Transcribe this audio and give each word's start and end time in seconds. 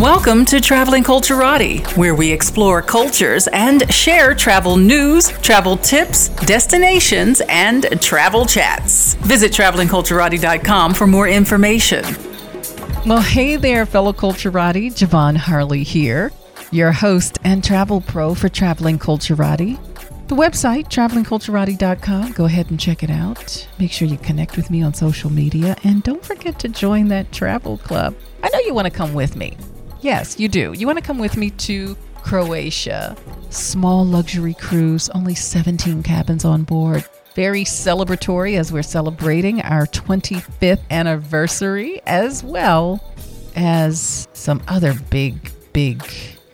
Welcome 0.00 0.46
to 0.46 0.62
Traveling 0.62 1.04
Culturati, 1.04 1.86
where 1.94 2.14
we 2.14 2.32
explore 2.32 2.80
cultures 2.80 3.48
and 3.48 3.92
share 3.92 4.34
travel 4.34 4.78
news, 4.78 5.28
travel 5.42 5.76
tips, 5.76 6.30
destinations, 6.46 7.42
and 7.50 8.00
travel 8.00 8.46
chats. 8.46 9.12
Visit 9.16 9.52
travelingculturati.com 9.52 10.94
for 10.94 11.06
more 11.06 11.28
information. 11.28 12.02
Well, 13.04 13.20
hey 13.20 13.56
there, 13.56 13.84
fellow 13.84 14.14
Culturati. 14.14 14.86
Ja'Vonne 14.86 15.36
Harley 15.36 15.82
here, 15.82 16.32
your 16.70 16.92
host 16.92 17.38
and 17.44 17.62
travel 17.62 18.00
pro 18.00 18.34
for 18.34 18.48
Traveling 18.48 18.98
Culturati. 18.98 19.78
The 20.28 20.34
website, 20.34 20.88
travelingculturati.com. 20.88 22.32
Go 22.32 22.46
ahead 22.46 22.70
and 22.70 22.80
check 22.80 23.02
it 23.02 23.10
out. 23.10 23.68
Make 23.78 23.92
sure 23.92 24.08
you 24.08 24.16
connect 24.16 24.56
with 24.56 24.70
me 24.70 24.80
on 24.80 24.94
social 24.94 25.28
media 25.28 25.76
and 25.84 26.02
don't 26.02 26.24
forget 26.24 26.58
to 26.60 26.68
join 26.68 27.08
that 27.08 27.32
travel 27.32 27.76
club. 27.76 28.14
I 28.42 28.48
know 28.48 28.60
you 28.60 28.72
want 28.72 28.86
to 28.86 28.90
come 28.90 29.12
with 29.12 29.36
me. 29.36 29.58
Yes, 30.02 30.40
you 30.40 30.48
do. 30.48 30.72
You 30.72 30.86
want 30.86 30.98
to 30.98 31.04
come 31.04 31.18
with 31.18 31.36
me 31.36 31.50
to 31.50 31.96
Croatia. 32.22 33.16
Small 33.50 34.04
luxury 34.04 34.54
cruise, 34.54 35.08
only 35.10 35.34
17 35.34 36.02
cabins 36.02 36.44
on 36.44 36.62
board. 36.62 37.04
Very 37.34 37.64
celebratory 37.64 38.58
as 38.58 38.72
we're 38.72 38.82
celebrating 38.82 39.60
our 39.62 39.86
25th 39.86 40.80
anniversary, 40.90 42.00
as 42.06 42.42
well 42.42 43.02
as 43.56 44.26
some 44.32 44.62
other 44.68 44.94
big, 45.10 45.50
big 45.72 46.02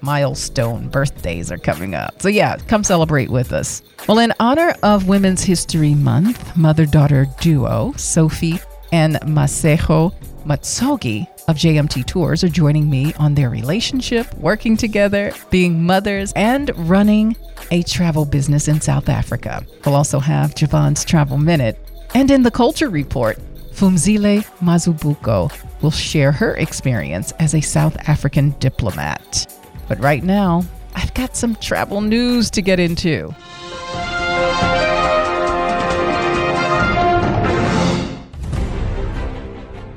milestone 0.01 0.89
birthdays 0.89 1.51
are 1.51 1.59
coming 1.59 1.95
up. 1.95 2.21
So, 2.21 2.29
yeah, 2.29 2.57
come 2.57 2.85
celebrate 2.85 3.31
with 3.31 3.53
us. 3.53 3.83
Well, 4.09 4.19
in 4.19 4.33
honor 4.39 4.75
of 4.83 5.09
Women's 5.09 5.43
History 5.43 5.95
Month, 5.95 6.57
mother 6.57 6.87
daughter 6.87 7.27
duo, 7.41 7.93
Sophie 7.97 8.61
and 8.93 9.17
Masego 9.23 10.15
Matsogi 10.47 11.27
of 11.49 11.57
JMT 11.57 12.07
Tours 12.07 12.45
are 12.45 12.49
joining 12.49 12.89
me 12.89 13.13
on 13.15 13.35
their 13.35 13.51
relationship, 13.51 14.33
working 14.35 14.77
together, 14.77 15.33
being 15.51 15.83
mothers, 15.83 16.33
and 16.37 16.71
running 16.89 17.37
a 17.73 17.83
travel 17.83 18.25
business 18.25 18.69
in 18.69 18.81
South 18.81 19.09
Africa. 19.09 19.67
We'll 19.85 19.97
also 19.97 20.21
have 20.21 20.55
Ja'Vonne's 20.55 21.05
Travel 21.05 21.37
Minute. 21.37 21.79
And 22.15 22.31
in 22.31 22.45
the 22.45 22.51
Culture 22.53 22.89
Report, 22.89 23.39
Phumzile 23.73 24.47
Mazibuko 24.61 25.53
will 25.83 25.91
share 25.91 26.31
her 26.31 26.55
experience 26.55 27.33
as 27.33 27.55
a 27.55 27.61
South 27.61 27.97
African 28.09 28.51
diplomat. 28.61 29.53
But 29.89 29.99
right 30.01 30.23
now, 30.23 30.63
I've 30.95 31.13
got 31.15 31.37
some 31.37 31.57
travel 31.57 32.01
news 32.01 32.51
to 32.53 32.63
get 32.63 32.79
into. 32.79 33.35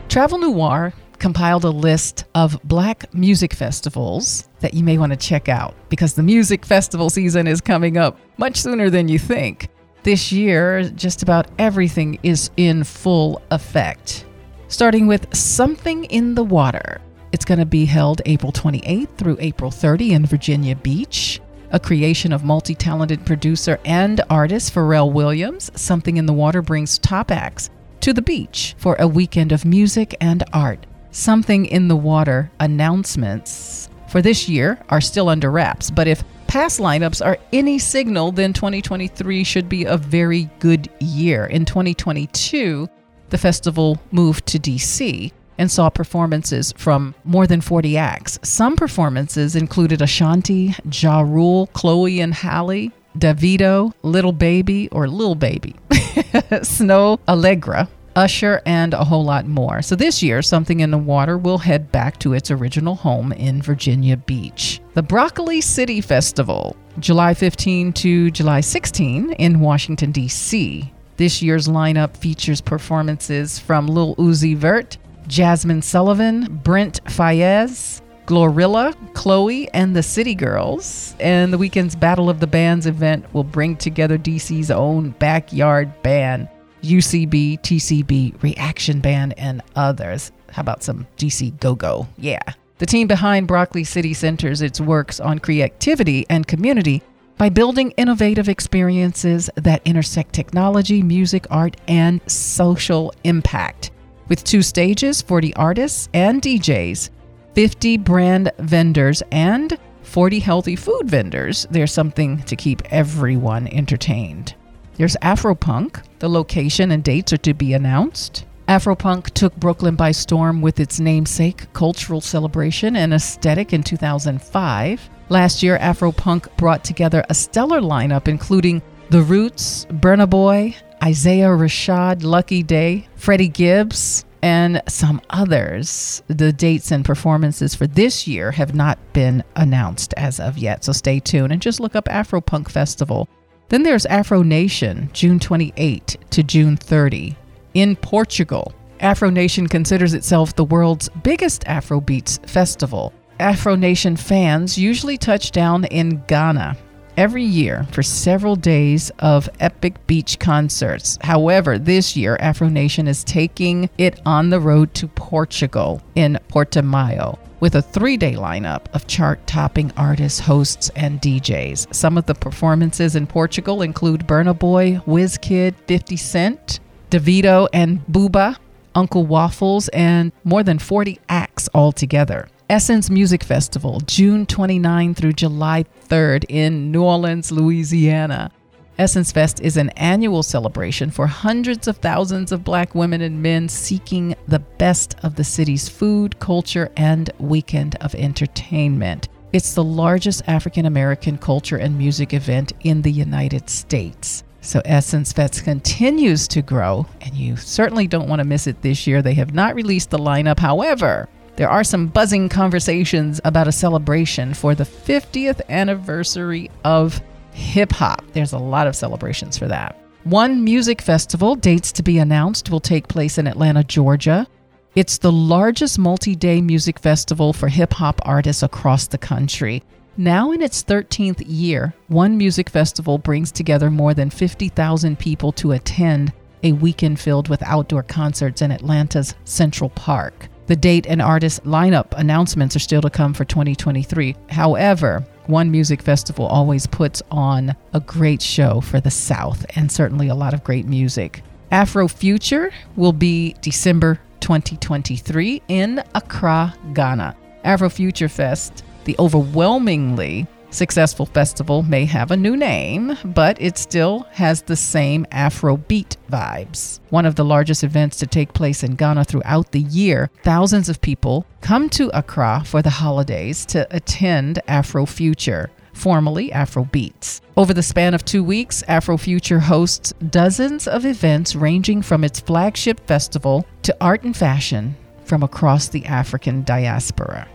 Travel 0.09 0.39
Noir 0.39 0.91
compiled 1.19 1.65
a 1.65 1.69
list 1.69 2.25
of 2.33 2.59
black 2.63 3.13
music 3.13 3.53
festivals 3.53 4.49
that 4.59 4.73
you 4.73 4.83
may 4.83 4.97
want 4.97 5.11
to 5.11 5.15
check 5.15 5.47
out 5.47 5.75
because 5.87 6.15
the 6.15 6.23
music 6.23 6.65
festival 6.65 7.11
season 7.11 7.45
is 7.45 7.61
coming 7.61 7.95
up 7.95 8.17
much 8.37 8.57
sooner 8.57 8.89
than 8.89 9.07
you 9.07 9.19
think. 9.19 9.69
This 10.01 10.31
year, 10.31 10.89
just 10.89 11.21
about 11.21 11.45
everything 11.59 12.17
is 12.23 12.49
in 12.57 12.83
full 12.83 13.39
effect. 13.51 14.25
Starting 14.67 15.05
with 15.05 15.31
Something 15.35 16.05
in 16.05 16.33
the 16.33 16.43
Water, 16.43 16.99
it's 17.31 17.45
going 17.45 17.59
to 17.59 17.65
be 17.67 17.85
held 17.85 18.23
April 18.25 18.51
28th 18.51 19.15
through 19.15 19.37
April 19.39 19.69
30 19.69 20.13
in 20.13 20.25
Virginia 20.25 20.75
Beach. 20.75 21.39
A 21.69 21.79
creation 21.79 22.33
of 22.33 22.43
multi 22.43 22.73
talented 22.73 23.23
producer 23.27 23.79
and 23.85 24.21
artist 24.27 24.73
Pharrell 24.73 25.13
Williams, 25.13 25.69
Something 25.79 26.17
in 26.17 26.25
the 26.25 26.33
Water 26.33 26.63
brings 26.63 26.97
top 26.97 27.29
acts 27.29 27.69
to 28.09 28.13
the 28.13 28.21
beach 28.23 28.73
for 28.79 28.95
a 28.95 29.07
weekend 29.07 29.51
of 29.51 29.65
music 29.65 30.15
and 30.19 30.43
art. 30.51 30.87
Something 31.11 31.67
in 31.67 31.87
the 31.87 31.95
Water 31.95 32.49
announcements 32.59 33.87
for 34.07 34.19
this 34.19 34.49
year 34.49 34.83
are 34.89 34.99
still 34.99 35.29
under 35.29 35.51
wraps, 35.51 35.91
but 35.91 36.07
if 36.07 36.23
past 36.47 36.79
lineups 36.79 37.23
are 37.23 37.37
any 37.53 37.77
signal, 37.77 38.31
then 38.31 38.51
2023 38.51 39.43
should 39.43 39.69
be 39.69 39.85
a 39.85 39.95
very 39.95 40.49
good 40.57 40.89
year. 40.99 41.45
In 41.45 41.65
2022, 41.65 42.89
the 43.29 43.37
festival 43.37 43.99
moved 44.11 44.47
to 44.47 44.57
DC 44.57 45.31
and 45.59 45.69
saw 45.69 45.87
performances 45.87 46.73
from 46.77 47.13
more 47.25 47.45
than 47.45 47.61
40 47.61 47.95
acts. 47.95 48.39
Some 48.41 48.75
performances 48.75 49.55
included 49.55 50.01
Ashanti, 50.01 50.73
Ja 50.91 51.19
Rule, 51.19 51.67
Chloe 51.73 52.21
and 52.21 52.33
Halle, 52.33 52.91
Davido, 53.15 53.93
Little 54.01 54.31
Baby 54.31 54.89
or 54.89 55.07
Lil 55.07 55.35
Baby, 55.35 55.75
Snoh 55.91 57.19
Aalegra, 57.27 57.87
Usher, 58.19 58.61
and 58.65 58.93
a 58.93 59.05
whole 59.05 59.23
lot 59.23 59.47
more. 59.47 59.81
So 59.81 59.95
this 59.95 60.21
year, 60.21 60.41
Something 60.41 60.81
in 60.81 60.91
the 60.91 60.97
Water 60.97 61.37
will 61.37 61.57
head 61.57 61.89
back 61.89 62.19
to 62.19 62.33
its 62.33 62.51
original 62.51 62.95
home 62.95 63.31
in 63.31 63.61
Virginia 63.61 64.17
Beach. 64.17 64.81
The 64.93 65.01
Broccoli 65.01 65.61
City 65.61 66.01
Festival, 66.01 66.75
July 66.99 67.33
15 67.33 67.93
to 67.93 68.29
July 68.31 68.59
16 68.59 69.31
in 69.33 69.61
Washington, 69.61 70.11
D.C. 70.11 70.91
This 71.15 71.41
year's 71.41 71.69
lineup 71.69 72.17
features 72.17 72.59
performances 72.59 73.57
from 73.57 73.87
Lil 73.87 74.15
Uzi 74.17 74.55
Vert, 74.55 74.97
Jazmine 75.29 75.83
Sullivan, 75.83 76.59
Brent 76.63 77.01
Faiyaz, 77.05 78.01
Glorilla, 78.25 78.93
Chloe, 79.13 79.69
and 79.73 79.95
the 79.95 80.03
City 80.03 80.35
Girls. 80.35 81.15
And 81.19 81.53
the 81.53 81.57
weekend's 81.57 81.95
Battle 81.95 82.29
of 82.29 82.39
the 82.39 82.47
Bands 82.47 82.85
event 82.85 83.33
will 83.33 83.43
bring 83.45 83.77
together 83.77 84.17
DC's 84.17 84.71
own 84.71 85.11
backyard 85.11 85.91
band, 86.03 86.49
UCB, 86.81 87.59
TCB, 87.61 88.41
Reaction 88.41 88.99
Band, 88.99 89.33
and 89.37 89.61
others. 89.75 90.31
How 90.51 90.61
about 90.61 90.83
some 90.83 91.07
DC 91.17 91.59
Go 91.59 91.75
Go? 91.75 92.07
Yeah. 92.17 92.41
The 92.79 92.85
team 92.85 93.07
behind 93.07 93.47
Broccoli 93.47 93.83
City 93.83 94.13
centers 94.13 94.61
its 94.61 94.79
works 94.79 95.19
on 95.19 95.39
creativity 95.39 96.25
and 96.29 96.47
community 96.47 97.03
by 97.37 97.49
building 97.49 97.91
innovative 97.91 98.49
experiences 98.49 99.49
that 99.55 99.81
intersect 99.85 100.33
technology, 100.33 101.01
music, 101.01 101.45
art, 101.49 101.75
and 101.87 102.21
social 102.29 103.13
impact 103.23 103.91
with 104.29 104.43
two 104.43 104.61
stages, 104.61 105.21
40 105.21 105.53
artists 105.55 106.07
and 106.13 106.41
DJs, 106.41 107.09
50 107.55 107.97
brand 107.97 108.51
vendors, 108.59 109.21
and 109.31 109.77
40 110.03 110.39
healthy 110.39 110.75
food 110.75 111.09
vendors. 111.09 111.67
There's 111.69 111.91
something 111.91 112.41
to 112.43 112.55
keep 112.55 112.81
everyone 112.91 113.67
entertained. 113.67 114.55
There's 114.99 115.15
Afropunk. 115.21 116.03
The 116.19 116.29
location 116.29 116.91
and 116.91 117.01
dates 117.01 117.31
are 117.31 117.37
to 117.37 117.53
be 117.53 117.71
announced. 117.71 118.45
Afropunk 118.67 119.29
took 119.31 119.55
Brooklyn 119.55 119.95
by 119.95 120.11
storm 120.11 120.59
with 120.61 120.81
its 120.81 120.99
namesake 120.99 121.71
cultural 121.71 122.19
celebration 122.19 122.97
and 122.97 123.13
aesthetic 123.13 123.71
in 123.71 123.81
2005. 123.81 125.09
Last 125.29 125.63
year, 125.63 125.77
Afropunk 125.77 126.53
brought 126.57 126.83
together 126.83 127.23
a 127.29 127.33
stellar 127.33 127.79
lineup 127.79 128.27
including 128.27 128.81
The 129.09 129.21
Roots, 129.21 129.85
Burna 129.85 130.29
Boy, 130.29 130.75
Isaiah 131.01 131.47
Rashad, 131.47 132.23
Lucky 132.23 132.61
Daye, 132.61 133.07
Freddie 133.15 133.47
Gibbs, 133.47 134.25
and 134.41 134.81
some 134.89 135.21
others. 135.29 136.23
The 136.27 136.51
dates 136.51 136.91
and 136.91 137.05
performances 137.05 137.73
for 137.73 137.87
this 137.87 138.27
year 138.27 138.51
have 138.51 138.75
not 138.75 138.99
been 139.13 139.45
announced 139.55 140.13
as 140.17 140.41
of 140.41 140.57
yet, 140.57 140.83
so 140.83 140.91
stay 140.91 141.21
tuned 141.21 141.53
and 141.53 141.61
just 141.61 141.79
look 141.79 141.95
up 141.95 142.05
Afropunk 142.09 142.69
Festival. 142.69 143.29
Then 143.69 143.83
there's 143.83 144.07
Afro 144.07 144.41
Nation, 144.41 145.09
June 145.13 145.39
28 145.39 146.17
to 146.31 146.43
June 146.43 146.75
30 146.75 147.35
in 147.75 147.95
Portugal. 147.95 148.73
Afro 148.99 149.29
Nation 149.29 149.67
considers 149.67 150.15
itself 150.15 150.55
the 150.55 150.65
world's 150.65 151.07
biggest 151.23 151.63
Afrobeats 151.65 152.45
festival. 152.49 153.13
Afro 153.39 153.75
Nation 153.75 154.17
fans 154.17 154.77
usually 154.77 155.17
touch 155.17 155.51
down 155.51 155.85
in 155.85 156.21
Ghana 156.27 156.75
every 157.15 157.43
year 157.43 157.85
for 157.91 158.01
several 158.01 158.55
days 158.55 159.11
of 159.19 159.47
epic 159.59 160.05
beach 160.07 160.39
concerts. 160.39 161.19
However, 161.21 161.77
this 161.77 162.17
year, 162.17 162.37
Afro 162.39 162.69
Nation 162.69 163.07
is 163.07 163.23
taking 163.23 163.89
it 163.99 164.19
on 164.25 164.49
the 164.49 164.59
road 164.59 164.93
to 164.95 165.07
Portugal 165.07 166.01
in 166.15 166.39
Portimao 166.49 167.37
with 167.59 167.75
a 167.75 167.81
three 167.81 168.17
day 168.17 168.33
lineup 168.33 168.85
of 168.93 169.07
chart 169.07 169.45
topping 169.47 169.91
artists, 169.97 170.39
hosts, 170.39 170.89
and 170.95 171.21
DJs. 171.21 171.93
Some 171.93 172.17
of 172.17 172.25
the 172.25 172.35
performances 172.35 173.15
in 173.15 173.27
Portugal 173.27 173.81
include 173.81 174.27
Burna 174.27 174.57
Boy, 174.57 175.01
Wizkid, 175.05 175.75
50 175.87 176.17
Cent, 176.17 176.79
Davido, 177.09 177.67
and 177.73 178.05
Booba, 178.07 178.57
Uncle 178.95 179.25
Waffles, 179.25 179.87
and 179.89 180.31
more 180.43 180.63
than 180.63 180.79
40 180.79 181.19
acts 181.29 181.69
altogether. 181.73 182.47
Essence 182.69 183.09
Music 183.09 183.43
Festival, 183.43 183.99
June 184.01 184.45
29 184.45 185.15
through 185.15 185.33
July 185.33 185.85
3rd 186.07 186.45
in 186.49 186.91
New 186.91 187.03
Orleans, 187.03 187.51
Louisiana. 187.51 188.51
Essence 188.99 189.31
Fest 189.31 189.61
is 189.61 189.77
an 189.77 189.91
annual 189.91 190.43
celebration 190.43 191.09
for 191.09 191.25
hundreds 191.25 191.87
of 191.87 191.95
thousands 191.99 192.51
of 192.51 192.65
black 192.65 192.93
women 192.93 193.21
and 193.21 193.41
men 193.41 193.69
seeking 193.69 194.35
the 194.49 194.59
best 194.59 195.15
of 195.23 195.35
the 195.35 195.43
city's 195.45 195.87
food, 195.87 196.37
culture, 196.39 196.91
and 196.97 197.29
weekend 197.39 197.95
of 198.01 198.13
entertainment. 198.13 199.29
It's 199.53 199.73
the 199.73 199.85
largest 199.85 200.41
African 200.47 200.85
American 200.85 201.37
culture 201.37 201.77
and 201.77 201.97
music 201.97 202.33
event 202.33 202.73
in 202.81 203.01
the 203.01 203.11
United 203.11 203.69
States. 203.69 204.43
So 204.59 204.81
Essence 204.83 205.31
Fest 205.31 205.63
continues 205.63 206.45
to 206.49 206.61
grow, 206.61 207.05
and 207.21 207.33
you 207.35 207.55
certainly 207.55 208.05
don't 208.05 208.27
want 208.27 208.41
to 208.41 208.45
miss 208.45 208.67
it 208.67 208.81
this 208.81 209.07
year. 209.07 209.21
They 209.21 209.35
have 209.35 209.53
not 209.53 209.75
released 209.75 210.09
the 210.09 210.17
lineup. 210.17 210.59
However, 210.59 211.29
There 211.59 211.69
are 211.69 211.83
some 211.83 212.07
buzzing 212.07 212.47
conversations 212.47 213.41
about 213.43 213.67
a 213.67 213.73
celebration 213.73 214.53
for 214.53 214.75
the 214.75 214.85
50th 214.85 215.59
anniversary 215.67 216.71
of 216.85 217.21
hip 217.59 217.91
hop. 217.91 218.23
There's 218.33 218.53
a 218.53 218.57
lot 218.57 218.87
of 218.87 218.95
celebrations 218.95 219.57
for 219.57 219.67
that. 219.67 219.95
One 220.23 220.63
music 220.63 221.01
festival, 221.01 221.55
dates 221.55 221.91
to 221.93 222.03
be 222.03 222.17
announced, 222.17 222.69
will 222.69 222.79
take 222.79 223.07
place 223.07 223.37
in 223.37 223.47
Atlanta, 223.47 223.83
Georgia. 223.83 224.47
It's 224.95 225.17
the 225.17 225.31
largest 225.31 225.99
multi 225.99 226.35
day 226.35 226.61
music 226.61 226.99
festival 226.99 227.53
for 227.53 227.67
hip 227.67 227.93
hop 227.93 228.19
artists 228.23 228.63
across 228.63 229.07
the 229.07 229.17
country. 229.17 229.83
Now 230.17 230.51
in 230.51 230.61
its 230.61 230.83
13th 230.83 231.43
year, 231.45 231.93
one 232.07 232.37
music 232.37 232.69
festival 232.69 233.17
brings 233.17 233.51
together 233.51 233.89
more 233.89 234.13
than 234.13 234.29
50,000 234.29 235.17
people 235.17 235.51
to 235.53 235.71
attend 235.71 236.33
a 236.63 236.73
weekend 236.73 237.19
filled 237.19 237.47
with 237.47 237.63
outdoor 237.63 238.03
concerts 238.03 238.61
in 238.61 238.71
Atlanta's 238.71 239.35
Central 239.45 239.89
Park. 239.91 240.49
The 240.67 240.75
date 240.75 241.07
and 241.07 241.21
artist 241.21 241.63
lineup 241.63 242.11
announcements 242.17 242.75
are 242.75 242.79
still 242.79 243.01
to 243.01 243.09
come 243.09 243.33
for 243.33 243.45
2023. 243.45 244.35
However, 244.49 245.25
one 245.49 245.71
music 245.71 246.01
festival 246.01 246.45
always 246.45 246.87
puts 246.87 247.21
on 247.31 247.75
a 247.93 247.99
great 247.99 248.41
show 248.41 248.79
for 248.81 248.99
the 249.01 249.11
South 249.11 249.65
and 249.75 249.91
certainly 249.91 250.27
a 250.27 250.35
lot 250.35 250.53
of 250.53 250.63
great 250.63 250.85
music. 250.85 251.41
Afro 251.71 252.07
Future 252.07 252.71
will 252.95 253.13
be 253.13 253.55
December 253.61 254.19
2023 254.39 255.61
in 255.67 256.03
Accra, 256.15 256.73
Ghana. 256.93 257.35
Afro 257.63 257.89
Future 257.89 258.29
Fest, 258.29 258.83
the 259.03 259.15
overwhelmingly 259.19 260.47
Successful 260.71 261.25
Festival 261.25 261.81
may 261.81 262.05
have 262.05 262.31
a 262.31 262.37
new 262.37 262.55
name, 262.55 263.17
but 263.25 263.59
it 263.59 263.77
still 263.77 264.27
has 264.31 264.61
the 264.61 264.75
same 264.75 265.25
Afrobeat 265.31 266.15
vibes. 266.31 266.99
One 267.09 267.25
of 267.25 267.35
the 267.35 267.45
largest 267.45 267.83
events 267.83 268.17
to 268.17 268.27
take 268.27 268.53
place 268.53 268.83
in 268.83 268.95
Ghana 268.95 269.25
throughout 269.25 269.71
the 269.71 269.81
year, 269.81 270.29
thousands 270.43 270.87
of 270.87 271.01
people 271.01 271.45
come 271.61 271.89
to 271.89 272.15
Accra 272.17 272.63
for 272.65 272.81
the 272.81 272.89
holidays 272.91 273.65
to 273.67 273.87
attend 273.89 274.61
Afrofuture 274.67 275.69
formerly 275.91 276.49
Afrobeats. 276.49 277.41
Over 277.57 277.73
the 277.73 277.83
span 277.83 278.13
of 278.13 278.23
two 278.23 278.43
weeks, 278.43 278.83
Afrofuture 278.87 279.59
hosts 279.59 280.13
dozens 280.29 280.87
of 280.87 281.05
events 281.05 281.55
ranging 281.55 282.01
from 282.01 282.23
its 282.23 282.39
flagship 282.39 283.05
festival 283.05 283.65
to 283.83 283.95
art 283.99 284.23
and 284.23 284.37
fashion 284.37 284.95
from 285.25 285.43
across 285.43 285.89
the 285.89 286.05
African 286.05 286.63
diaspora. 286.63 287.47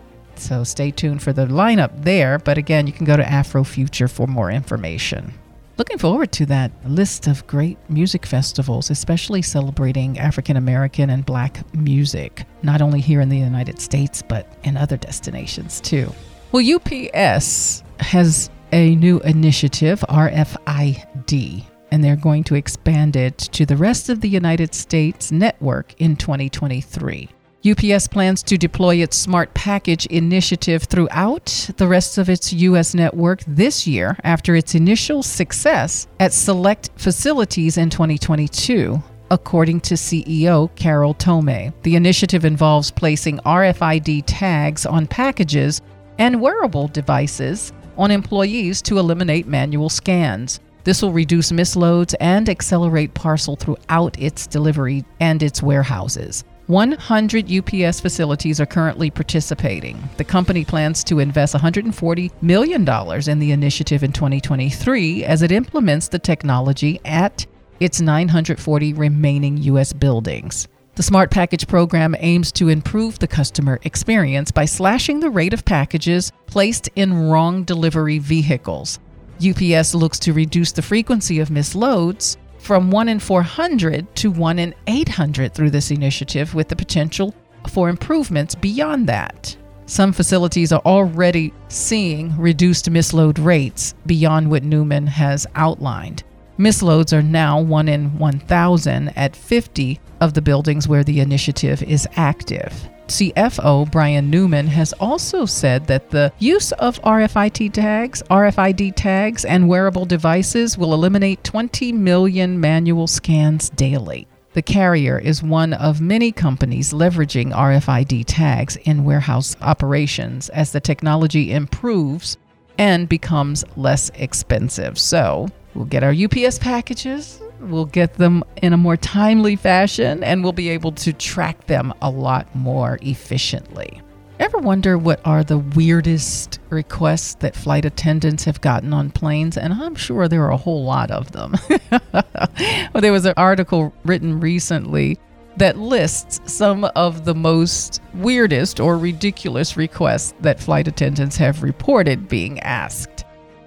So 0.44 0.62
stay 0.62 0.90
tuned 0.90 1.22
for 1.22 1.32
the 1.32 1.46
lineup 1.46 2.04
there. 2.04 2.38
But 2.38 2.58
again, 2.58 2.86
you 2.86 2.92
can 2.92 3.06
go 3.06 3.16
to 3.16 3.22
Afrofuture 3.22 4.10
for 4.10 4.26
more 4.26 4.50
information. 4.50 5.32
Looking 5.78 5.96
forward 5.96 6.32
to 6.32 6.46
that 6.46 6.70
list 6.86 7.26
of 7.26 7.46
great 7.46 7.78
music 7.88 8.26
festivals, 8.26 8.90
especially 8.90 9.40
celebrating 9.40 10.18
African 10.18 10.58
American 10.58 11.08
and 11.08 11.24
Black 11.24 11.64
music, 11.74 12.44
not 12.62 12.82
only 12.82 13.00
here 13.00 13.22
in 13.22 13.30
the 13.30 13.38
United 13.38 13.80
States, 13.80 14.20
but 14.22 14.46
in 14.64 14.76
other 14.76 14.98
destinations 14.98 15.80
too. 15.80 16.12
Well, 16.52 16.62
UPS 16.62 17.82
has 17.98 18.50
a 18.70 18.94
new 18.96 19.20
initiative, 19.20 20.04
RFID, 20.08 21.64
and 21.90 22.04
they're 22.04 22.16
going 22.16 22.44
to 22.44 22.54
expand 22.54 23.16
it 23.16 23.38
to 23.38 23.64
the 23.64 23.76
rest 23.76 24.10
of 24.10 24.20
the 24.20 24.28
United 24.28 24.74
States 24.74 25.32
network 25.32 25.94
in 25.98 26.16
2023. 26.16 27.30
UPS 27.66 28.08
plans 28.08 28.42
to 28.42 28.58
deploy 28.58 28.96
its 28.96 29.16
Smart 29.16 29.54
Package 29.54 30.04
initiative 30.06 30.82
throughout 30.82 31.70
the 31.78 31.86
rest 31.86 32.18
of 32.18 32.28
its 32.28 32.52
U.S. 32.52 32.94
network 32.94 33.42
this 33.46 33.86
year 33.86 34.18
after 34.22 34.54
its 34.54 34.74
initial 34.74 35.22
success 35.22 36.06
at 36.20 36.34
select 36.34 36.90
facilities 36.96 37.78
in 37.78 37.88
2022 37.88 39.02
according 39.30 39.80
to 39.80 39.94
CEO 39.94 40.74
Carol 40.76 41.14
Tomé. 41.14 41.72
The 41.82 41.96
initiative 41.96 42.44
involves 42.44 42.90
placing 42.90 43.38
RFID 43.38 44.24
tags 44.26 44.84
on 44.84 45.06
packages 45.06 45.80
and 46.18 46.42
wearable 46.42 46.88
devices 46.88 47.72
on 47.96 48.10
employees 48.10 48.82
to 48.82 48.98
eliminate 48.98 49.46
manual 49.46 49.88
scans. 49.88 50.60
This 50.84 51.00
will 51.00 51.12
reduce 51.12 51.50
misloads 51.50 52.14
and 52.20 52.50
accelerate 52.50 53.14
parcel 53.14 53.56
throughout 53.56 54.18
its 54.18 54.46
delivery 54.46 55.02
and 55.18 55.42
its 55.42 55.62
warehouses. 55.62 56.44
100 56.66 57.52
UPS 57.52 58.00
facilities 58.00 58.58
are 58.58 58.66
currently 58.66 59.10
participating. 59.10 60.02
The 60.16 60.24
company 60.24 60.64
plans 60.64 61.04
to 61.04 61.18
invest 61.18 61.54
$140 61.54 62.30
million 62.40 62.88
in 63.28 63.38
the 63.38 63.52
initiative 63.52 64.02
in 64.02 64.12
2023 64.12 65.24
as 65.24 65.42
it 65.42 65.52
implements 65.52 66.08
the 66.08 66.18
technology 66.18 67.00
at 67.04 67.44
its 67.80 68.00
940 68.00 68.94
remaining 68.94 69.58
U.S. 69.58 69.92
buildings. 69.92 70.66
The 70.94 71.02
Smart 71.02 71.30
Package 71.30 71.66
program 71.66 72.14
aims 72.20 72.50
to 72.52 72.68
improve 72.68 73.18
the 73.18 73.26
customer 73.26 73.78
experience 73.82 74.50
by 74.50 74.64
slashing 74.64 75.20
the 75.20 75.28
rate 75.28 75.52
of 75.52 75.66
packages 75.66 76.32
placed 76.46 76.88
in 76.96 77.28
wrong 77.28 77.64
delivery 77.64 78.20
vehicles. 78.20 79.00
UPS 79.44 79.94
looks 79.94 80.18
to 80.20 80.32
reduce 80.32 80.72
the 80.72 80.80
frequency 80.80 81.40
of 81.40 81.48
misloads 81.48 82.36
from 82.64 82.90
1 82.90 83.10
in 83.10 83.18
400 83.18 84.16
to 84.16 84.30
1 84.30 84.58
in 84.58 84.74
800 84.86 85.52
through 85.52 85.70
this 85.70 85.90
initiative, 85.90 86.54
with 86.54 86.68
the 86.68 86.76
potential 86.76 87.34
for 87.68 87.90
improvements 87.90 88.54
beyond 88.54 89.06
that. 89.06 89.54
Some 89.84 90.14
facilities 90.14 90.72
are 90.72 90.80
already 90.86 91.52
seeing 91.68 92.34
reduced 92.38 92.90
misload 92.90 93.44
rates 93.44 93.94
beyond 94.06 94.50
what 94.50 94.64
Newman 94.64 95.06
has 95.06 95.46
outlined. 95.54 96.24
Misloads 96.58 97.12
are 97.12 97.22
now 97.22 97.60
1 97.60 97.88
in 97.88 98.18
1,000 98.18 99.08
at 99.14 99.36
50 99.36 100.00
of 100.22 100.32
the 100.32 100.40
buildings 100.40 100.88
where 100.88 101.04
the 101.04 101.20
initiative 101.20 101.82
is 101.82 102.08
active. 102.16 102.88
CFO 103.08 103.90
Brian 103.90 104.30
Newman 104.30 104.66
has 104.66 104.92
also 104.94 105.44
said 105.44 105.86
that 105.86 106.10
the 106.10 106.32
use 106.38 106.72
of 106.72 107.00
RFID 107.02 107.72
tags, 107.72 108.22
RFID 108.30 108.94
tags, 108.96 109.44
and 109.44 109.68
wearable 109.68 110.06
devices 110.06 110.78
will 110.78 110.94
eliminate 110.94 111.44
20 111.44 111.92
million 111.92 112.58
manual 112.58 113.06
scans 113.06 113.68
daily. 113.70 114.26
The 114.54 114.62
carrier 114.62 115.18
is 115.18 115.42
one 115.42 115.72
of 115.72 116.00
many 116.00 116.30
companies 116.30 116.92
leveraging 116.92 117.52
RFID 117.52 118.24
tags 118.26 118.76
in 118.84 119.04
warehouse 119.04 119.56
operations 119.60 120.48
as 120.50 120.70
the 120.70 120.80
technology 120.80 121.52
improves 121.52 122.36
and 122.78 123.08
becomes 123.08 123.64
less 123.76 124.10
expensive. 124.14 124.98
So, 124.98 125.48
we'll 125.74 125.86
get 125.86 126.04
our 126.04 126.12
UPS 126.12 126.58
packages 126.58 127.40
We'll 127.64 127.86
get 127.86 128.14
them 128.14 128.44
in 128.62 128.72
a 128.72 128.76
more 128.76 128.96
timely 128.96 129.56
fashion 129.56 130.22
and 130.22 130.42
we'll 130.42 130.52
be 130.52 130.68
able 130.70 130.92
to 130.92 131.12
track 131.12 131.66
them 131.66 131.92
a 132.02 132.10
lot 132.10 132.54
more 132.54 132.98
efficiently. 133.02 134.02
Ever 134.40 134.58
wonder 134.58 134.98
what 134.98 135.20
are 135.24 135.44
the 135.44 135.58
weirdest 135.58 136.58
requests 136.68 137.34
that 137.36 137.54
flight 137.54 137.84
attendants 137.84 138.44
have 138.44 138.60
gotten 138.60 138.92
on 138.92 139.10
planes? 139.10 139.56
And 139.56 139.72
I'm 139.72 139.94
sure 139.94 140.26
there 140.26 140.42
are 140.42 140.50
a 140.50 140.56
whole 140.56 140.84
lot 140.84 141.12
of 141.12 141.30
them. 141.30 141.54
well, 142.12 143.00
there 143.00 143.12
was 143.12 143.26
an 143.26 143.34
article 143.36 143.94
written 144.04 144.40
recently 144.40 145.18
that 145.56 145.78
lists 145.78 146.40
some 146.52 146.84
of 146.96 147.24
the 147.24 147.34
most 147.34 148.02
weirdest 148.14 148.80
or 148.80 148.98
ridiculous 148.98 149.76
requests 149.76 150.34
that 150.40 150.58
flight 150.58 150.88
attendants 150.88 151.36
have 151.36 151.62
reported 151.62 152.28
being 152.28 152.58
asked. 152.60 153.13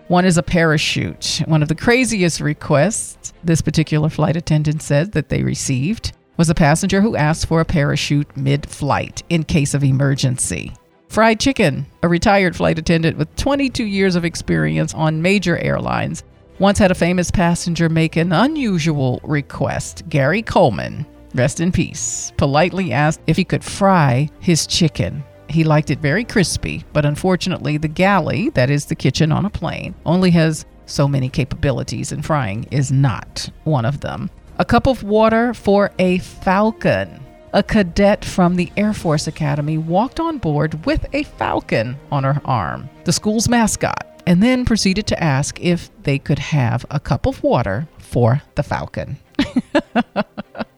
One 0.08 0.24
is 0.24 0.38
a 0.38 0.44
parachute. 0.44 1.42
One 1.48 1.62
of 1.62 1.68
the 1.68 1.76
craziest 1.76 2.40
requests 2.40 3.34
this 3.44 3.62
particular 3.62 4.08
flight 4.08 4.38
attendant 4.38 4.82
said 4.82 5.12
that 5.12 5.28
they 5.28 5.44
received 5.44 6.14
was 6.38 6.50
a 6.50 6.56
passenger 6.56 7.02
who 7.02 7.18
asked 7.18 7.48
for 7.48 7.60
a 7.60 7.66
parachute 7.66 8.38
mid 8.38 8.70
flight 8.70 9.24
in 9.30 9.44
case 9.44 9.74
of 9.74 9.84
emergency. 9.84 10.72
Fried 11.10 11.42
Chicken, 11.42 11.86
a 12.04 12.08
retired 12.08 12.56
flight 12.56 12.80
attendant 12.80 13.18
with 13.18 13.36
22 13.36 13.84
years 13.84 14.16
of 14.16 14.24
experience 14.24 14.94
on 14.94 15.22
major 15.22 15.58
airlines, 15.58 16.24
once 16.60 16.80
had 16.80 16.92
a 16.92 16.96
famous 16.96 17.30
passenger 17.30 17.90
make 17.90 18.16
an 18.16 18.32
unusual 18.32 19.20
request. 19.24 20.08
Gary 20.08 20.42
Coleman, 20.42 21.06
rest 21.36 21.60
in 21.60 21.70
peace, 21.70 22.32
politely 22.38 22.94
asked 22.94 23.20
if 23.28 23.36
he 23.36 23.44
could 23.44 23.64
fry 23.64 24.30
his 24.40 24.68
chicken. 24.68 25.22
He 25.50 25.63
liked 25.63 25.89
it 25.89 26.00
very 26.00 26.24
crispy, 26.24 26.84
but 26.94 27.06
unfortunately, 27.06 27.77
the 27.77 27.88
galley, 27.88 28.50
that 28.50 28.70
is 28.70 28.86
the 28.86 28.96
kitchen 28.96 29.32
on 29.32 29.46
a 29.46 29.50
plane, 29.50 29.96
only 30.06 30.32
has 30.32 30.66
so 30.86 31.08
many 31.08 31.30
capabilities, 31.30 32.12
and 32.12 32.25
frying 32.25 32.66
is 32.72 32.92
not 32.92 33.50
one 33.63 33.86
of 33.86 34.01
them. 34.01 34.30
A 34.60 34.66
cup 34.66 34.88
of 34.88 35.04
water 35.04 35.54
for 35.54 35.92
a 36.00 36.18
falcon. 36.20 37.24
A 37.54 37.63
cadet 37.63 38.25
from 38.25 38.56
the 38.56 38.72
Air 38.75 38.94
Force 38.94 39.27
Academy 39.27 39.77
walked 39.77 40.20
on 40.20 40.38
board 40.38 40.86
with 40.86 41.06
a 41.13 41.24
falcon 41.24 41.98
on 42.12 42.24
her 42.24 42.42
arm, 42.44 42.89
the 43.06 43.13
school's 43.13 43.48
mascot, 43.48 44.22
and 44.25 44.44
then 44.44 44.66
proceeded 44.66 45.08
to 45.08 45.24
ask 45.24 45.60
if 45.62 45.89
they 46.04 46.20
could 46.20 46.39
have 46.39 46.86
a 46.92 47.00
cup 47.00 47.25
of 47.25 47.42
water 47.42 47.88
for 47.98 48.42
the 48.56 48.63
falcon. 48.63 49.18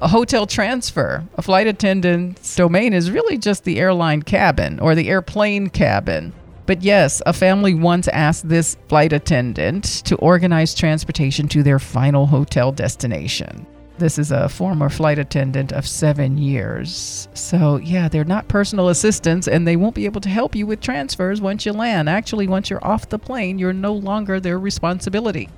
a 0.00 0.08
hotel 0.08 0.46
transfer. 0.46 1.24
A 1.36 1.42
flight 1.42 1.66
attendant's 1.66 2.54
domain 2.54 2.92
is 2.92 3.10
really 3.10 3.38
just 3.38 3.64
the 3.64 3.78
airline 3.78 4.22
cabin 4.22 4.78
or 4.80 4.94
the 4.94 5.08
airplane 5.08 5.68
cabin. 5.68 6.32
But 6.66 6.82
yes, 6.82 7.22
a 7.24 7.32
family 7.32 7.74
once 7.74 8.08
asked 8.08 8.48
this 8.48 8.76
flight 8.88 9.12
attendant 9.12 9.84
to 10.04 10.16
organize 10.16 10.74
transportation 10.74 11.48
to 11.48 11.62
their 11.62 11.78
final 11.78 12.26
hotel 12.26 12.72
destination. 12.72 13.66
This 13.98 14.18
is 14.18 14.30
a 14.30 14.48
former 14.50 14.90
flight 14.90 15.18
attendant 15.18 15.72
of 15.72 15.86
seven 15.86 16.36
years. 16.36 17.28
So, 17.32 17.78
yeah, 17.78 18.08
they're 18.08 18.24
not 18.24 18.46
personal 18.48 18.90
assistants 18.90 19.48
and 19.48 19.66
they 19.66 19.76
won't 19.76 19.94
be 19.94 20.04
able 20.04 20.20
to 20.20 20.28
help 20.28 20.54
you 20.54 20.66
with 20.66 20.82
transfers 20.82 21.40
once 21.40 21.64
you 21.64 21.72
land. 21.72 22.06
Actually, 22.06 22.46
once 22.46 22.68
you're 22.68 22.84
off 22.84 23.08
the 23.08 23.18
plane, 23.18 23.58
you're 23.58 23.72
no 23.72 23.94
longer 23.94 24.38
their 24.38 24.58
responsibility. 24.58 25.48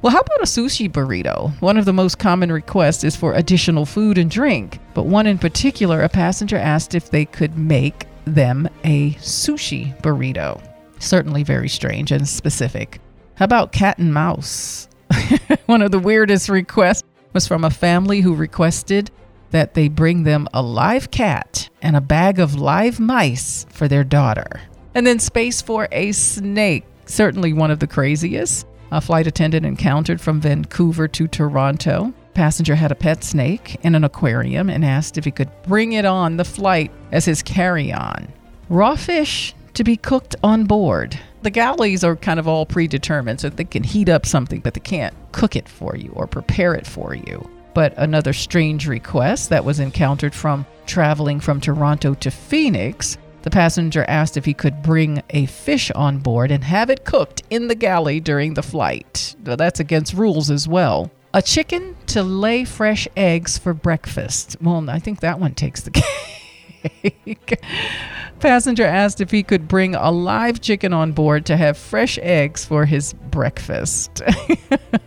Well, 0.00 0.12
how 0.12 0.20
about 0.20 0.42
a 0.42 0.44
sushi 0.44 0.88
burrito? 0.88 1.60
One 1.60 1.76
of 1.76 1.84
the 1.84 1.92
most 1.92 2.20
common 2.20 2.52
requests 2.52 3.02
is 3.02 3.16
for 3.16 3.34
additional 3.34 3.84
food 3.84 4.16
and 4.16 4.30
drink, 4.30 4.78
but 4.94 5.06
one 5.06 5.26
in 5.26 5.38
particular, 5.38 6.02
a 6.02 6.08
passenger 6.08 6.56
asked 6.56 6.94
if 6.94 7.10
they 7.10 7.24
could 7.24 7.58
make 7.58 8.06
them 8.24 8.68
a 8.84 9.14
sushi 9.14 10.00
burrito. 10.00 10.62
Certainly 11.00 11.42
very 11.42 11.68
strange 11.68 12.12
and 12.12 12.28
specific. 12.28 13.00
How 13.34 13.46
about 13.46 13.72
cat 13.72 13.98
and 13.98 14.14
mouse? 14.14 14.88
one 15.66 15.82
of 15.82 15.90
the 15.90 15.98
weirdest 15.98 16.48
requests 16.48 17.02
was 17.32 17.48
from 17.48 17.64
a 17.64 17.70
family 17.70 18.20
who 18.20 18.36
requested 18.36 19.10
that 19.50 19.74
they 19.74 19.88
bring 19.88 20.22
them 20.22 20.46
a 20.54 20.62
live 20.62 21.10
cat 21.10 21.68
and 21.82 21.96
a 21.96 22.00
bag 22.00 22.38
of 22.38 22.54
live 22.54 23.00
mice 23.00 23.66
for 23.70 23.88
their 23.88 24.04
daughter. 24.04 24.60
And 24.94 25.04
then 25.04 25.18
space 25.18 25.60
for 25.60 25.88
a 25.90 26.12
snake, 26.12 26.84
certainly 27.06 27.52
one 27.52 27.72
of 27.72 27.80
the 27.80 27.88
craziest. 27.88 28.64
A 28.90 29.00
flight 29.00 29.26
attendant 29.26 29.66
encountered 29.66 30.20
from 30.20 30.40
Vancouver 30.40 31.08
to 31.08 31.28
Toronto. 31.28 32.14
Passenger 32.32 32.74
had 32.74 32.90
a 32.90 32.94
pet 32.94 33.22
snake 33.22 33.76
in 33.82 33.94
an 33.94 34.04
aquarium 34.04 34.70
and 34.70 34.84
asked 34.84 35.18
if 35.18 35.24
he 35.24 35.30
could 35.30 35.50
bring 35.64 35.92
it 35.92 36.06
on 36.06 36.36
the 36.36 36.44
flight 36.44 36.90
as 37.12 37.26
his 37.26 37.42
carry 37.42 37.92
on. 37.92 38.28
Raw 38.70 38.96
fish 38.96 39.54
to 39.74 39.84
be 39.84 39.96
cooked 39.96 40.36
on 40.42 40.64
board. 40.64 41.18
The 41.42 41.50
galleys 41.50 42.02
are 42.02 42.16
kind 42.16 42.40
of 42.40 42.48
all 42.48 42.64
predetermined, 42.64 43.40
so 43.40 43.50
they 43.50 43.64
can 43.64 43.84
heat 43.84 44.08
up 44.08 44.24
something, 44.24 44.60
but 44.60 44.74
they 44.74 44.80
can't 44.80 45.14
cook 45.32 45.54
it 45.54 45.68
for 45.68 45.94
you 45.94 46.10
or 46.14 46.26
prepare 46.26 46.74
it 46.74 46.86
for 46.86 47.14
you. 47.14 47.48
But 47.74 47.94
another 47.96 48.32
strange 48.32 48.88
request 48.88 49.50
that 49.50 49.64
was 49.64 49.80
encountered 49.80 50.34
from 50.34 50.66
traveling 50.86 51.40
from 51.40 51.60
Toronto 51.60 52.14
to 52.14 52.30
Phoenix 52.30 53.18
the 53.48 53.54
passenger 53.54 54.04
asked 54.08 54.36
if 54.36 54.44
he 54.44 54.52
could 54.52 54.82
bring 54.82 55.22
a 55.30 55.46
fish 55.46 55.90
on 55.92 56.18
board 56.18 56.50
and 56.50 56.64
have 56.64 56.90
it 56.90 57.06
cooked 57.06 57.40
in 57.48 57.68
the 57.68 57.74
galley 57.74 58.20
during 58.20 58.52
the 58.52 58.62
flight. 58.62 59.34
That's 59.42 59.80
against 59.80 60.12
rules 60.12 60.50
as 60.50 60.68
well. 60.68 61.10
A 61.32 61.40
chicken 61.40 61.96
to 62.08 62.22
lay 62.22 62.66
fresh 62.66 63.08
eggs 63.16 63.56
for 63.56 63.72
breakfast. 63.72 64.58
Well, 64.60 64.90
I 64.90 64.98
think 64.98 65.20
that 65.20 65.40
one 65.40 65.54
takes 65.54 65.80
the 65.80 65.90
cake. 67.02 67.58
Passenger 68.38 68.84
asked 68.84 69.22
if 69.22 69.30
he 69.30 69.42
could 69.42 69.66
bring 69.66 69.94
a 69.94 70.10
live 70.10 70.60
chicken 70.60 70.92
on 70.92 71.12
board 71.12 71.46
to 71.46 71.56
have 71.56 71.78
fresh 71.78 72.18
eggs 72.20 72.66
for 72.66 72.84
his 72.84 73.14
breakfast. 73.14 74.20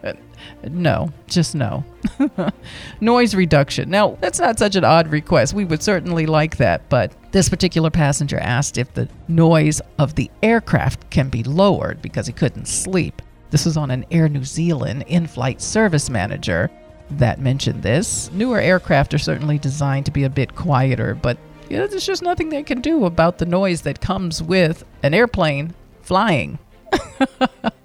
no, 0.69 1.11
just 1.27 1.55
no. 1.55 1.83
Noise 3.01 3.35
reduction. 3.35 3.89
Now, 3.89 4.17
that's 4.19 4.39
not 4.39 4.59
such 4.59 4.75
an 4.75 4.83
odd 4.83 5.07
request. 5.09 5.53
We 5.53 5.65
would 5.65 5.81
certainly 5.81 6.25
like 6.25 6.57
that, 6.57 6.87
but 6.89 7.13
this 7.31 7.49
particular 7.49 7.89
passenger 7.89 8.37
asked 8.37 8.77
if 8.77 8.93
the 8.93 9.09
noise 9.27 9.81
of 9.97 10.15
the 10.15 10.29
aircraft 10.43 11.09
can 11.09 11.29
be 11.29 11.43
lowered 11.43 12.01
because 12.01 12.27
he 12.27 12.33
couldn't 12.33 12.67
sleep. 12.67 13.21
This 13.49 13.65
was 13.65 13.77
on 13.77 13.91
an 13.91 14.05
Air 14.11 14.29
New 14.29 14.43
Zealand 14.43 15.03
in 15.07 15.27
flight 15.27 15.61
service 15.61 16.09
manager 16.09 16.69
that 17.11 17.39
mentioned 17.39 17.83
this. 17.83 18.31
Newer 18.31 18.59
aircraft 18.59 19.13
are 19.13 19.19
certainly 19.19 19.59
designed 19.59 20.05
to 20.05 20.11
be 20.11 20.23
a 20.23 20.29
bit 20.29 20.55
quieter, 20.55 21.15
but 21.15 21.37
you 21.69 21.77
know, 21.77 21.87
there's 21.87 22.05
just 22.05 22.21
nothing 22.21 22.49
they 22.49 22.63
can 22.63 22.81
do 22.81 23.05
about 23.05 23.37
the 23.37 23.45
noise 23.45 23.81
that 23.83 24.01
comes 24.01 24.43
with 24.43 24.83
an 25.03 25.13
airplane 25.13 25.73
flying. 26.01 26.59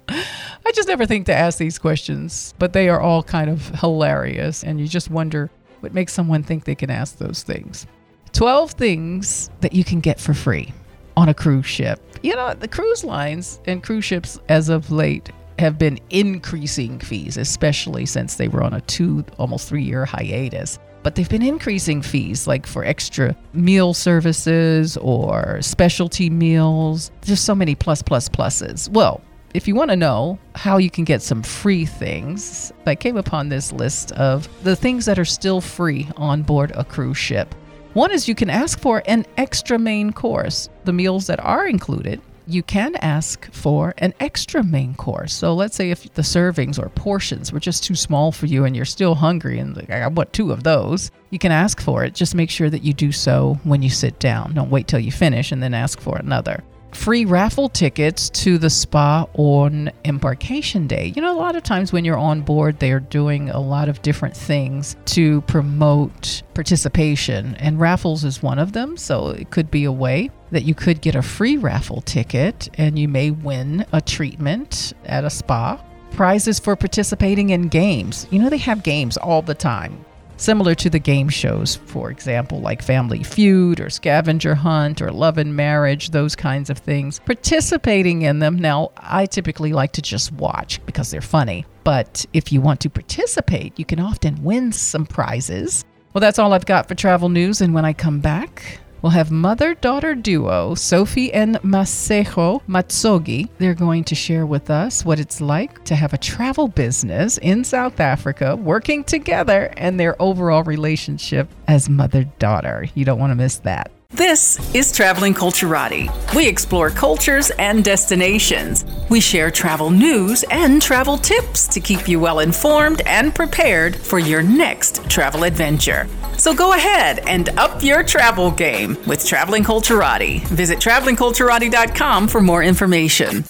I 0.67 0.71
just 0.73 0.89
never 0.89 1.05
think 1.05 1.27
to 1.27 1.33
ask 1.33 1.57
these 1.57 1.79
questions, 1.79 2.53
but 2.59 2.73
they 2.73 2.89
are 2.89 2.99
all 2.99 3.23
kind 3.23 3.49
of 3.49 3.69
hilarious, 3.79 4.65
and 4.65 4.81
you 4.81 4.85
just 4.85 5.09
wonder 5.09 5.49
what 5.79 5.93
makes 5.93 6.11
someone 6.11 6.43
think 6.43 6.65
they 6.65 6.75
can 6.75 6.89
ask 6.89 7.17
those 7.17 7.41
things. 7.41 7.87
12 8.33 8.71
things 8.71 9.49
that 9.61 9.71
you 9.71 9.85
can 9.85 10.01
get 10.01 10.19
for 10.19 10.33
free 10.33 10.73
on 11.15 11.29
a 11.29 11.33
cruise 11.33 11.65
ship. 11.65 12.01
You 12.21 12.35
know, 12.35 12.53
the 12.53 12.67
cruise 12.67 13.05
lines 13.05 13.61
and 13.65 13.81
cruise 13.81 14.03
ships 14.03 14.41
as 14.49 14.67
of 14.67 14.91
late 14.91 15.29
have 15.57 15.77
been 15.77 15.99
increasing 16.09 16.99
fees, 16.99 17.37
especially 17.37 18.05
since 18.05 18.35
they 18.35 18.49
were 18.49 18.61
on 18.61 18.73
a 18.73 18.81
two, 18.81 19.23
almost 19.37 19.69
three 19.69 19.83
year 19.83 20.03
hiatus. 20.03 20.79
But 21.01 21.15
they've 21.15 21.29
been 21.29 21.43
increasing 21.43 22.01
fees 22.01 22.45
like 22.45 22.67
for 22.67 22.83
extra 22.83 23.37
meal 23.53 23.93
services 23.93 24.97
or 24.97 25.61
specialty 25.61 26.29
meals. 26.29 27.11
There's 27.21 27.39
so 27.39 27.55
many 27.55 27.73
plus, 27.73 28.01
plus, 28.01 28.27
pluses. 28.27 28.89
Well, 28.89 29.21
if 29.57 29.67
you 29.67 29.73
want 29.73 29.89
to 29.89 29.95
know 29.95 30.37
how 30.53 30.77
you 30.77 30.91
can 30.91 31.03
get 31.03 31.19
some 31.19 31.41
free 31.41 31.83
things, 31.83 32.71
I 32.85 32.93
came 32.93 33.17
upon 33.17 33.49
this 33.49 33.71
list 33.71 34.11
of 34.11 34.47
the 34.63 34.75
things 34.75 35.05
that 35.05 35.17
are 35.17 35.25
still 35.25 35.61
free 35.61 36.07
on 36.15 36.43
board 36.43 36.71
a 36.75 36.85
cruise 36.85 37.17
ship. 37.17 37.55
One 37.93 38.11
is 38.11 38.27
you 38.27 38.35
can 38.35 38.51
ask 38.51 38.79
for 38.79 39.01
an 39.07 39.25
extra 39.35 39.79
main 39.79 40.13
course. 40.13 40.69
The 40.83 40.93
meals 40.93 41.25
that 41.25 41.39
are 41.39 41.65
included, 41.65 42.21
you 42.45 42.61
can 42.61 42.97
ask 42.97 43.51
for 43.51 43.95
an 43.97 44.13
extra 44.19 44.63
main 44.63 44.93
course. 44.93 45.33
So 45.33 45.55
let's 45.55 45.75
say 45.75 45.89
if 45.89 46.13
the 46.13 46.21
servings 46.21 46.77
or 46.77 46.89
portions 46.89 47.51
were 47.51 47.59
just 47.59 47.83
too 47.83 47.95
small 47.95 48.31
for 48.31 48.45
you 48.45 48.63
and 48.63 48.75
you're 48.75 48.85
still 48.85 49.15
hungry 49.15 49.57
and 49.57 49.75
like, 49.75 49.89
I 49.89 50.05
want 50.05 50.33
two 50.33 50.51
of 50.51 50.61
those, 50.61 51.09
you 51.31 51.39
can 51.39 51.51
ask 51.51 51.81
for 51.81 52.03
it. 52.03 52.13
Just 52.13 52.35
make 52.35 52.51
sure 52.51 52.69
that 52.69 52.83
you 52.83 52.93
do 52.93 53.11
so 53.11 53.59
when 53.63 53.81
you 53.81 53.89
sit 53.89 54.19
down. 54.19 54.53
Don't 54.53 54.69
wait 54.69 54.87
till 54.87 54.99
you 54.99 55.11
finish 55.11 55.51
and 55.51 55.63
then 55.63 55.73
ask 55.73 55.99
for 55.99 56.15
another 56.17 56.63
free 56.97 57.25
raffle 57.25 57.69
tickets 57.69 58.29
to 58.31 58.57
the 58.57 58.69
spa 58.69 59.25
on 59.35 59.89
embarkation 60.03 60.87
day. 60.87 61.13
You 61.15 61.21
know, 61.21 61.33
a 61.33 61.37
lot 61.37 61.55
of 61.55 61.63
times 61.63 61.93
when 61.93 62.03
you're 62.03 62.17
on 62.17 62.41
board, 62.41 62.79
they're 62.79 62.99
doing 62.99 63.49
a 63.49 63.59
lot 63.59 63.87
of 63.87 64.01
different 64.01 64.35
things 64.35 64.95
to 65.05 65.41
promote 65.41 66.41
participation, 66.53 67.55
and 67.55 67.79
raffles 67.79 68.25
is 68.25 68.41
one 68.41 68.59
of 68.59 68.73
them. 68.73 68.97
So 68.97 69.29
it 69.29 69.51
could 69.51 69.69
be 69.69 69.85
a 69.85 69.91
way 69.91 70.31
that 70.51 70.63
you 70.63 70.73
could 70.73 71.01
get 71.01 71.15
a 71.15 71.21
free 71.21 71.55
raffle 71.55 72.01
ticket 72.01 72.67
and 72.73 72.97
you 72.97 73.07
may 73.07 73.31
win 73.31 73.85
a 73.93 74.01
treatment 74.01 74.93
at 75.05 75.23
a 75.23 75.29
spa. 75.29 75.81
Prizes 76.11 76.59
for 76.59 76.75
participating 76.75 77.51
in 77.51 77.67
games. 77.67 78.27
You 78.31 78.39
know, 78.41 78.49
they 78.49 78.57
have 78.57 78.81
games 78.81 79.17
all 79.17 79.41
the 79.41 79.53
time 79.53 80.03
similar 80.37 80.75
to 80.75 80.89
the 80.89 80.99
game 80.99 81.29
shows, 81.29 81.75
for 81.75 82.09
example, 82.09 82.61
like 82.61 82.81
Family 82.81 83.23
Feud 83.23 83.79
or 83.79 83.89
Scavenger 83.89 84.55
Hunt 84.55 85.01
or 85.01 85.11
Love 85.11 85.37
and 85.37 85.55
Marriage, 85.55 86.11
those 86.11 86.35
kinds 86.35 86.69
of 86.69 86.77
things. 86.77 87.19
Participating 87.19 88.21
in 88.21 88.39
them, 88.39 88.57
now, 88.57 88.91
I 88.97 89.25
typically 89.25 89.73
like 89.73 89.91
to 89.93 90.01
just 90.01 90.31
watch 90.31 90.83
because 90.85 91.11
they're 91.11 91.21
funny. 91.21 91.65
But 91.83 92.25
if 92.33 92.51
you 92.51 92.61
want 92.61 92.79
to 92.81 92.89
participate, 92.89 93.77
you 93.77 93.85
can 93.85 93.99
often 93.99 94.43
win 94.43 94.71
some 94.71 95.05
prizes. 95.05 95.85
Well, 96.13 96.21
that's 96.21 96.39
all 96.39 96.53
I've 96.53 96.65
got 96.65 96.87
for 96.87 96.95
travel 96.95 97.29
news. 97.29 97.61
And 97.61 97.73
when 97.73 97.85
I 97.85 97.93
come 97.93 98.19
back, 98.19 98.79
We'll 99.01 99.11
have 99.11 99.31
mother 99.31 99.75
daughter 99.75 100.15
duo 100.15 100.73
Sophie 100.75 101.31
and 101.33 101.55
Masego 101.57 102.61
Matsogi. 102.67 103.47
They're 103.59 103.75
going 103.75 104.03
to 104.05 104.15
share 104.15 104.45
with 104.45 104.69
us 104.69 105.05
what 105.05 105.19
it's 105.19 105.39
like 105.39 105.83
to 105.85 105.95
have 105.95 106.13
a 106.13 106.17
travel 106.17 106.67
business 106.67 107.37
in 107.37 107.63
South 107.63 107.99
Africa 107.99 108.55
working 108.55 109.03
together 109.03 109.71
and 109.77 109.99
their 109.99 110.19
overall 110.21 110.63
relationship 110.63 111.47
as 111.67 111.89
mother 111.89 112.23
daughter. 112.39 112.87
You 112.95 113.05
don't 113.05 113.19
want 113.19 113.31
to 113.31 113.35
miss 113.35 113.57
that. 113.57 113.91
This 114.11 114.57
is 114.73 114.91
Traveling 114.93 115.33
Culturati. 115.33 116.09
We 116.33 116.47
explore 116.47 116.89
cultures 116.89 117.51
and 117.59 117.83
destinations. 117.83 118.85
We 119.09 119.19
share 119.19 119.51
travel 119.51 119.89
news 119.89 120.43
and 120.49 120.81
travel 120.81 121.17
tips 121.17 121.67
to 121.67 121.81
keep 121.81 122.07
you 122.07 122.19
well 122.19 122.39
informed 122.39 123.01
and 123.05 123.35
prepared 123.35 123.95
for 123.97 124.17
your 124.17 124.41
next 124.41 125.07
travel 125.09 125.43
adventure. 125.43 126.07
So 126.37 126.55
go 126.55 126.73
ahead 126.73 127.19
and 127.27 127.49
up 127.59 127.83
your 127.83 128.01
travel 128.01 128.49
game 128.49 128.97
with 129.05 129.25
Traveling 129.25 129.63
Culturati. 129.65 130.39
Visit 130.47 130.79
travelingculturati.com 130.79 132.29
for 132.29 132.39
more 132.41 132.63
information. 132.63 133.43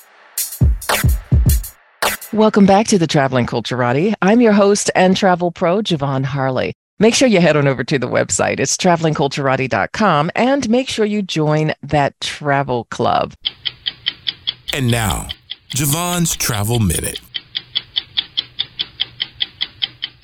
Welcome 2.34 2.66
back 2.66 2.88
to 2.88 2.98
the 2.98 3.08
Traveling 3.08 3.46
Culturati. 3.46 4.16
I'm 4.24 4.42
your 4.42 4.54
host 4.54 4.90
and 4.96 5.16
travel 5.16 5.52
pro, 5.52 5.78
Ja'Vonne 5.78 6.26
Harley. 6.26 6.74
Make 7.00 7.14
sure 7.14 7.28
you 7.28 7.40
head 7.40 7.56
on 7.56 7.68
over 7.68 7.84
to 7.84 8.00
the 8.00 8.08
website. 8.08 8.60
It's 8.60 8.76
travelingculturati.com 8.76 10.32
and 10.36 10.68
make 10.70 10.90
sure 10.90 11.06
you 11.06 11.22
join 11.22 11.74
that 11.84 12.20
travel 12.20 12.86
club. 12.86 13.34
And 14.74 14.90
now, 14.90 15.28
Ja'Vonne's 15.70 16.36
Travel 16.36 16.80
Minute. 16.80 17.20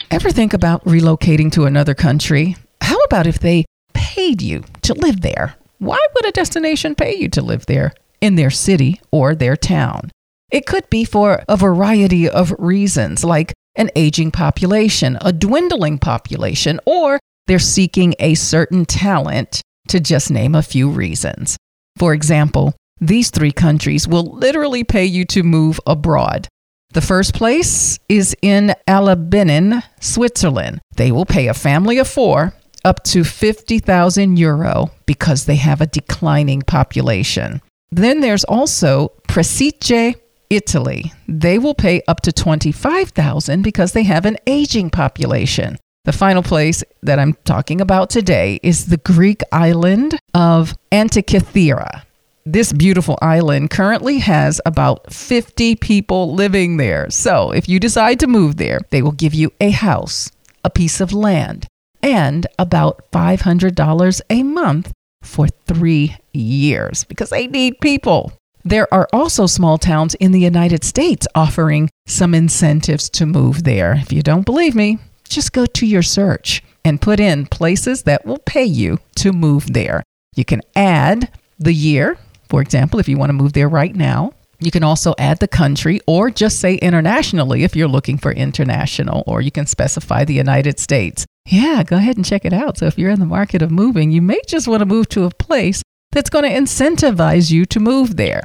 Ever 0.09 0.31
think 0.31 0.53
about 0.53 0.83
relocating 0.85 1.51
to 1.51 1.65
another 1.65 1.93
country? 1.93 2.55
How 2.81 2.97
about 3.01 3.27
if 3.27 3.39
they 3.39 3.65
paid 3.93 4.41
you 4.41 4.63
to 4.81 4.93
live 4.95 5.21
there? 5.21 5.55
Why 5.77 5.99
would 6.15 6.25
a 6.25 6.31
destination 6.31 6.95
pay 6.95 7.15
you 7.15 7.29
to 7.29 7.41
live 7.41 7.67
there 7.67 7.93
in 8.19 8.35
their 8.35 8.49
city 8.49 8.99
or 9.11 9.35
their 9.35 9.55
town? 9.55 10.11
It 10.51 10.65
could 10.65 10.89
be 10.89 11.03
for 11.03 11.43
a 11.47 11.57
variety 11.57 12.29
of 12.29 12.53
reasons, 12.57 13.23
like 13.23 13.53
an 13.75 13.89
aging 13.95 14.31
population, 14.31 15.17
a 15.21 15.33
dwindling 15.33 15.97
population, 15.97 16.79
or 16.85 17.19
they're 17.47 17.59
seeking 17.59 18.15
a 18.19 18.35
certain 18.35 18.85
talent, 18.85 19.61
to 19.87 19.99
just 19.99 20.31
name 20.31 20.55
a 20.55 20.63
few 20.63 20.89
reasons. 20.89 21.57
For 21.97 22.13
example, 22.13 22.73
these 22.99 23.29
three 23.29 23.51
countries 23.51 24.07
will 24.07 24.23
literally 24.23 24.83
pay 24.83 25.05
you 25.05 25.25
to 25.25 25.43
move 25.43 25.79
abroad. 25.85 26.47
The 26.93 27.01
first 27.01 27.33
place 27.33 27.99
is 28.07 28.35
in 28.41 28.73
Albinen, 28.87 29.83
Switzerland. 29.99 30.79
They 30.95 31.11
will 31.11 31.25
pay 31.25 31.47
a 31.47 31.53
family 31.53 31.97
of 31.97 32.07
four 32.07 32.53
up 32.85 33.03
to 33.05 33.23
50,000 33.23 34.37
euro 34.37 34.91
because 35.05 35.45
they 35.45 35.55
have 35.55 35.81
a 35.81 35.87
declining 35.87 36.61
population. 36.61 37.61
Then 37.91 38.21
there's 38.21 38.43
also 38.43 39.11
Presicce, 39.27 40.15
Italy. 40.55 41.13
They 41.27 41.57
will 41.57 41.73
pay 41.73 42.01
up 42.07 42.21
to 42.21 42.31
25,000 42.31 43.61
because 43.61 43.93
they 43.93 44.03
have 44.03 44.25
an 44.25 44.37
aging 44.47 44.89
population. 44.89 45.77
The 46.05 46.11
final 46.11 46.43
place 46.43 46.83
that 47.01 47.17
I'm 47.17 47.33
talking 47.45 47.79
about 47.79 48.09
today 48.09 48.59
is 48.61 48.87
the 48.87 48.97
Greek 48.97 49.41
island 49.51 50.19
of 50.33 50.75
Antikythera. 50.91 52.03
This 52.45 52.73
beautiful 52.73 53.17
island 53.21 53.69
currently 53.69 54.19
has 54.19 54.59
about 54.65 55.13
50 55.13 55.77
people 55.77 56.33
living 56.33 56.75
there. 56.75 57.09
So, 57.09 57.51
if 57.51 57.69
you 57.69 57.79
decide 57.79 58.19
to 58.19 58.27
move 58.27 58.57
there, 58.57 58.79
they 58.89 59.01
will 59.01 59.13
give 59.13 59.33
you 59.33 59.53
a 59.61 59.69
house, 59.69 60.29
a 60.65 60.69
piece 60.69 60.99
of 60.99 61.13
land, 61.13 61.67
and 62.01 62.45
about 62.59 63.09
$500 63.13 64.21
a 64.29 64.43
month 64.43 64.91
for 65.21 65.47
three 65.47 66.17
years 66.33 67.05
because 67.05 67.29
they 67.29 67.47
need 67.47 67.79
people. 67.79 68.33
There 68.63 68.91
are 68.93 69.07
also 69.11 69.45
small 69.45 69.77
towns 69.77 70.15
in 70.15 70.31
the 70.31 70.39
United 70.39 70.83
States 70.83 71.27
offering 71.35 71.89
some 72.07 72.33
incentives 72.33 73.09
to 73.11 73.25
move 73.25 73.63
there. 73.63 73.93
If 73.93 74.11
you 74.11 74.21
don't 74.21 74.45
believe 74.45 74.75
me, 74.75 74.99
just 75.27 75.53
go 75.53 75.65
to 75.65 75.85
your 75.85 76.03
search 76.03 76.63
and 76.85 77.01
put 77.01 77.19
in 77.19 77.45
places 77.45 78.03
that 78.03 78.25
will 78.25 78.39
pay 78.39 78.63
you 78.65 78.99
to 79.15 79.31
move 79.31 79.73
there. 79.73 80.03
You 80.35 80.45
can 80.45 80.61
add 80.75 81.31
the 81.59 81.73
year 81.73 82.17
for 82.53 82.61
example, 82.61 82.99
if 82.99 83.09
you 83.09 83.17
want 83.17 83.31
to 83.31 83.33
move 83.33 83.53
there 83.53 83.67
right 83.67 83.95
now, 83.95 84.31
you 84.59 84.69
can 84.69 84.83
also 84.83 85.15
add 85.17 85.39
the 85.39 85.47
country 85.47 85.99
or 86.05 86.29
just 86.29 86.59
say 86.59 86.75
internationally 86.75 87.63
if 87.63 87.75
you're 87.75 87.87
looking 87.87 88.19
for 88.19 88.31
international, 88.31 89.23
or 89.25 89.41
you 89.41 89.49
can 89.49 89.65
specify 89.65 90.23
the 90.23 90.35
United 90.35 90.77
States. 90.77 91.25
Yeah, 91.47 91.81
go 91.81 91.95
ahead 91.95 92.15
and 92.15 92.23
check 92.23 92.45
it 92.45 92.53
out. 92.53 92.77
So 92.77 92.85
if 92.85 92.99
you're 92.99 93.09
in 93.09 93.19
the 93.19 93.25
market 93.25 93.63
of 93.63 93.71
moving, 93.71 94.11
you 94.11 94.21
may 94.21 94.39
just 94.45 94.67
want 94.67 94.81
to 94.81 94.85
move 94.85 95.09
to 95.09 95.23
a 95.23 95.31
place 95.31 95.81
that's 96.13 96.29
going 96.29 96.45
to 96.45 96.57
incentivize 96.57 97.51
you 97.51 97.65
to 97.65 97.79
move 97.79 98.15
there. 98.15 98.43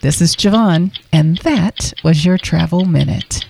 This 0.00 0.20
is 0.20 0.36
Ja'Vonne, 0.36 0.96
and 1.12 1.38
that 1.38 1.92
was 2.04 2.24
your 2.24 2.38
travel 2.38 2.84
minute. 2.84 3.44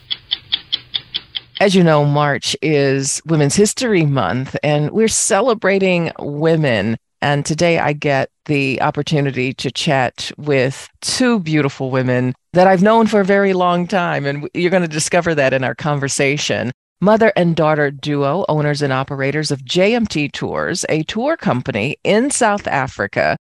As 1.60 1.74
you 1.74 1.84
know, 1.84 2.04
March 2.04 2.56
is 2.62 3.20
Women's 3.26 3.56
History 3.56 4.06
Month, 4.06 4.56
and 4.62 4.90
we're 4.90 5.08
celebrating 5.08 6.12
women 6.18 6.96
and 7.20 7.44
today 7.44 7.78
I 7.78 7.94
get 7.94 8.30
the 8.44 8.80
opportunity 8.80 9.52
to 9.54 9.70
chat 9.70 10.30
with 10.36 10.88
two 11.00 11.40
beautiful 11.40 11.90
women 11.90 12.34
that 12.52 12.66
I've 12.66 12.82
known 12.82 13.06
for 13.06 13.20
a 13.20 13.24
very 13.24 13.52
long 13.52 13.86
time. 13.86 14.24
And 14.24 14.48
you're 14.54 14.70
going 14.70 14.82
to 14.82 14.88
discover 14.88 15.34
that 15.34 15.52
in 15.52 15.64
our 15.64 15.74
conversation. 15.74 16.70
Mother 17.00 17.32
and 17.36 17.54
daughter 17.54 17.90
duo, 17.90 18.44
owners 18.48 18.82
and 18.82 18.92
operators 18.92 19.50
of 19.50 19.64
JMT 19.64 20.32
Tours, 20.32 20.84
a 20.88 21.02
tour 21.04 21.36
company 21.36 21.96
in 22.04 22.30
South 22.30 22.66
Africa. 22.66 23.36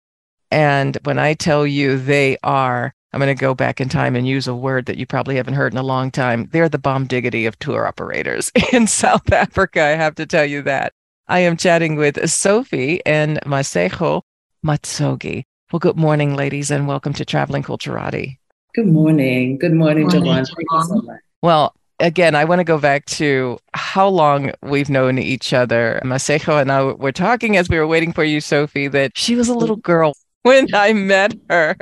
And 0.54 0.96
when 1.02 1.18
I 1.18 1.34
tell 1.34 1.66
you 1.66 1.99
they 1.99 2.38
are, 2.44 2.94
I'm 3.12 3.18
going 3.18 3.37
to 3.37 3.40
go 3.40 3.56
back 3.56 3.80
in 3.80 3.88
time 3.88 4.14
and 4.14 4.25
use 4.25 4.46
a 4.46 4.54
word 4.54 4.87
that 4.87 4.96
you 4.96 5.04
probably 5.04 5.34
haven't 5.34 5.54
heard 5.54 5.73
in 5.73 5.78
a 5.78 5.82
long 5.82 6.12
time. 6.12 6.49
They're 6.52 6.68
the 6.68 6.78
bomb 6.78 7.08
diggity 7.08 7.44
of 7.46 7.58
tour 7.58 7.88
operators 7.88 8.52
in 8.73 8.87
South 8.87 9.32
Africa. 9.32 9.82
I 9.82 9.96
have 9.96 10.14
to 10.14 10.26
tell 10.26 10.44
you 10.44 10.62
that. 10.62 10.92
I 11.26 11.40
am 11.40 11.56
chatting 11.56 11.96
with 11.96 12.30
Sophie 12.30 13.04
and 13.04 13.40
Masego 13.40 14.23
Matsogi. 14.64 15.42
Well, 15.73 15.80
good 15.80 15.96
morning, 15.96 16.37
ladies, 16.37 16.70
and 16.70 16.87
welcome 16.87 17.14
to 17.14 17.25
Traveling 17.25 17.64
Culturati. 17.64 18.38
Good 18.76 18.87
morning. 18.87 19.58
Good 19.58 19.75
morning, 19.75 20.06
Good 20.06 20.23
morning 20.23 20.44
Thank 20.44 20.58
you 20.70 20.82
so 20.84 21.02
much. 21.02 21.18
Well, 21.42 21.75
again, 21.99 22.37
I 22.37 22.44
want 22.44 22.61
to 22.61 22.64
go 22.64 22.78
back 22.78 23.06
to 23.06 23.58
how 23.73 24.06
long 24.06 24.52
we've 24.62 24.88
known 24.88 25.18
each 25.18 25.52
other. 25.52 26.00
Masego 26.04 26.61
and 26.61 26.70
I 26.70 26.84
were 26.84 27.11
talking 27.11 27.56
as 27.56 27.68
we 27.68 27.76
were 27.76 27.88
waiting 27.88 28.12
for 28.12 28.23
you, 28.23 28.40
Sophie, 28.40 28.87
that 28.87 29.18
she 29.18 29.34
was 29.34 29.49
a 29.49 29.54
little 29.54 29.75
girl 29.75 30.14
when 30.44 30.72
I 30.74 30.92
met 30.94 31.34
her. 31.50 31.76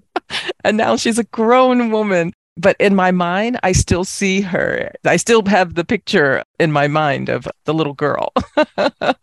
and 0.64 0.76
now 0.76 0.96
she's 0.96 1.18
a 1.18 1.24
grown 1.24 1.90
woman 1.90 2.32
but 2.60 2.76
in 2.78 2.94
my 2.94 3.10
mind, 3.10 3.58
I 3.62 3.72
still 3.72 4.04
see 4.04 4.42
her. 4.42 4.92
I 5.04 5.16
still 5.16 5.42
have 5.46 5.74
the 5.74 5.84
picture 5.84 6.44
in 6.58 6.72
my 6.72 6.88
mind 6.88 7.30
of 7.30 7.48
the 7.64 7.72
little 7.72 7.94
girl. 7.94 8.32
uh, 8.76 8.92
yeah. 8.98 9.14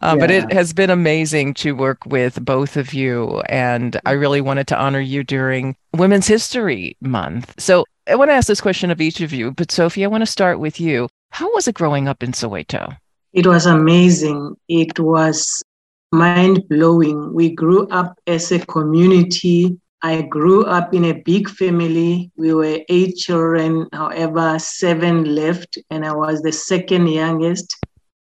But 0.00 0.30
it 0.30 0.52
has 0.52 0.72
been 0.72 0.90
amazing 0.90 1.54
to 1.54 1.72
work 1.72 2.04
with 2.06 2.44
both 2.44 2.76
of 2.76 2.92
you. 2.92 3.40
And 3.48 4.00
I 4.04 4.12
really 4.12 4.40
wanted 4.40 4.66
to 4.68 4.78
honor 4.78 5.00
you 5.00 5.22
during 5.22 5.76
Women's 5.94 6.26
History 6.26 6.96
Month. 7.00 7.54
So 7.58 7.84
I 8.08 8.16
want 8.16 8.30
to 8.30 8.34
ask 8.34 8.48
this 8.48 8.60
question 8.60 8.90
of 8.90 9.00
each 9.00 9.20
of 9.20 9.32
you. 9.32 9.52
But 9.52 9.70
Sophie, 9.70 10.04
I 10.04 10.08
want 10.08 10.22
to 10.22 10.26
start 10.26 10.58
with 10.58 10.80
you. 10.80 11.08
How 11.30 11.52
was 11.54 11.68
it 11.68 11.74
growing 11.74 12.08
up 12.08 12.22
in 12.22 12.32
Soweto? 12.32 12.96
It 13.32 13.46
was 13.46 13.66
amazing. 13.66 14.56
It 14.68 14.98
was 14.98 15.62
mind 16.12 16.68
blowing. 16.68 17.32
We 17.32 17.54
grew 17.54 17.86
up 17.88 18.18
as 18.26 18.52
a 18.52 18.64
community 18.66 19.78
I 20.00 20.22
grew 20.22 20.64
up 20.64 20.94
in 20.94 21.06
a 21.06 21.20
big 21.22 21.48
family. 21.48 22.30
We 22.36 22.54
were 22.54 22.80
eight 22.88 23.16
children, 23.16 23.88
however, 23.92 24.56
seven 24.60 25.34
left, 25.34 25.76
and 25.90 26.06
I 26.06 26.12
was 26.14 26.40
the 26.40 26.52
second 26.52 27.08
youngest. 27.08 27.76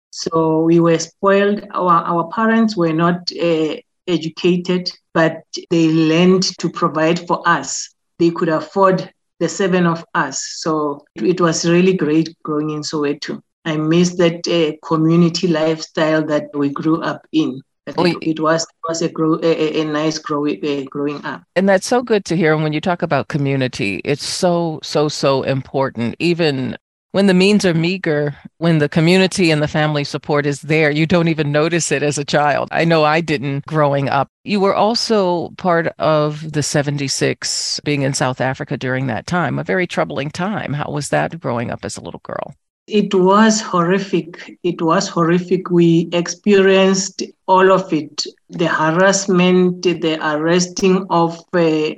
So 0.09 0.61
we 0.61 0.79
were 0.79 0.97
spoiled. 0.97 1.67
Our, 1.75 2.03
our 2.03 2.29
parents 2.29 2.75
were 2.75 2.93
not 2.93 3.31
uh, 3.31 3.75
educated, 4.07 4.91
but 5.13 5.43
they 5.69 5.89
learned 5.89 6.43
to 6.57 6.69
provide 6.69 7.27
for 7.27 7.47
us. 7.47 7.93
They 8.17 8.31
could 8.31 8.49
afford 8.49 9.11
the 9.39 9.47
seven 9.47 9.85
of 9.85 10.03
us. 10.15 10.43
So 10.57 11.05
it 11.15 11.39
was 11.39 11.69
really 11.69 11.93
great 11.93 12.35
growing 12.41 12.71
in 12.71 12.81
Soweto. 12.81 13.39
I 13.65 13.77
miss 13.77 14.15
that 14.15 14.47
uh, 14.47 14.75
community 14.87 15.47
lifestyle 15.47 16.25
that 16.25 16.49
we 16.55 16.69
grew 16.69 17.03
up 17.03 17.27
in. 17.31 17.61
Oh, 17.97 18.05
it 18.05 18.39
was 18.39 18.63
it 18.63 18.87
was 18.87 19.01
a, 19.01 19.09
grow, 19.09 19.39
a, 19.41 19.81
a 19.81 19.85
nice 19.85 20.17
growing 20.19 20.59
uh, 20.65 20.83
growing 20.89 21.23
up. 21.23 21.43
And 21.55 21.69
that's 21.69 21.87
so 21.87 22.01
good 22.01 22.25
to 22.25 22.35
hear. 22.35 22.53
And 22.53 22.63
when 22.63 22.73
you 22.73 22.81
talk 22.81 23.01
about 23.01 23.27
community, 23.29 24.01
it's 24.03 24.25
so 24.25 24.79
so 24.83 25.07
so 25.07 25.43
important. 25.43 26.15
Even 26.19 26.77
when 27.13 27.27
the 27.27 27.33
means 27.33 27.65
are 27.65 27.73
meager, 27.73 28.35
when 28.57 28.79
the 28.79 28.89
community 28.89 29.49
and 29.49 29.61
the 29.61 29.67
family 29.67 30.03
support 30.03 30.45
is 30.45 30.61
there, 30.61 30.91
you 30.91 31.05
don't 31.05 31.29
even 31.29 31.51
notice 31.51 31.91
it 31.91 32.03
as 32.03 32.17
a 32.17 32.25
child. 32.25 32.67
I 32.71 32.83
know 32.83 33.05
I 33.05 33.21
didn't 33.21 33.65
growing 33.65 34.09
up. 34.09 34.27
You 34.43 34.59
were 34.59 34.75
also 34.75 35.49
part 35.57 35.87
of 35.97 36.51
the 36.51 36.61
76 36.61 37.79
being 37.83 38.01
in 38.01 38.13
South 38.13 38.41
Africa 38.41 38.77
during 38.77 39.07
that 39.07 39.25
time, 39.25 39.57
a 39.57 39.63
very 39.63 39.87
troubling 39.87 40.29
time. 40.29 40.73
How 40.73 40.91
was 40.91 41.09
that 41.09 41.39
growing 41.39 41.71
up 41.71 41.85
as 41.85 41.97
a 41.97 42.01
little 42.01 42.21
girl? 42.23 42.53
It 42.87 43.13
was 43.13 43.61
horrific. 43.61 44.57
It 44.63 44.81
was 44.81 45.09
horrific. 45.09 45.69
We 45.69 46.09
experienced 46.13 47.21
all 47.45 47.71
of 47.71 47.91
it 47.91 48.25
the 48.49 48.67
harassment, 48.67 49.83
the 49.83 50.17
arresting 50.21 51.05
of 51.09 51.37
uh, 51.53 51.91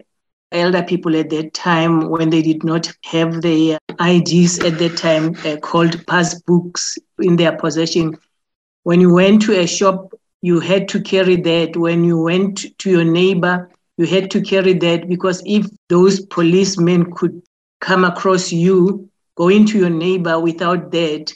elder 0.51 0.83
people 0.83 1.15
at 1.15 1.29
that 1.29 1.53
time 1.53 2.09
when 2.09 2.31
they 2.31 2.41
did 2.41 2.63
not 2.63 2.91
have 3.05 3.41
their 3.41 3.77
IDs 3.99 4.59
at 4.59 4.79
that 4.79 4.97
time 4.97 5.35
uh, 5.45 5.57
called 5.57 5.91
passbooks 6.07 6.97
in 7.19 7.35
their 7.35 7.55
possession. 7.55 8.17
When 8.83 8.99
you 8.99 9.13
went 9.13 9.43
to 9.43 9.59
a 9.59 9.67
shop, 9.67 10.13
you 10.41 10.59
had 10.59 10.87
to 10.89 11.01
carry 11.01 11.35
that. 11.35 11.77
When 11.77 12.03
you 12.03 12.17
went 12.19 12.65
to 12.79 12.89
your 12.89 13.03
neighbor, 13.05 13.69
you 13.97 14.07
had 14.07 14.31
to 14.31 14.41
carry 14.41 14.73
that 14.73 15.07
because 15.07 15.43
if 15.45 15.67
those 15.89 16.19
policemen 16.21 17.11
could 17.13 17.41
come 17.79 18.03
across 18.03 18.51
you, 18.51 19.09
going 19.39 19.65
to 19.67 19.79
your 19.79 19.89
neighbor 19.89 20.39
without 20.39 20.91
that, 20.91 21.33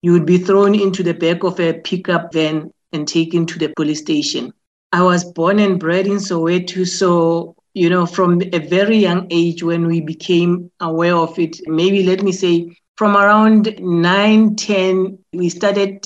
you 0.00 0.12
would 0.12 0.26
be 0.26 0.38
thrown 0.38 0.74
into 0.74 1.02
the 1.02 1.14
back 1.14 1.44
of 1.44 1.60
a 1.60 1.74
pickup 1.74 2.32
van 2.32 2.72
and 2.92 3.06
taken 3.06 3.46
to 3.46 3.58
the 3.58 3.72
police 3.76 4.00
station. 4.00 4.52
I 4.90 5.02
was 5.02 5.24
born 5.24 5.58
and 5.58 5.78
bred 5.78 6.06
in 6.06 6.16
Soweto, 6.16 6.86
so 6.86 7.54
you 7.74 7.88
know, 7.88 8.04
from 8.04 8.42
a 8.52 8.58
very 8.58 8.96
young 8.96 9.26
age 9.30 9.62
when 9.62 9.86
we 9.86 10.00
became 10.00 10.70
aware 10.80 11.16
of 11.16 11.38
it, 11.38 11.56
maybe 11.66 12.02
let 12.02 12.22
me 12.22 12.32
say 12.32 12.76
from 12.96 13.16
around 13.16 13.74
9, 13.80 14.56
10, 14.56 15.18
we 15.32 15.48
started 15.48 16.04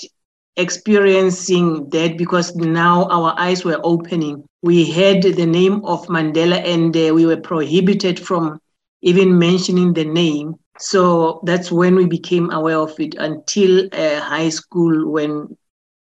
experiencing 0.57 1.91
that 1.91 2.17
because 2.17 2.55
now 2.55 3.05
our 3.11 3.35
eyes 3.39 3.65
were 3.65 3.81
opening. 3.83 4.45
We 4.63 4.91
heard 4.91 5.23
the 5.23 5.47
name 5.47 5.85
of 5.85 6.07
Mandela 6.07 6.65
and 6.65 6.97
uh, 6.97 7.13
we 7.13 7.27
were 7.27 7.37
prohibited 7.37 8.19
from 8.19 8.61
even 9.03 9.39
mentioning 9.39 9.93
the 9.93 10.05
name. 10.05 10.55
So 10.79 11.41
that's 11.45 11.73
when 11.73 11.97
we 11.97 12.07
became 12.07 12.51
aware 12.51 12.79
of 12.79 12.99
it 13.01 13.15
until 13.17 13.89
uh, 13.93 14.21
high 14.21 14.51
school 14.51 15.11
when 15.11 15.57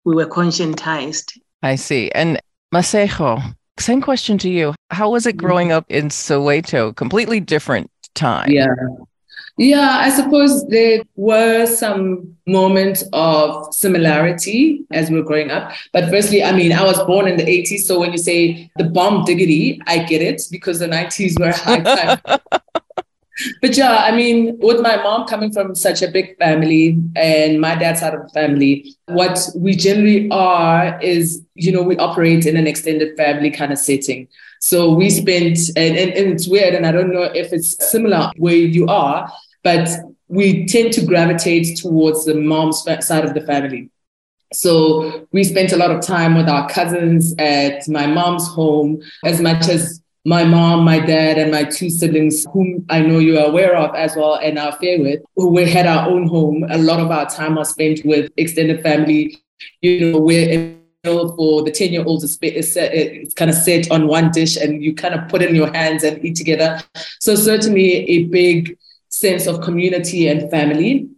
we 0.05 0.15
were 0.15 0.27
conscientized. 0.27 1.37
I 1.63 1.75
see. 1.75 2.09
And 2.11 2.39
Masego, 2.73 3.55
same 3.79 4.01
question 4.01 4.37
to 4.39 4.49
you. 4.49 4.73
How 4.89 5.09
was 5.09 5.25
it 5.25 5.37
growing 5.37 5.71
up 5.71 5.85
in 5.89 6.09
Soweto? 6.09 6.95
Completely 6.95 7.39
different 7.39 7.89
time. 8.15 8.49
Yeah. 8.49 8.73
Yeah, 9.57 9.97
I 9.99 10.09
suppose 10.09 10.65
there 10.69 11.03
were 11.15 11.65
some 11.65 12.35
moments 12.47 13.03
of 13.13 13.73
similarity 13.73 14.85
as 14.91 15.09
we 15.09 15.17
were 15.17 15.25
growing 15.25 15.51
up. 15.51 15.71
But 15.93 16.09
firstly, 16.09 16.43
I 16.43 16.51
mean, 16.53 16.71
I 16.71 16.83
was 16.83 16.97
born 17.03 17.27
in 17.27 17.37
the 17.37 17.43
80s. 17.43 17.81
So 17.81 17.99
when 17.99 18.11
you 18.11 18.17
say 18.17 18.71
the 18.77 18.85
bomb 18.85 19.25
diggity, 19.25 19.79
I 19.85 19.99
get 19.99 20.21
it 20.21 20.41
because 20.49 20.79
the 20.79 20.87
90s 20.87 21.39
were 21.39 21.49
a 21.49 21.57
high 21.57 21.81
time. 21.81 22.39
but 23.61 23.77
yeah, 23.77 24.03
I 24.03 24.11
mean, 24.15 24.57
with 24.59 24.81
my 24.81 24.97
mom 24.97 25.27
coming 25.27 25.51
from 25.51 25.75
such 25.75 26.01
a 26.01 26.07
big 26.07 26.37
family 26.37 26.97
and 27.15 27.59
my 27.61 27.75
dad's 27.75 27.99
side 27.99 28.13
of 28.13 28.23
the 28.23 28.29
family, 28.29 28.95
what 29.05 29.39
we 29.55 29.75
generally 29.75 30.29
are 30.31 30.99
is, 31.01 31.43
you 31.55 31.71
know, 31.71 31.83
we 31.83 31.97
operate 31.97 32.45
in 32.45 32.57
an 32.57 32.67
extended 32.67 33.15
family 33.17 33.51
kind 33.51 33.71
of 33.71 33.77
setting. 33.77 34.27
So 34.59 34.93
we 34.93 35.09
spent, 35.09 35.57
and, 35.75 35.97
and, 35.97 36.11
and 36.11 36.31
it's 36.33 36.47
weird, 36.47 36.75
and 36.75 36.85
I 36.85 36.91
don't 36.91 37.11
know 37.11 37.23
if 37.23 37.51
it's 37.51 37.89
similar 37.89 38.31
where 38.37 38.55
you 38.55 38.87
are, 38.87 39.31
but 39.63 39.89
we 40.27 40.65
tend 40.65 40.93
to 40.93 41.05
gravitate 41.05 41.77
towards 41.77 42.25
the 42.25 42.35
mom's 42.35 42.83
side 42.83 43.25
of 43.25 43.33
the 43.33 43.41
family. 43.41 43.89
So 44.53 45.27
we 45.31 45.43
spent 45.45 45.71
a 45.71 45.77
lot 45.77 45.91
of 45.91 46.01
time 46.01 46.35
with 46.35 46.49
our 46.49 46.67
cousins 46.69 47.33
at 47.37 47.87
my 47.87 48.05
mom's 48.05 48.47
home, 48.47 49.01
as 49.23 49.39
much 49.39 49.69
as 49.69 50.00
my 50.25 50.43
mom, 50.43 50.83
my 50.83 50.99
dad, 50.99 51.37
and 51.37 51.51
my 51.51 51.63
two 51.63 51.89
siblings, 51.89 52.45
whom 52.53 52.85
I 52.89 53.01
know 53.01 53.19
you 53.19 53.39
are 53.39 53.47
aware 53.47 53.75
of 53.75 53.95
as 53.95 54.15
well 54.15 54.35
and 54.35 54.59
are 54.59 54.73
fair 54.73 54.99
with, 54.99 55.21
who 55.35 55.49
we 55.49 55.69
had 55.69 55.87
our 55.87 56.07
own 56.07 56.27
home. 56.27 56.65
A 56.69 56.77
lot 56.77 56.99
of 56.99 57.09
our 57.09 57.27
time 57.27 57.55
was 57.55 57.69
spent 57.69 58.05
with 58.05 58.31
extended 58.37 58.83
family. 58.83 59.41
You 59.81 60.11
know, 60.11 60.19
we're 60.19 60.77
for 61.03 61.63
the 61.63 61.71
10 61.71 61.91
year 61.91 62.03
olds 62.05 62.23
it's, 62.23 62.37
it's 62.41 62.77
uh, 62.77 63.35
kind 63.35 63.49
of 63.49 63.57
set 63.57 63.89
on 63.89 64.07
one 64.07 64.29
dish 64.29 64.55
and 64.55 64.83
you 64.83 64.93
kind 64.93 65.15
of 65.15 65.27
put 65.29 65.41
in 65.41 65.55
your 65.55 65.71
hands 65.73 66.03
and 66.03 66.23
eat 66.23 66.35
together 66.35 66.79
so 67.19 67.33
certainly 67.33 68.07
a 68.07 68.25
big 68.25 68.77
sense 69.09 69.47
of 69.47 69.61
community 69.61 70.27
and 70.27 70.51
family 70.51 71.09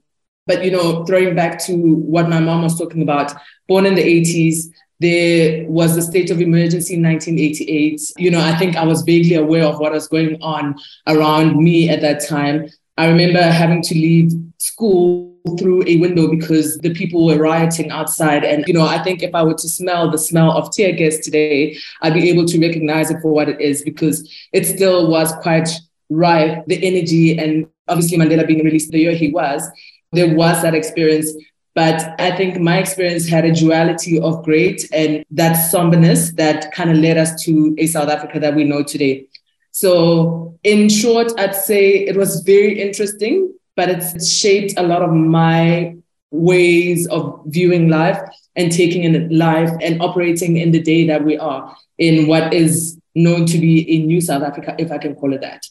but 0.48 0.64
you 0.64 0.72
know 0.72 1.04
throwing 1.04 1.36
back 1.36 1.60
to 1.60 1.76
what 1.96 2.30
my 2.30 2.40
mom 2.40 2.64
was 2.64 2.78
talking 2.78 3.02
about 3.02 3.34
born 3.68 3.86
in 3.86 3.96
the 3.96 4.02
80s 4.02 4.73
there 5.04 5.68
was 5.68 5.96
the 5.96 6.02
state 6.02 6.32
of 6.32 6.40
emergency 6.40 6.94
in 6.94 7.04
1988. 7.04 8.02
You 8.18 8.32
know, 8.32 8.40
I 8.40 8.58
think 8.58 8.78
I 8.78 8.86
was 8.86 9.02
vaguely 9.02 9.36
aware 9.36 9.66
of 9.66 9.80
what 9.80 9.92
was 9.92 10.08
going 10.08 10.42
on 10.42 10.76
around 11.08 11.62
me 11.62 11.90
at 11.90 12.00
that 12.02 12.26
time. 12.26 12.70
I 12.98 13.08
remember 13.08 13.42
having 13.42 13.82
to 13.84 13.94
leave 13.94 14.32
school 14.60 15.36
through 15.60 15.84
a 15.88 15.98
window 15.98 16.30
because 16.30 16.78
the 16.78 16.94
people 16.94 17.26
were 17.26 17.38
rioting 17.38 17.92
outside. 17.92 18.46
And, 18.46 18.64
you 18.66 18.74
know, 18.74 18.86
I 18.86 19.04
think 19.04 19.22
if 19.22 19.36
I 19.36 19.44
were 19.44 19.56
to 19.56 19.68
smell 19.68 20.10
the 20.10 20.18
smell 20.18 20.52
of 20.52 20.72
tear 20.72 20.94
gas 20.94 21.18
today, 21.18 21.78
I'd 22.02 22.14
be 22.14 22.30
able 22.30 22.46
to 22.46 22.60
recognize 22.60 23.12
it 23.12 23.22
for 23.22 23.34
what 23.34 23.50
it 23.50 23.60
is 23.60 23.84
because 23.84 24.32
it 24.54 24.66
still 24.66 25.10
was 25.10 25.34
quite 25.42 25.70
rife, 26.10 26.64
the 26.68 26.82
energy. 26.82 27.38
And 27.38 27.68
obviously, 27.90 28.18
Mandela 28.18 28.48
being 28.48 28.64
released 28.64 28.92
the 28.92 29.00
year 29.00 29.16
he 29.16 29.32
was, 29.32 29.68
there 30.14 30.34
was 30.34 30.62
that 30.62 30.76
experience 30.76 31.34
but 31.76 32.20
I 32.20 32.36
think 32.36 32.60
my 32.60 32.78
experience 32.78 33.28
had 33.28 33.46
a 33.46 33.52
duality 33.52 34.20
of 34.20 34.44
great 34.44 34.88
and 34.94 35.26
that 35.32 35.54
somberness 35.54 36.32
that 36.34 36.72
kind 36.72 36.92
of 36.92 36.98
led 36.98 37.18
us 37.18 37.44
to 37.44 37.76
a 37.80 37.88
South 37.88 38.10
Africa 38.10 38.40
that 38.40 38.56
we 38.56 38.64
know 38.64 38.84
today. 38.84 39.26
So, 39.72 40.58
in 40.64 40.88
short, 40.88 41.32
I'd 41.38 41.56
say 41.56 42.06
it 42.06 42.16
was 42.16 42.42
very 42.42 42.80
interesting, 42.80 43.54
but 43.76 43.90
it's 43.90 44.32
shaped 44.32 44.76
a 44.78 44.84
lot 44.84 45.02
of 45.02 45.12
my 45.12 45.96
ways 46.30 47.08
of 47.08 47.42
viewing 47.48 47.90
life 47.90 48.20
and 48.56 48.72
taking 48.72 49.04
in 49.04 49.36
life 49.36 49.72
and 49.82 50.02
operating 50.02 50.58
in 50.58 50.72
the 50.72 50.82
day 50.82 51.08
that 51.08 51.24
we 51.24 51.38
are 51.38 51.76
in 51.98 52.28
what 52.28 52.54
is 52.54 53.00
known 53.16 53.46
to 53.48 53.58
be 53.58 53.90
a 53.90 54.06
new 54.06 54.22
South 54.22 54.44
Africa, 54.44 54.76
if 54.78 54.92
I 54.92 55.00
can 55.00 55.16
call 55.16 55.34
it 55.34 55.42
that. 55.42 55.66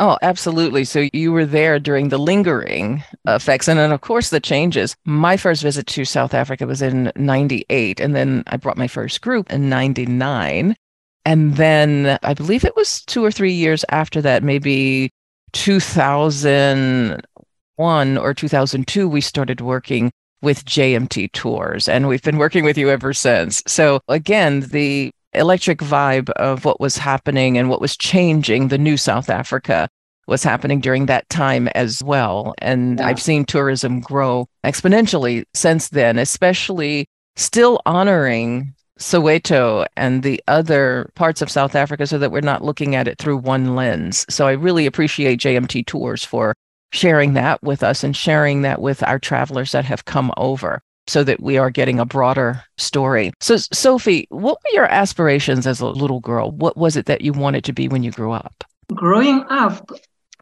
Oh, 0.00 0.18
absolutely. 0.22 0.84
So 0.84 1.08
you 1.12 1.30
were 1.30 1.46
there 1.46 1.78
during 1.78 2.08
the 2.08 2.18
lingering 2.18 3.04
effects 3.26 3.68
and 3.68 3.78
then, 3.78 3.92
of 3.92 4.00
course, 4.00 4.30
the 4.30 4.40
changes. 4.40 4.96
My 5.04 5.36
first 5.36 5.62
visit 5.62 5.86
to 5.88 6.04
South 6.04 6.34
Africa 6.34 6.66
was 6.66 6.82
in 6.82 7.12
98. 7.14 8.00
And 8.00 8.14
then 8.14 8.42
I 8.48 8.56
brought 8.56 8.76
my 8.76 8.88
first 8.88 9.20
group 9.20 9.52
in 9.52 9.68
99. 9.68 10.74
And 11.24 11.56
then 11.56 12.18
I 12.22 12.34
believe 12.34 12.64
it 12.64 12.76
was 12.76 13.02
two 13.04 13.24
or 13.24 13.30
three 13.30 13.52
years 13.52 13.84
after 13.90 14.20
that, 14.22 14.42
maybe 14.42 15.10
2001 15.52 18.18
or 18.18 18.34
2002, 18.34 19.08
we 19.08 19.20
started 19.20 19.60
working 19.60 20.10
with 20.42 20.64
JMT 20.64 21.32
Tours. 21.32 21.88
And 21.88 22.08
we've 22.08 22.22
been 22.22 22.38
working 22.38 22.64
with 22.64 22.76
you 22.76 22.90
ever 22.90 23.12
since. 23.12 23.62
So, 23.68 24.00
again, 24.08 24.60
the 24.60 25.12
electric 25.34 25.78
vibe 25.78 26.30
of 26.30 26.64
what 26.64 26.80
was 26.80 26.96
happening 26.96 27.58
and 27.58 27.68
what 27.68 27.80
was 27.80 27.96
changing 27.96 28.68
the 28.68 28.78
new 28.78 28.96
South 28.96 29.30
Africa 29.30 29.88
was 30.26 30.42
happening 30.42 30.80
during 30.80 31.06
that 31.06 31.28
time 31.28 31.68
as 31.68 32.02
well. 32.02 32.54
And 32.58 32.98
yeah. 32.98 33.06
I've 33.06 33.20
seen 33.20 33.44
tourism 33.44 34.00
grow 34.00 34.46
exponentially 34.64 35.44
since 35.54 35.90
then, 35.90 36.18
especially 36.18 37.06
still 37.36 37.80
honoring 37.84 38.74
Soweto 38.98 39.86
and 39.96 40.22
the 40.22 40.42
other 40.46 41.10
parts 41.14 41.42
of 41.42 41.50
South 41.50 41.74
Africa 41.74 42.06
so 42.06 42.18
that 42.18 42.30
we're 42.30 42.40
not 42.40 42.64
looking 42.64 42.94
at 42.94 43.08
it 43.08 43.18
through 43.18 43.38
one 43.38 43.74
lens. 43.74 44.24
So 44.28 44.46
I 44.46 44.52
really 44.52 44.86
appreciate 44.86 45.40
JMT 45.40 45.86
Tours 45.86 46.24
for 46.24 46.54
sharing 46.92 47.34
that 47.34 47.62
with 47.62 47.82
us 47.82 48.04
and 48.04 48.16
sharing 48.16 48.62
that 48.62 48.80
with 48.80 49.02
our 49.02 49.18
travelers 49.18 49.72
that 49.72 49.84
have 49.84 50.04
come 50.04 50.32
over 50.36 50.80
so 51.06 51.24
that 51.24 51.42
we 51.42 51.58
are 51.58 51.70
getting 51.70 51.98
a 51.98 52.06
broader 52.06 52.62
story. 52.78 53.32
So, 53.40 53.56
Sophie, 53.56 54.26
what 54.30 54.58
were 54.64 54.74
your 54.74 54.86
aspirations 54.86 55.66
as 55.66 55.80
a 55.80 55.86
little 55.86 56.20
girl? 56.20 56.50
What 56.50 56.76
was 56.76 56.96
it 56.96 57.06
that 57.06 57.20
you 57.20 57.32
wanted 57.32 57.64
to 57.64 57.72
be 57.72 57.88
when 57.88 58.02
you 58.02 58.10
grew 58.10 58.32
up? 58.32 58.64
Growing 58.94 59.44
up, 59.48 59.90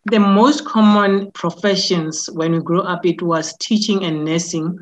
the 0.06 0.18
most 0.18 0.64
common 0.64 1.30
professions 1.32 2.28
when 2.32 2.52
we 2.52 2.60
grew 2.60 2.82
up, 2.82 3.04
it 3.06 3.22
was 3.22 3.56
teaching 3.58 4.04
and 4.04 4.24
nursing. 4.24 4.78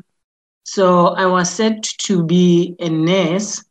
So 0.63 1.07
I 1.07 1.25
was 1.25 1.49
set 1.49 1.83
to 1.83 2.23
be 2.23 2.75
a 2.79 2.89
nurse 2.89 3.63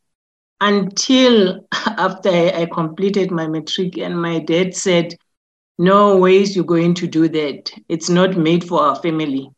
until 0.61 1.67
after 1.73 2.31
I 2.31 2.67
completed 2.73 3.31
my 3.31 3.47
matric, 3.47 3.99
and 3.99 4.21
my 4.21 4.39
dad 4.39 4.75
said, 4.75 5.15
No 5.79 6.17
ways 6.17 6.55
you're 6.55 6.65
going 6.65 6.95
to 6.95 7.07
do 7.07 7.29
that. 7.29 7.73
It's 7.89 8.11
not 8.11 8.37
made 8.37 8.65
for 8.65 8.81
our 8.81 8.97
family. 8.97 9.51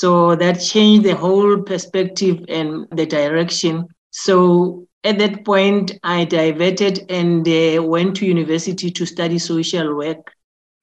So 0.00 0.36
that 0.36 0.60
changed 0.60 1.04
the 1.04 1.16
whole 1.16 1.60
perspective 1.60 2.44
and 2.48 2.86
the 2.92 3.04
direction. 3.04 3.88
So 4.10 4.86
at 5.02 5.18
that 5.18 5.44
point, 5.44 5.98
I 6.04 6.24
diverted 6.24 7.10
and 7.10 7.44
uh, 7.48 7.82
went 7.82 8.14
to 8.18 8.24
university 8.24 8.92
to 8.92 9.04
study 9.04 9.40
social 9.40 9.96
work. 9.96 10.32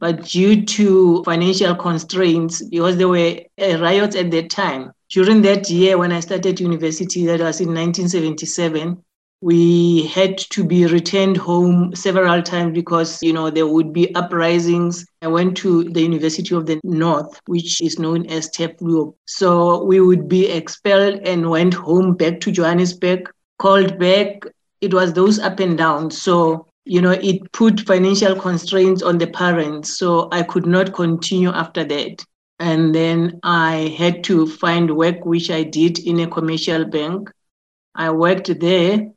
But 0.01 0.25
due 0.25 0.65
to 0.65 1.23
financial 1.23 1.75
constraints, 1.75 2.61
because 2.67 2.97
there 2.97 3.07
were 3.07 3.39
uh, 3.57 3.79
riots 3.79 4.17
at 4.17 4.31
that 4.31 4.49
time, 4.49 4.91
during 5.09 5.41
that 5.43 5.69
year 5.69 5.97
when 5.97 6.11
I 6.11 6.19
started 6.19 6.59
university, 6.59 7.25
that 7.27 7.39
was 7.39 7.61
in 7.61 7.69
1977, 7.69 9.01
we 9.41 10.07
had 10.07 10.37
to 10.37 10.63
be 10.63 10.85
returned 10.85 11.37
home 11.37 11.93
several 11.93 12.41
times 12.41 12.73
because 12.73 13.21
you 13.21 13.33
know 13.33 13.49
there 13.49 13.67
would 13.67 13.91
be 13.91 14.13
uprisings. 14.15 15.05
I 15.21 15.27
went 15.27 15.57
to 15.57 15.83
the 15.83 16.01
university 16.01 16.55
of 16.55 16.65
the 16.65 16.79
north 16.83 17.39
which 17.45 17.81
is 17.81 17.99
known 17.99 18.25
as 18.27 18.49
Turfloop. 18.49 19.13
so 19.25 19.83
we 19.83 19.99
would 19.99 20.27
be 20.27 20.47
expelled 20.47 21.19
and 21.25 21.49
went 21.49 21.73
home 21.73 22.15
back 22.15 22.39
to 22.41 22.51
johannesburg. 22.51 23.29
Called 23.59 23.99
back 23.99 24.45
it 24.81 24.93
was 24.93 25.13
those 25.13 25.39
up 25.39 25.59
and 25.59 25.77
down 25.77 26.11
so 26.11 26.67
you 26.85 27.01
know 27.01 27.11
it 27.11 27.51
put 27.51 27.81
financial 27.81 28.35
constraints 28.35 29.01
on 29.03 29.17
the 29.17 29.27
parents. 29.27 29.97
So 29.97 30.29
i 30.31 30.43
could 30.43 30.65
not 30.65 30.93
continue 30.93 31.49
after 31.49 31.83
that. 31.83 32.23
And 32.59 32.95
then 32.95 33.41
i 33.43 33.93
had 33.97 34.23
to 34.25 34.47
find 34.47 34.95
work 34.95 35.25
which 35.25 35.51
i 35.51 35.63
did 35.63 35.99
in 35.99 36.21
a 36.21 36.27
commercial 36.27 36.85
bank. 36.85 37.29
I 37.95 38.11
worked 38.11 38.59
there 38.59 39.11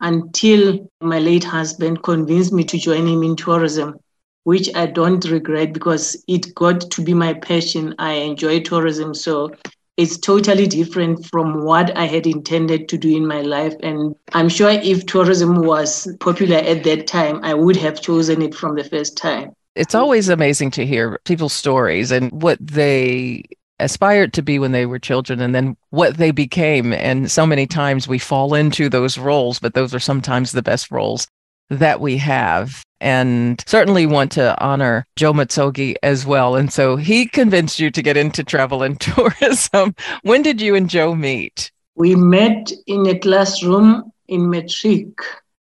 until 0.00 0.88
my 1.00 1.18
late 1.18 1.44
husband 1.44 2.02
convinced 2.02 2.52
me 2.52 2.64
to 2.64 2.78
join 2.78 3.06
him 3.06 3.22
in 3.22 3.36
tourism, 3.36 3.98
which 4.44 4.74
I 4.74 4.86
don't 4.86 5.24
regret 5.26 5.72
because 5.72 6.22
it 6.26 6.54
got 6.54 6.80
to 6.92 7.02
be 7.02 7.14
my 7.14 7.34
passion. 7.34 7.94
I 7.98 8.12
enjoy 8.12 8.60
tourism. 8.60 9.14
So 9.14 9.52
it's 9.96 10.16
totally 10.16 10.66
different 10.66 11.26
from 11.26 11.64
what 11.64 11.96
I 11.96 12.06
had 12.06 12.26
intended 12.26 12.88
to 12.88 12.98
do 12.98 13.14
in 13.14 13.26
my 13.26 13.42
life. 13.42 13.74
And 13.82 14.16
I'm 14.32 14.48
sure 14.48 14.70
if 14.70 15.04
tourism 15.06 15.62
was 15.62 16.08
popular 16.20 16.56
at 16.56 16.84
that 16.84 17.06
time, 17.06 17.40
I 17.42 17.54
would 17.54 17.76
have 17.76 18.00
chosen 18.00 18.40
it 18.40 18.54
from 18.54 18.76
the 18.76 18.84
first 18.84 19.16
time. 19.18 19.52
It's 19.76 19.94
always 19.94 20.28
amazing 20.28 20.72
to 20.72 20.86
hear 20.86 21.20
people's 21.24 21.52
stories 21.52 22.10
and 22.10 22.30
what 22.42 22.58
they 22.60 23.44
aspired 23.80 24.32
to 24.34 24.42
be 24.42 24.58
when 24.58 24.72
they 24.72 24.86
were 24.86 24.98
children 24.98 25.40
and 25.40 25.54
then 25.54 25.76
what 25.90 26.16
they 26.16 26.30
became. 26.30 26.92
And 26.92 27.30
so 27.30 27.46
many 27.46 27.66
times 27.66 28.06
we 28.06 28.18
fall 28.18 28.54
into 28.54 28.88
those 28.88 29.18
roles, 29.18 29.58
but 29.58 29.74
those 29.74 29.94
are 29.94 30.00
sometimes 30.00 30.52
the 30.52 30.62
best 30.62 30.90
roles 30.90 31.26
that 31.70 32.00
we 32.00 32.16
have. 32.18 32.82
And 33.00 33.62
certainly 33.66 34.04
want 34.04 34.32
to 34.32 34.60
honor 34.62 35.06
Joe 35.16 35.32
Matsogi 35.32 35.94
as 36.02 36.26
well. 36.26 36.54
And 36.54 36.72
so 36.72 36.96
he 36.96 37.26
convinced 37.26 37.80
you 37.80 37.90
to 37.90 38.02
get 38.02 38.16
into 38.16 38.44
travel 38.44 38.82
and 38.82 39.00
tourism. 39.00 39.94
when 40.22 40.42
did 40.42 40.60
you 40.60 40.74
and 40.74 40.88
Joe 40.88 41.14
meet? 41.14 41.70
We 41.94 42.14
met 42.14 42.72
in 42.86 43.06
a 43.06 43.18
classroom 43.18 44.12
in 44.28 44.50
Matric 44.50 45.08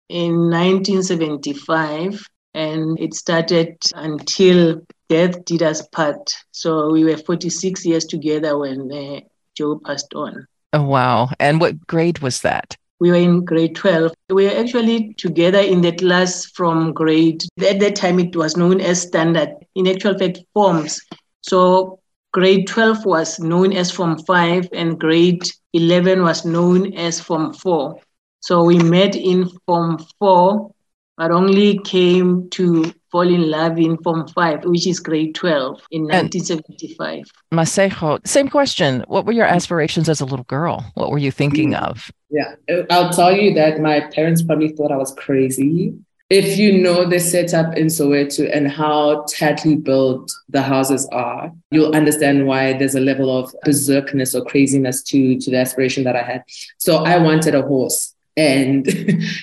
in 0.09 0.49
1975 0.49 2.25
and 2.53 2.99
it 2.99 3.13
started 3.13 3.77
until 3.95 4.81
death 5.09 5.43
did 5.45 5.63
us 5.63 5.85
part. 5.89 6.31
So 6.51 6.91
we 6.91 7.03
were 7.03 7.17
46 7.17 7.85
years 7.85 8.05
together 8.05 8.57
when 8.57 8.91
uh, 8.91 9.19
Joe 9.55 9.81
passed 9.83 10.13
on. 10.13 10.47
Oh, 10.71 10.83
wow. 10.83 11.29
And 11.39 11.59
what 11.59 11.87
grade 11.87 12.19
was 12.19 12.41
that? 12.41 12.77
we 12.99 13.11
were 13.11 13.17
in 13.17 13.45
grade 13.45 13.75
12. 13.75 14.13
We 14.29 14.45
were 14.45 14.59
actually 14.59 15.13
together 15.13 15.59
in 15.59 15.81
the 15.81 15.93
class 15.93 16.45
from 16.45 16.93
grade, 16.93 17.43
at 17.65 17.79
that 17.79 17.95
time 17.95 18.19
it 18.19 18.35
was 18.35 18.57
known 18.57 18.81
as 18.81 19.01
standard, 19.01 19.53
in 19.75 19.87
actual 19.87 20.17
fact, 20.17 20.39
forms. 20.53 21.01
So 21.41 21.99
grade 22.33 22.67
12 22.67 23.05
was 23.05 23.39
known 23.39 23.73
as 23.73 23.91
Form 23.91 24.17
5 24.19 24.69
and 24.73 24.99
grade 24.99 25.43
11 25.73 26.21
was 26.21 26.45
known 26.45 26.93
as 26.93 27.21
Form 27.21 27.53
4. 27.53 27.95
So 28.41 28.63
we 28.63 28.79
met 28.79 29.15
in 29.15 29.49
Form 29.65 29.97
4, 30.19 30.71
but 31.19 31.31
only 31.31 31.77
came 31.79 32.49
to 32.49 32.93
fall 33.11 33.27
in 33.27 33.51
love 33.51 33.77
in 33.77 33.97
Form 33.97 34.25
5, 34.25 34.63
which 34.63 34.87
is 34.87 35.01
grade 35.01 35.35
12 35.35 35.81
in 35.91 36.03
1975. 36.03 37.25
Masego, 37.51 38.25
same 38.25 38.47
question. 38.47 39.03
What 39.09 39.25
were 39.25 39.33
your 39.33 39.45
aspirations 39.45 40.07
as 40.07 40.21
a 40.21 40.25
little 40.25 40.45
girl? 40.45 40.89
What 40.93 41.11
were 41.11 41.17
you 41.17 41.29
thinking 41.29 41.73
hmm. 41.73 41.83
of? 41.83 42.09
Yeah, 42.29 42.55
I'll 42.89 43.11
tell 43.11 43.33
you 43.33 43.53
that 43.55 43.81
my 43.81 43.99
parents 43.99 44.41
probably 44.41 44.69
thought 44.69 44.93
I 44.93 44.97
was 44.97 45.13
crazy 45.15 45.93
if 46.29 46.59
you 46.59 46.77
know 46.77 47.05
the 47.09 47.19
setup 47.19 47.75
in 47.75 47.87
Soweto 47.87 48.47
and 48.55 48.69
how 48.69 49.25
tightly 49.35 49.75
built 49.75 50.31
the 50.47 50.61
houses 50.61 51.07
are, 51.11 51.51
you'll 51.71 51.95
understand 51.95 52.45
why 52.45 52.73
there's 52.73 52.93
a 52.93 52.99
level 52.99 53.35
of 53.35 53.51
berserkness 53.63 54.35
or 54.35 54.45
craziness 54.45 55.01
to, 55.03 55.39
to 55.39 55.49
the 55.49 55.57
aspiration 55.57 56.03
that 56.03 56.15
I 56.15 56.21
had. 56.21 56.43
So 56.77 56.97
I 56.97 57.17
wanted 57.17 57.55
a 57.55 57.63
horse. 57.63 58.13
And 58.39 58.87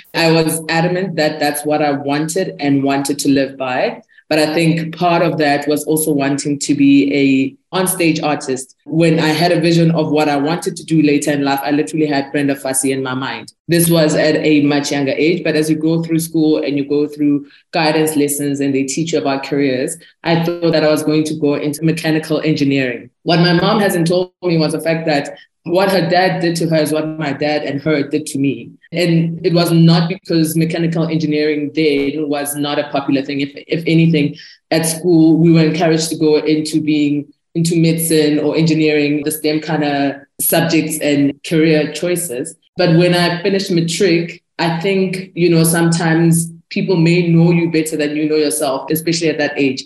I 0.15 0.33
was 0.33 0.63
adamant 0.71 1.17
that 1.17 1.39
that's 1.39 1.65
what 1.67 1.83
I 1.83 1.93
wanted 1.93 2.57
and 2.59 2.83
wanted 2.83 3.19
to 3.21 3.29
live 3.29 3.57
by. 3.59 4.03
But 4.29 4.41
I 4.41 4.55
think 4.55 4.97
part 4.97 5.23
of 5.23 5.39
that 5.39 5.69
was 5.69 5.85
also 5.85 6.13
wanting 6.13 6.59
to 6.59 6.75
be 6.75 7.15
a 7.15 7.77
on-stage 7.77 8.21
artist. 8.21 8.75
When 8.85 9.21
I 9.21 9.29
had 9.29 9.53
a 9.53 9.61
vision 9.61 9.93
of 9.93 10.11
what 10.11 10.29
I 10.29 10.37
wanted 10.37 10.77
to 10.77 10.85
do 10.85 11.01
later 11.01 11.31
in 11.31 11.45
life, 11.45 11.61
I 11.63 11.71
literally 11.71 12.07
had 12.07 12.33
Brenda 12.33 12.57
Fassie 12.57 12.91
in 12.91 13.05
my 13.05 13.15
mind. 13.15 13.53
This 13.69 13.89
was 13.89 14.17
at 14.17 14.37
a 14.37 14.63
much 14.63 14.91
younger 14.91 15.13
age, 15.13 15.45
but 15.45 15.55
as 15.55 15.71
you 15.71 15.77
go 15.77 16.03
through 16.03 16.19
school 16.19 16.59
and 16.59 16.77
you 16.77 16.89
go 16.89 17.07
through 17.07 17.47
guidance 17.71 18.17
lessons 18.17 18.59
and 18.59 18.75
they 18.75 18.85
teach 18.85 19.13
you 19.13 19.21
about 19.21 19.45
careers, 19.45 19.97
I 20.25 20.43
thought 20.45 20.73
that 20.73 20.85
I 20.85 20.91
was 20.91 21.05
going 21.05 21.25
to 21.25 21.35
go 21.35 21.55
into 21.55 21.85
mechanical 21.85 22.41
engineering. 22.41 23.11
What 23.23 23.39
my 23.41 23.53
mom 23.53 23.79
hasn't 23.81 24.09
told 24.09 24.33
me 24.43 24.59
was 24.59 24.73
the 24.73 24.81
fact 24.81 25.07
that 25.07 25.37
what 25.67 25.91
her 25.91 26.09
dad 26.09 26.41
did 26.41 26.57
to 26.57 26.69
her 26.69 26.77
is 26.77 26.93
what 26.93 27.07
my 27.19 27.33
dad 27.33 27.63
and 27.63 27.81
her 27.83 28.09
did 28.09 28.27
to 28.27 28.39
me. 28.39 28.71
And 28.93 29.45
it 29.45 29.53
was 29.53 29.73
not 29.73 30.09
because 30.09 30.57
mechanical 30.57 31.07
engineering 31.09 31.73
then 31.75 32.29
was 32.29 32.57
not 32.57 32.79
a 32.79 32.89
popular 32.91 33.23
thing. 33.23 33.41
If, 33.41 33.53
if 33.67 33.83
anything, 33.87 34.37
at 34.71 34.87
school, 34.87 35.37
we 35.37 35.53
were 35.53 35.65
encouraged 35.65 36.09
to 36.11 36.17
go 36.17 36.37
into 36.37 36.81
being 36.81 37.33
into 37.55 37.81
medicine 37.81 38.39
or 38.39 38.55
engineering, 38.55 39.23
the 39.25 39.31
STEM 39.31 39.61
kind 39.61 39.83
of 39.83 40.17
subjects 40.41 40.99
and 41.01 41.43
career 41.45 41.91
choices. 41.93 42.55
But 42.77 42.99
when 42.99 43.15
I 43.15 43.43
finished 43.43 43.71
matric, 43.71 44.45
I 44.59 44.79
think, 44.81 45.33
you 45.35 45.49
know, 45.49 45.65
sometimes 45.65 46.53
people 46.69 46.97
may 46.97 47.29
know 47.29 47.53
you 47.53 47.71
better 47.71 47.97
than 47.97 48.15
you 48.15 48.29
know 48.29 48.37
yourself, 48.37 48.91
especially 48.91 49.31
at 49.31 49.39
that 49.39 49.55
age. 49.57 49.85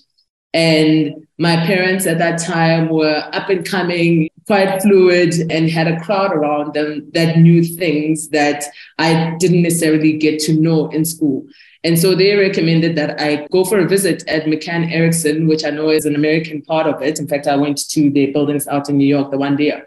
And 0.53 1.27
my 1.39 1.57
parents 1.65 2.07
at 2.07 2.19
that 2.19 2.41
time 2.41 2.89
were 2.89 3.29
up 3.33 3.49
and 3.49 3.65
coming, 3.65 4.29
quite 4.47 4.83
fluid, 4.83 5.35
and 5.51 5.71
had 5.71 5.87
a 5.87 6.01
crowd 6.01 6.33
around 6.33 6.75
them 6.75 7.09
that 7.13 7.39
knew 7.39 7.63
things 7.63 8.29
that 8.31 8.65
I 8.99 9.37
didn't 9.39 9.63
necessarily 9.63 10.19
get 10.19 10.41
to 10.41 10.53
know 10.55 10.89
in 10.89 11.05
school. 11.05 11.47
And 11.83 11.99
so 11.99 12.15
they 12.15 12.35
recommended 12.35 12.97
that 12.97 13.21
I 13.21 13.47
go 13.51 13.65
for 13.65 13.79
a 13.79 13.89
visit 13.89 14.27
at 14.29 14.45
McCann 14.45 14.93
Erickson, 14.93 15.47
which 15.47 15.65
I 15.65 15.71
know 15.71 15.89
is 15.89 16.05
an 16.05 16.15
American 16.15 16.61
part 16.63 16.87
of 16.87 17.01
it. 17.01 17.19
In 17.19 17.27
fact, 17.27 17.47
I 17.47 17.57
went 17.57 17.79
to 17.91 18.11
the 18.11 18.27
buildings 18.33 18.69
out 18.69 18.91
in 18.91 18.99
New 18.99 19.07
York 19.07 19.31
the 19.31 19.39
one 19.39 19.57
day. 19.57 19.81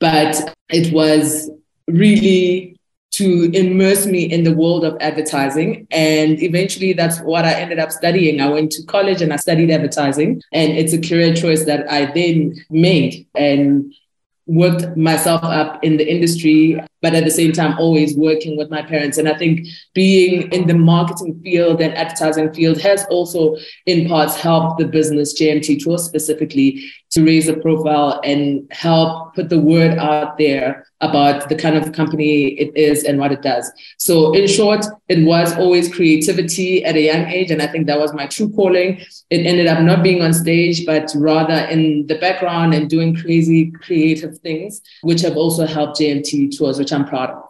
But 0.00 0.56
it 0.70 0.92
was 0.92 1.50
really 1.86 2.75
to 3.16 3.50
immerse 3.52 4.06
me 4.06 4.24
in 4.24 4.44
the 4.44 4.52
world 4.52 4.84
of 4.84 4.96
advertising. 5.00 5.86
And 5.90 6.42
eventually 6.42 6.92
that's 6.92 7.20
what 7.20 7.44
I 7.44 7.52
ended 7.52 7.78
up 7.78 7.90
studying. 7.90 8.40
I 8.40 8.48
went 8.48 8.72
to 8.72 8.82
college 8.84 9.22
and 9.22 9.32
I 9.32 9.36
studied 9.36 9.70
advertising. 9.70 10.42
And 10.52 10.72
it's 10.72 10.92
a 10.92 11.00
career 11.00 11.34
choice 11.34 11.64
that 11.64 11.90
I 11.90 12.06
then 12.12 12.56
made. 12.70 13.26
And 13.34 13.92
worked 14.46 14.96
myself 14.96 15.42
up 15.42 15.82
in 15.82 15.96
the 15.96 16.08
industry, 16.08 16.80
but 17.02 17.14
at 17.14 17.24
the 17.24 17.30
same 17.30 17.52
time, 17.52 17.78
always 17.78 18.16
working 18.16 18.56
with 18.56 18.70
my 18.70 18.82
parents. 18.82 19.18
And 19.18 19.28
I 19.28 19.36
think 19.36 19.66
being 19.94 20.50
in 20.52 20.66
the 20.66 20.74
marketing 20.74 21.40
field 21.42 21.80
and 21.80 21.94
advertising 21.94 22.52
field 22.52 22.80
has 22.80 23.04
also, 23.10 23.56
in 23.86 24.08
parts, 24.08 24.36
helped 24.36 24.78
the 24.78 24.86
business 24.86 25.40
JMT 25.40 25.82
Tour 25.82 25.98
specifically 25.98 26.90
to 27.10 27.24
raise 27.24 27.46
the 27.46 27.56
profile 27.56 28.20
and 28.24 28.66
help 28.72 29.34
put 29.34 29.48
the 29.48 29.58
word 29.58 29.98
out 29.98 30.36
there 30.38 30.86
about 31.02 31.48
the 31.48 31.54
kind 31.54 31.76
of 31.76 31.92
company 31.92 32.48
it 32.48 32.74
is 32.76 33.04
and 33.04 33.18
what 33.18 33.30
it 33.30 33.42
does. 33.42 33.70
So, 33.98 34.32
in 34.32 34.46
short, 34.46 34.84
it 35.08 35.24
was 35.26 35.54
always 35.56 35.94
creativity 35.94 36.84
at 36.84 36.96
a 36.96 37.00
young 37.00 37.26
age. 37.26 37.50
And 37.50 37.60
I 37.60 37.66
think 37.66 37.86
that 37.86 37.98
was 37.98 38.14
my 38.14 38.26
true 38.26 38.50
calling. 38.50 39.00
It 39.30 39.46
ended 39.46 39.66
up 39.66 39.82
not 39.82 40.02
being 40.02 40.22
on 40.22 40.32
stage, 40.32 40.86
but 40.86 41.12
rather 41.14 41.54
in 41.66 42.06
the 42.06 42.18
background 42.18 42.72
and 42.74 42.88
doing 42.88 43.14
crazy 43.14 43.70
creative 43.70 44.38
things, 44.38 44.80
which 45.02 45.20
have 45.20 45.36
also 45.36 45.66
helped 45.66 46.00
JMT 46.00 46.56
tours, 46.56 46.78
which 46.86 46.92
I'm 46.92 47.04
proud 47.04 47.30
of. 47.30 47.42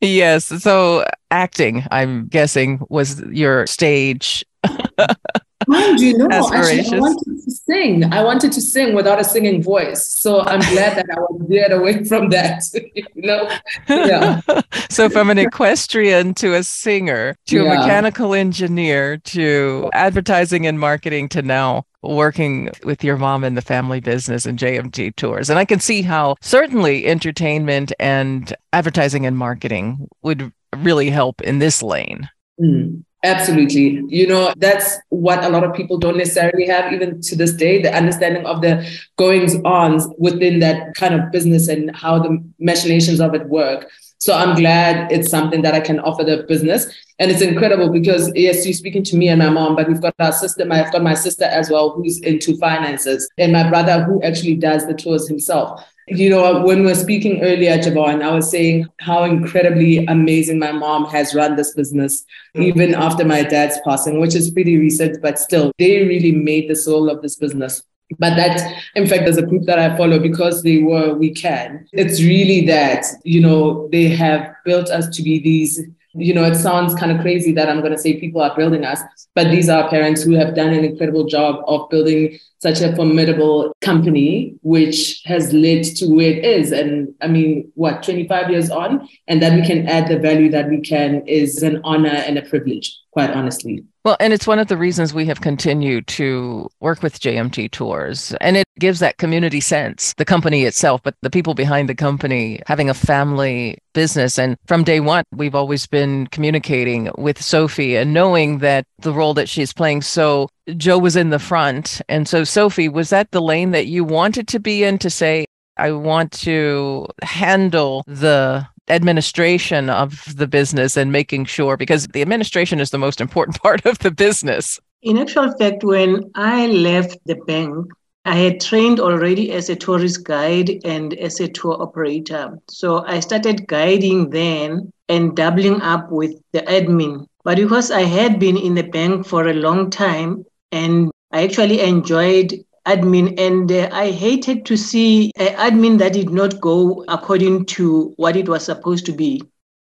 Yes. 0.00 0.46
So, 0.46 1.04
acting, 1.30 1.84
I'm 1.92 2.26
guessing, 2.26 2.80
was 2.88 3.20
your 3.30 3.68
stage. 3.68 4.44
Mind 5.74 6.00
you, 6.00 6.16
no, 6.16 6.28
actually, 6.30 6.86
I 6.86 7.00
wanted 7.00 7.42
to 7.44 7.50
sing. 7.50 8.12
I 8.12 8.22
wanted 8.22 8.52
to 8.52 8.60
sing 8.60 8.94
without 8.94 9.20
a 9.20 9.24
singing 9.24 9.62
voice. 9.62 10.06
So 10.06 10.40
I'm 10.42 10.60
glad 10.60 10.96
that 10.96 11.06
I 11.10 11.18
was 11.20 11.42
veered 11.48 11.72
away 11.72 12.04
from 12.10 12.30
that. 12.30 12.62
you 12.94 13.04
know, 13.16 13.50
yeah. 13.88 14.40
so 14.90 15.08
from 15.08 15.30
an 15.30 15.38
equestrian 15.38 16.34
to 16.34 16.54
a 16.54 16.62
singer 16.62 17.36
to 17.46 17.64
yeah. 17.64 17.72
a 17.72 17.78
mechanical 17.78 18.34
engineer 18.34 19.18
to 19.18 19.90
advertising 19.92 20.66
and 20.66 20.78
marketing 20.78 21.28
to 21.30 21.42
now 21.42 21.84
working 22.02 22.70
with 22.84 23.02
your 23.02 23.16
mom 23.16 23.44
in 23.44 23.54
the 23.54 23.62
family 23.62 24.00
business 24.00 24.46
and 24.46 24.58
JMT 24.58 25.16
tours. 25.16 25.50
And 25.50 25.58
I 25.58 25.64
can 25.64 25.80
see 25.80 26.02
how 26.02 26.36
certainly 26.40 27.06
entertainment 27.06 27.92
and 27.98 28.54
advertising 28.72 29.26
and 29.26 29.36
marketing 29.36 30.06
would 30.22 30.52
really 30.76 31.10
help 31.10 31.40
in 31.40 31.58
this 31.58 31.82
lane. 31.82 32.28
Mm. 32.60 33.04
Absolutely. 33.24 34.02
You 34.08 34.26
know, 34.26 34.52
that's 34.58 34.98
what 35.08 35.42
a 35.42 35.48
lot 35.48 35.64
of 35.64 35.74
people 35.74 35.96
don't 35.96 36.18
necessarily 36.18 36.66
have, 36.66 36.92
even 36.92 37.22
to 37.22 37.34
this 37.34 37.54
day, 37.54 37.80
the 37.80 37.92
understanding 37.92 38.44
of 38.44 38.60
the 38.60 38.86
goings 39.16 39.56
ons 39.64 40.06
within 40.18 40.58
that 40.60 40.94
kind 40.94 41.14
of 41.14 41.32
business 41.32 41.68
and 41.68 41.96
how 41.96 42.18
the 42.18 42.38
machinations 42.58 43.20
of 43.20 43.34
it 43.34 43.48
work. 43.48 43.90
So 44.18 44.34
I'm 44.34 44.54
glad 44.54 45.10
it's 45.10 45.30
something 45.30 45.62
that 45.62 45.74
I 45.74 45.80
can 45.80 46.00
offer 46.00 46.22
the 46.22 46.44
business. 46.46 46.86
And 47.18 47.30
it's 47.30 47.40
incredible 47.40 47.90
because, 47.90 48.30
yes, 48.34 48.66
you're 48.66 48.74
speaking 48.74 49.04
to 49.04 49.16
me 49.16 49.28
and 49.28 49.38
my 49.38 49.48
mom, 49.48 49.74
but 49.74 49.88
we've 49.88 50.02
got 50.02 50.14
our 50.18 50.32
sister, 50.32 50.66
I've 50.70 50.92
got 50.92 51.02
my 51.02 51.14
sister 51.14 51.44
as 51.44 51.70
well, 51.70 51.92
who's 51.92 52.20
into 52.20 52.58
finances, 52.58 53.28
and 53.38 53.52
my 53.52 53.68
brother, 53.68 54.04
who 54.04 54.22
actually 54.22 54.56
does 54.56 54.86
the 54.86 54.94
tours 54.94 55.28
himself. 55.28 55.82
You 56.06 56.28
know, 56.28 56.62
when 56.62 56.80
we 56.80 56.86
were 56.86 56.94
speaking 56.94 57.42
earlier, 57.42 57.78
Ja'Vonne, 57.78 58.22
I 58.22 58.34
was 58.34 58.50
saying 58.50 58.86
how 59.00 59.24
incredibly 59.24 60.04
amazing 60.06 60.58
my 60.58 60.72
mom 60.72 61.06
has 61.06 61.34
run 61.34 61.56
this 61.56 61.74
business, 61.74 62.24
hmm. 62.54 62.62
even 62.62 62.94
after 62.94 63.24
my 63.24 63.42
dad's 63.42 63.78
passing, 63.86 64.20
which 64.20 64.34
is 64.34 64.50
pretty 64.50 64.76
recent, 64.76 65.22
but 65.22 65.38
still, 65.38 65.72
they 65.78 66.04
really 66.04 66.32
made 66.32 66.68
the 66.68 66.76
soul 66.76 67.08
of 67.08 67.22
this 67.22 67.36
business. 67.36 67.82
But 68.18 68.36
that, 68.36 68.60
in 68.94 69.06
fact, 69.06 69.24
there's 69.24 69.38
a 69.38 69.46
group 69.46 69.64
that 69.64 69.78
I 69.78 69.96
follow 69.96 70.18
because 70.18 70.62
they 70.62 70.82
were 70.82 71.14
we 71.14 71.32
can. 71.32 71.88
It's 71.92 72.20
really 72.20 72.66
that, 72.66 73.06
you 73.24 73.40
know, 73.40 73.88
they 73.90 74.08
have 74.08 74.54
built 74.64 74.90
us 74.90 75.08
to 75.16 75.22
be 75.22 75.38
these 75.38 75.80
you 76.16 76.32
know, 76.32 76.44
it 76.44 76.54
sounds 76.54 76.94
kind 76.94 77.10
of 77.10 77.20
crazy 77.20 77.52
that 77.52 77.68
I'm 77.68 77.80
going 77.80 77.92
to 77.92 77.98
say 77.98 78.20
people 78.20 78.40
are 78.40 78.54
building 78.54 78.84
us, 78.84 79.00
but 79.34 79.50
these 79.50 79.68
are 79.68 79.88
parents 79.90 80.22
who 80.22 80.32
have 80.34 80.54
done 80.54 80.72
an 80.72 80.84
incredible 80.84 81.24
job 81.24 81.64
of 81.66 81.90
building 81.90 82.38
such 82.64 82.80
a 82.80 82.96
formidable 82.96 83.76
company, 83.82 84.56
which 84.62 85.20
has 85.26 85.52
led 85.52 85.84
to 85.84 86.06
where 86.06 86.30
it 86.30 86.42
is. 86.42 86.72
And 86.72 87.14
I 87.20 87.28
mean, 87.28 87.70
what, 87.74 88.02
25 88.02 88.50
years 88.50 88.70
on? 88.70 89.06
And 89.28 89.42
that 89.42 89.52
we 89.52 89.66
can 89.66 89.86
add 89.86 90.08
the 90.08 90.18
value 90.18 90.50
that 90.50 90.70
we 90.70 90.80
can 90.80 91.26
is 91.26 91.62
an 91.62 91.82
honor 91.84 92.08
and 92.26 92.38
a 92.38 92.42
privilege, 92.42 92.98
quite 93.10 93.30
honestly. 93.30 93.84
Well, 94.02 94.16
and 94.18 94.32
it's 94.32 94.46
one 94.46 94.58
of 94.58 94.68
the 94.68 94.78
reasons 94.78 95.12
we 95.12 95.26
have 95.26 95.42
continued 95.42 96.06
to 96.08 96.68
work 96.80 97.02
with 97.02 97.20
JMT 97.20 97.70
Tours. 97.70 98.34
And 98.40 98.56
it 98.56 98.66
gives 98.78 98.98
that 99.00 99.18
community 99.18 99.60
sense, 99.60 100.14
the 100.16 100.24
company 100.24 100.64
itself, 100.64 101.02
but 101.02 101.14
the 101.20 101.30
people 101.30 101.54
behind 101.54 101.88
the 101.88 101.94
company 101.94 102.60
having 102.66 102.88
a 102.88 102.94
family 102.94 103.78
business. 103.92 104.38
And 104.38 104.56
from 104.66 104.84
day 104.84 105.00
one, 105.00 105.24
we've 105.32 105.54
always 105.54 105.86
been 105.86 106.26
communicating 106.28 107.10
with 107.16 107.40
Sophie 107.40 107.96
and 107.96 108.12
knowing 108.12 108.58
that 108.58 108.84
the 108.98 109.12
role 109.12 109.34
that 109.34 109.48
she's 109.48 109.72
playing. 109.72 110.02
So 110.02 110.48
Joe 110.76 110.98
was 110.98 111.16
in 111.16 111.30
the 111.30 111.38
front. 111.38 112.00
And 112.08 112.26
so, 112.26 112.44
Sophie, 112.44 112.88
was 112.88 113.10
that 113.10 113.30
the 113.30 113.42
lane 113.42 113.72
that 113.72 113.86
you 113.86 114.04
wanted 114.04 114.48
to 114.48 114.60
be 114.60 114.84
in 114.84 114.98
to 114.98 115.10
say, 115.10 115.46
I 115.76 115.92
want 115.92 116.32
to 116.42 117.06
handle 117.22 118.04
the 118.06 118.66
administration 118.88 119.90
of 119.90 120.36
the 120.36 120.46
business 120.46 120.96
and 120.96 121.10
making 121.10 121.46
sure 121.46 121.76
because 121.76 122.06
the 122.08 122.22
administration 122.22 122.80
is 122.80 122.90
the 122.90 122.98
most 122.98 123.20
important 123.20 123.60
part 123.62 123.84
of 123.86 123.98
the 123.98 124.10
business. 124.10 124.78
In 125.02 125.18
actual 125.18 125.52
fact, 125.58 125.84
when 125.84 126.30
I 126.34 126.66
left 126.68 127.18
the 127.26 127.36
bank, 127.46 127.86
I 128.26 128.36
had 128.36 128.60
trained 128.60 129.00
already 129.00 129.52
as 129.52 129.68
a 129.68 129.76
tourist 129.76 130.24
guide 130.24 130.80
and 130.84 131.12
as 131.14 131.40
a 131.40 131.48
tour 131.48 131.76
operator. 131.82 132.58
So 132.68 133.04
I 133.04 133.20
started 133.20 133.66
guiding 133.66 134.30
then 134.30 134.90
and 135.10 135.36
doubling 135.36 135.82
up 135.82 136.10
with 136.10 136.32
the 136.52 136.62
admin. 136.62 137.26
But 137.42 137.58
because 137.58 137.90
I 137.90 138.02
had 138.02 138.40
been 138.40 138.56
in 138.56 138.74
the 138.74 138.82
bank 138.84 139.26
for 139.26 139.46
a 139.48 139.52
long 139.52 139.90
time 139.90 140.46
and 140.72 141.10
I 141.32 141.44
actually 141.44 141.80
enjoyed 141.80 142.54
admin 142.86 143.38
and 143.38 143.70
uh, 143.72 143.88
I 143.92 144.10
hated 144.10 144.66
to 144.66 144.76
see 144.76 145.32
admin 145.36 145.98
that 145.98 146.12
did 146.12 146.30
not 146.30 146.60
go 146.60 147.04
according 147.08 147.66
to 147.66 148.12
what 148.16 148.36
it 148.36 148.48
was 148.48 148.64
supposed 148.64 149.06
to 149.06 149.12
be. 149.12 149.42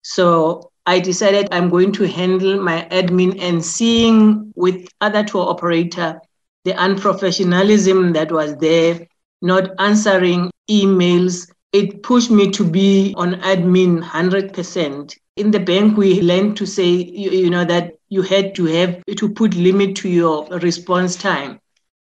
So 0.03 0.71
I 0.87 1.01
decided 1.01 1.49
I'm 1.51 1.69
going 1.69 1.93
to 1.93 2.07
handle 2.07 2.63
my 2.63 2.87
admin 2.91 3.41
and 3.41 3.65
seeing 3.65 4.53
with 4.55 4.87
other 5.01 5.25
tour 5.25 5.49
operator 5.49 6.21
the 6.65 6.73
unprofessionalism 6.73 8.15
that 8.15 8.31
was 8.31 8.57
there, 8.59 9.07
not 9.43 9.71
answering 9.81 10.51
emails. 10.71 11.51
It 11.73 12.03
pushed 12.05 12.31
me 12.31 12.51
to 12.53 12.65
be 12.65 13.15
on 13.17 13.35
admin 13.41 14.01
100%. 14.01 15.17
In 15.37 15.51
the 15.51 15.61
bank, 15.61 15.97
we 15.97 16.23
learned 16.23 16.57
to 16.59 16.67
say, 16.67 16.89
you, 16.89 17.31
you 17.31 17.51
know, 17.51 17.65
that 17.65 17.96
you 18.09 18.23
had 18.23 18.55
to 18.57 18.65
have 18.67 19.03
to 19.17 19.29
put 19.31 19.55
limit 19.55 19.97
to 19.97 20.09
your 20.09 20.47
response 20.63 21.17
time. 21.17 21.61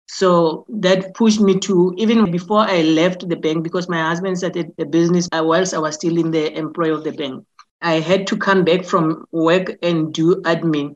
So 0.07 0.65
that 0.69 1.13
pushed 1.13 1.39
me 1.41 1.60
to 1.60 1.93
even 1.97 2.31
before 2.31 2.60
I 2.62 2.81
left 2.81 3.27
the 3.27 3.36
bank 3.36 3.63
because 3.63 3.89
my 3.89 4.01
husband 4.01 4.38
started 4.38 4.71
the 4.77 4.86
business 4.86 5.27
whilst 5.33 5.73
I 5.73 5.79
was 5.79 5.95
still 5.95 6.17
in 6.17 6.31
the 6.31 6.55
employ 6.57 6.93
of 6.93 7.03
the 7.03 7.12
bank. 7.12 7.43
I 7.81 7.99
had 7.99 8.27
to 8.27 8.38
come 8.38 8.63
back 8.63 8.86
from 8.86 9.25
work 9.31 9.77
and 9.81 10.13
do 10.13 10.36
admin. 10.43 10.95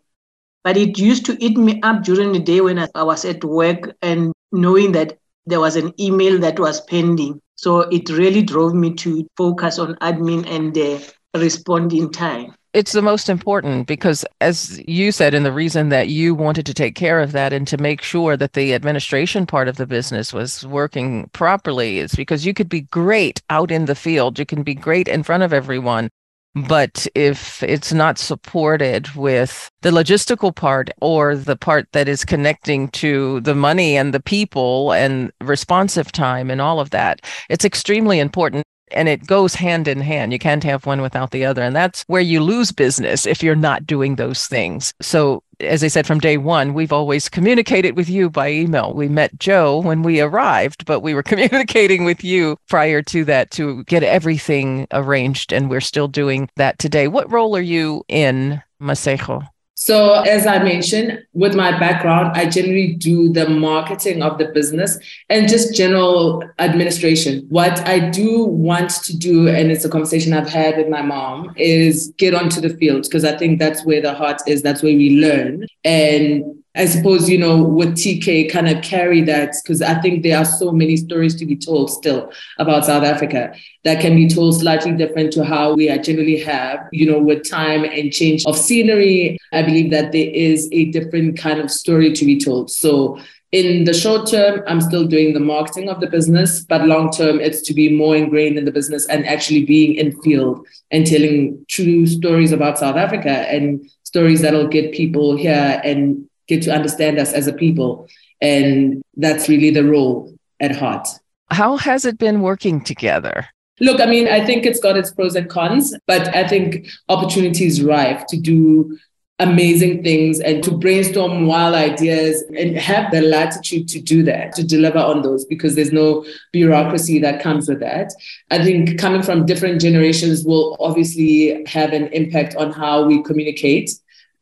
But 0.64 0.78
it 0.78 0.98
used 0.98 1.26
to 1.26 1.38
eat 1.44 1.58
me 1.58 1.80
up 1.84 2.04
during 2.04 2.32
the 2.32 2.40
day 2.40 2.62
when 2.62 2.80
I 2.80 3.04
was 3.04 3.26
at 3.26 3.44
work 3.44 3.96
and 4.02 4.34
knowing 4.52 4.92
that 4.94 5.18
there 5.46 5.60
was 5.60 5.76
an 5.76 5.94
email 6.00 6.40
that 6.40 6.60
was 6.60 6.82
pending. 6.82 7.40
So 7.56 7.82
it 7.82 8.10
really 8.10 8.42
drove 8.42 8.74
me 8.74 8.94
to 8.96 9.28
focus 9.38 9.80
on 9.80 9.96
admin 9.96 10.46
and 10.48 10.78
uh, 10.78 11.00
respond 11.40 11.94
in 11.94 12.12
time. 12.12 12.54
It's 12.74 12.94
the 12.94 13.02
most 13.02 13.28
important 13.28 13.86
because, 13.86 14.24
as 14.40 14.82
you 14.88 15.12
said, 15.12 15.34
and 15.34 15.46
the 15.46 15.52
reason 15.52 15.90
that 15.90 16.08
you 16.08 16.34
wanted 16.34 16.66
to 16.68 16.74
take 16.74 16.96
care 16.96 17.20
of 17.20 17.34
that 17.34 17.52
and 17.52 17.68
to 17.68 17.78
make 17.78 18.02
sure 18.02 18.38
that 18.38 18.54
the 18.54 18.74
administration 18.74 19.46
part 19.46 19.68
of 19.68 19.76
the 19.76 19.86
business 19.86 20.32
was 20.32 20.66
working 20.66 21.30
properly 21.34 22.00
is 22.00 22.16
because 22.16 22.46
you 22.46 22.54
could 22.54 22.70
be 22.70 22.82
great 22.82 23.42
out 23.50 23.72
in 23.72 23.86
the 23.86 23.96
field. 23.96 24.40
You 24.40 24.46
can 24.46 24.64
be 24.64 24.74
great 24.74 25.10
in 25.10 25.22
front 25.22 25.44
of 25.44 25.52
everyone. 25.52 26.10
But 26.54 27.08
if 27.14 27.62
it's 27.64 27.92
not 27.92 28.18
supported 28.18 29.10
with 29.16 29.70
the 29.82 29.92
logistical 29.92 30.56
part 30.56 30.90
or 31.02 31.36
the 31.36 31.56
part 31.58 31.88
that 31.92 32.08
is 32.08 32.26
connecting 32.26 32.90
to 32.90 33.42
the 33.42 33.56
money 33.56 33.98
and 33.98 34.14
the 34.14 34.20
people 34.22 34.92
and 34.94 35.32
responsive 35.42 36.12
time 36.12 36.50
and 36.50 36.62
all 36.62 36.80
of 36.80 36.90
that, 36.90 37.22
it's 37.50 37.66
extremely 37.66 38.20
important 38.20 38.66
and 38.94 39.10
it 39.10 39.28
goes 39.28 39.56
hand 39.56 39.88
in 39.88 40.02
hand. 40.02 40.34
You 40.34 40.40
can't 40.40 40.64
have 40.64 40.86
one 40.86 41.02
without 41.02 41.32
the 41.32 41.46
other. 41.46 41.62
And 41.62 41.76
that's 41.76 42.04
where 42.04 42.22
you 42.22 42.42
lose 42.42 42.72
business 42.72 43.26
if 43.26 43.42
you're 43.44 43.56
not 43.56 43.86
doing 43.86 44.16
those 44.16 44.48
things. 44.48 44.94
So, 45.02 45.44
as 45.60 45.84
I 45.84 45.88
said 45.90 46.08
from 46.08 46.20
day 46.20 46.38
one, 46.38 46.74
we've 46.74 46.92
always 46.92 47.30
communicated 47.30 47.96
with 47.96 48.10
you 48.10 48.32
by 48.32 48.52
email. 48.52 48.94
We 48.94 49.08
met 49.08 49.38
Joe 49.38 49.80
when 49.80 50.02
we 50.02 50.20
arrived, 50.20 50.86
but 50.86 51.02
we 51.02 51.14
were 51.14 51.24
communicating 51.32 52.04
with 52.04 52.24
you 52.24 52.58
prior 52.68 53.02
to 53.04 53.24
that 53.26 53.52
to 53.52 53.84
get 53.84 54.04
everything 54.04 54.88
arranged. 54.92 55.54
And 55.54 55.70
we're 55.70 55.82
still 55.82 56.08
doing 56.08 56.50
that 56.56 56.80
today. 56.80 57.08
What 57.08 57.32
role 57.32 57.56
are 57.56 57.62
you 57.62 58.04
in, 58.08 58.62
Masego? 58.82 59.48
So, 59.84 60.22
as 60.22 60.46
I 60.46 60.62
mentioned, 60.62 61.24
with 61.34 61.56
my 61.56 61.72
background, 61.80 62.38
I 62.38 62.46
generally 62.48 62.94
do 62.94 63.34
the 63.34 63.50
marketing 63.50 64.22
of 64.22 64.38
the 64.38 64.46
business 64.46 65.00
and 65.28 65.50
just 65.50 65.76
general 65.76 66.44
administration. 66.60 67.48
What 67.50 67.80
I 67.88 67.98
do 67.98 68.44
want 68.44 68.92
to 69.06 69.18
do, 69.18 69.48
and 69.48 69.72
it's 69.72 69.84
a 69.84 69.90
conversation 69.90 70.34
I've 70.34 70.48
had 70.48 70.78
with 70.78 70.88
my 70.88 71.02
mom, 71.02 71.52
is 71.58 72.14
get 72.20 72.36
onto 72.36 72.62
the 72.62 72.78
field 72.78 73.06
because 73.06 73.26
I 73.26 73.36
think 73.36 73.58
that's 73.58 73.84
where 73.84 74.04
the 74.04 74.14
heart 74.14 74.44
is, 74.46 74.62
that's 74.62 74.84
where 74.84 74.96
we 74.96 75.20
learn. 75.20 75.66
And 75.84 76.61
I 76.74 76.86
suppose, 76.86 77.30
you 77.30 77.38
know, 77.38 77.62
with 77.62 77.96
TK 77.96 78.50
kind 78.50 78.70
of 78.70 78.82
carry 78.82 79.22
that 79.24 79.56
because 79.62 79.82
I 79.82 80.00
think 80.00 80.24
there 80.24 80.38
are 80.38 80.46
so 80.46 80.72
many 80.72 80.96
stories 80.96 81.36
to 81.36 81.46
be 81.46 81.58
told 81.58 81.92
still 81.92 82.32
about 82.60 82.86
South 82.86 83.04
Africa 83.04 83.54
that 83.84 84.00
can 84.00 84.16
be 84.16 84.30
told 84.30 84.58
slightly 84.58 84.94
different 84.94 85.34
to 85.34 85.44
how 85.44 85.74
we 85.74 85.90
are 85.90 85.98
generally 85.98 86.40
have, 86.40 86.88
you 86.94 87.12
know, 87.12 87.20
with 87.20 87.50
time 87.50 87.84
and 87.84 88.14
change 88.14 88.46
of 88.46 88.58
scenery. 88.58 89.38
I 89.52 89.64
believe 89.64 89.92
that 89.92 90.14
there 90.14 90.30
is 90.30 90.70
a 90.72 90.86
different 90.92 91.38
kind 91.38 91.60
of 91.60 91.70
story 91.70 92.14
to 92.14 92.26
be 92.26 92.40
told. 92.40 92.72
So 92.72 93.20
in 93.52 93.84
the 93.84 93.94
short 93.94 94.30
term, 94.30 94.64
I'm 94.66 94.80
still 94.80 95.06
doing 95.06 95.34
the 95.34 95.42
marketing 95.42 95.90
of 95.90 96.00
the 96.00 96.08
business, 96.08 96.62
but 96.62 96.88
long 96.88 97.12
term, 97.12 97.42
it's 97.42 97.62
to 97.64 97.74
be 97.74 97.94
more 97.94 98.16
ingrained 98.16 98.58
in 98.58 98.64
the 98.64 98.72
business 98.72 99.06
and 99.08 99.28
actually 99.28 99.66
being 99.66 99.96
in 99.96 100.18
field 100.22 100.66
and 100.90 101.06
telling 101.06 101.66
true 101.68 102.08
stories 102.08 102.54
about 102.54 102.80
South 102.80 102.96
Africa 102.96 103.30
and 103.30 103.86
stories 104.04 104.42
that'll 104.42 104.70
get 104.70 104.94
people 104.94 105.36
here 105.36 105.82
and 105.84 106.30
get 106.48 106.64
to 106.64 106.74
understand 106.74 107.20
us 107.20 107.34
as 107.34 107.48
a 107.48 107.54
people. 107.54 108.08
And 108.42 109.02
that's 109.18 109.48
really 109.48 109.70
the 109.70 109.84
role 109.84 110.34
at 110.60 110.76
heart. 110.76 111.08
How 111.50 111.78
has 111.78 112.06
it 112.06 112.18
been 112.18 112.42
working 112.42 112.82
together? 112.84 113.48
Look, 113.80 114.00
I 114.00 114.06
mean, 114.06 114.28
I 114.28 114.46
think 114.46 114.66
it's 114.66 114.80
got 114.80 114.98
its 114.98 115.12
pros 115.12 115.36
and 115.36 115.50
cons, 115.50 115.96
but 116.06 116.34
I 116.36 116.48
think 116.48 116.88
opportunity 117.10 117.66
is 117.66 117.82
rife 117.82 118.26
to 118.28 118.38
do 118.38 118.98
amazing 119.40 120.04
things 120.04 120.40
and 120.40 120.64
to 120.64 120.72
brainstorm 120.72 121.48
wild 121.48 121.74
ideas 121.74 122.44
and 122.56 122.78
have 122.78 123.12
the 123.12 123.22
latitude 123.22 123.88
to 123.88 124.00
do 124.00 124.22
that, 124.22 124.54
to 124.54 124.64
deliver 124.64 125.00
on 125.00 125.24
those, 125.24 125.46
because 125.46 125.74
there's 125.74 125.92
no 125.92 126.24
bureaucracy 126.52 127.18
that 127.18 127.42
comes 127.42 127.68
with 127.68 127.80
that. 127.80 128.14
I 128.52 128.64
think 128.64 129.00
coming 129.00 129.24
from 129.24 129.48
different 129.48 129.82
generations 129.82 130.46
will 130.46 130.78
obviously 130.80 131.66
have 131.66 131.92
an 131.92 132.08
impact 132.10 132.56
on 132.56 132.72
how 132.72 133.04
we 133.04 133.24
communicate. 133.24 133.92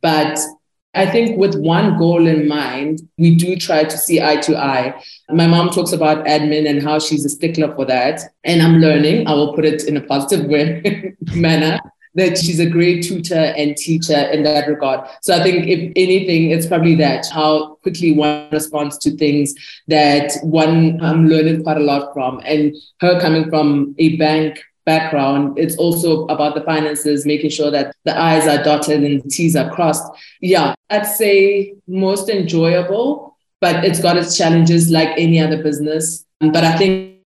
But 0.02 0.38
I 0.96 1.06
think 1.06 1.38
with 1.38 1.56
one 1.56 1.98
goal 2.00 2.26
in 2.26 2.48
mind, 2.48 3.02
we 3.18 3.36
do 3.36 3.56
try 3.56 3.84
to 3.84 3.98
see 3.98 4.22
eye 4.22 4.38
to 4.38 4.58
eye. 4.58 5.02
My 5.30 5.46
mom 5.46 5.70
talks 5.70 5.92
about 5.92 6.26
admin 6.26 6.68
and 6.68 6.82
how 6.82 6.98
she's 6.98 7.26
a 7.26 7.30
stickler 7.30 7.74
for 7.76 7.86
that. 7.86 8.22
And 8.44 8.62
I'm 8.62 8.78
learning, 8.78 9.28
I 9.28 9.34
will 9.34 9.54
put 9.54 9.66
it 9.66 9.84
in 9.84 9.98
a 9.98 10.02
positive 10.02 10.48
way, 10.48 11.16
manner, 11.36 11.80
that 12.16 12.40
she's 12.40 12.60
a 12.60 12.68
great 12.68 13.04
tutor 13.04 13.54
and 13.56 13.78
teacher 13.78 14.18
in 14.18 14.42
that 14.44 14.68
regard. 14.68 15.08
So 15.22 15.36
I 15.36 15.44
think 15.44 15.68
if 15.68 15.94
anything, 15.96 16.50
it's 16.50 16.66
probably 16.66 16.96
that 16.96 17.28
how 17.32 17.76
quickly 17.84 18.14
one 18.14 18.50
responds 18.52 18.98
to 19.00 19.16
things 19.16 19.54
that 19.88 20.34
one 20.42 21.00
I'm 21.04 21.28
learning 21.28 21.64
quite 21.64 21.78
a 21.78 21.82
lot 21.82 22.14
from. 22.14 22.42
And 22.46 22.76
her 23.02 23.20
coming 23.22 23.48
from 23.50 23.94
a 24.00 24.18
bank 24.18 24.60
background, 24.86 25.58
it's 25.58 25.76
also 25.78 26.26
about 26.28 26.56
the 26.56 26.62
finances, 26.62 27.26
making 27.26 27.52
sure 27.52 27.72
that 27.72 27.96
the 28.06 28.18
I's 28.18 28.48
are 28.48 28.64
dotted 28.64 29.04
and 29.04 29.22
the 29.22 29.30
T's 29.30 29.56
are 29.56 29.70
crossed. 29.70 30.04
Yeah, 30.42 30.74
I'd 30.90 31.06
say 31.06 31.76
most 31.88 32.30
enjoyable, 32.30 33.38
but 33.62 33.84
it's 33.86 34.02
got 34.02 34.18
its 34.18 34.38
challenges 34.38 34.90
like 34.90 35.10
any 35.18 35.40
other 35.40 35.62
business. 35.62 36.26
But 36.40 36.64
I 36.64 36.78
think 36.78 37.20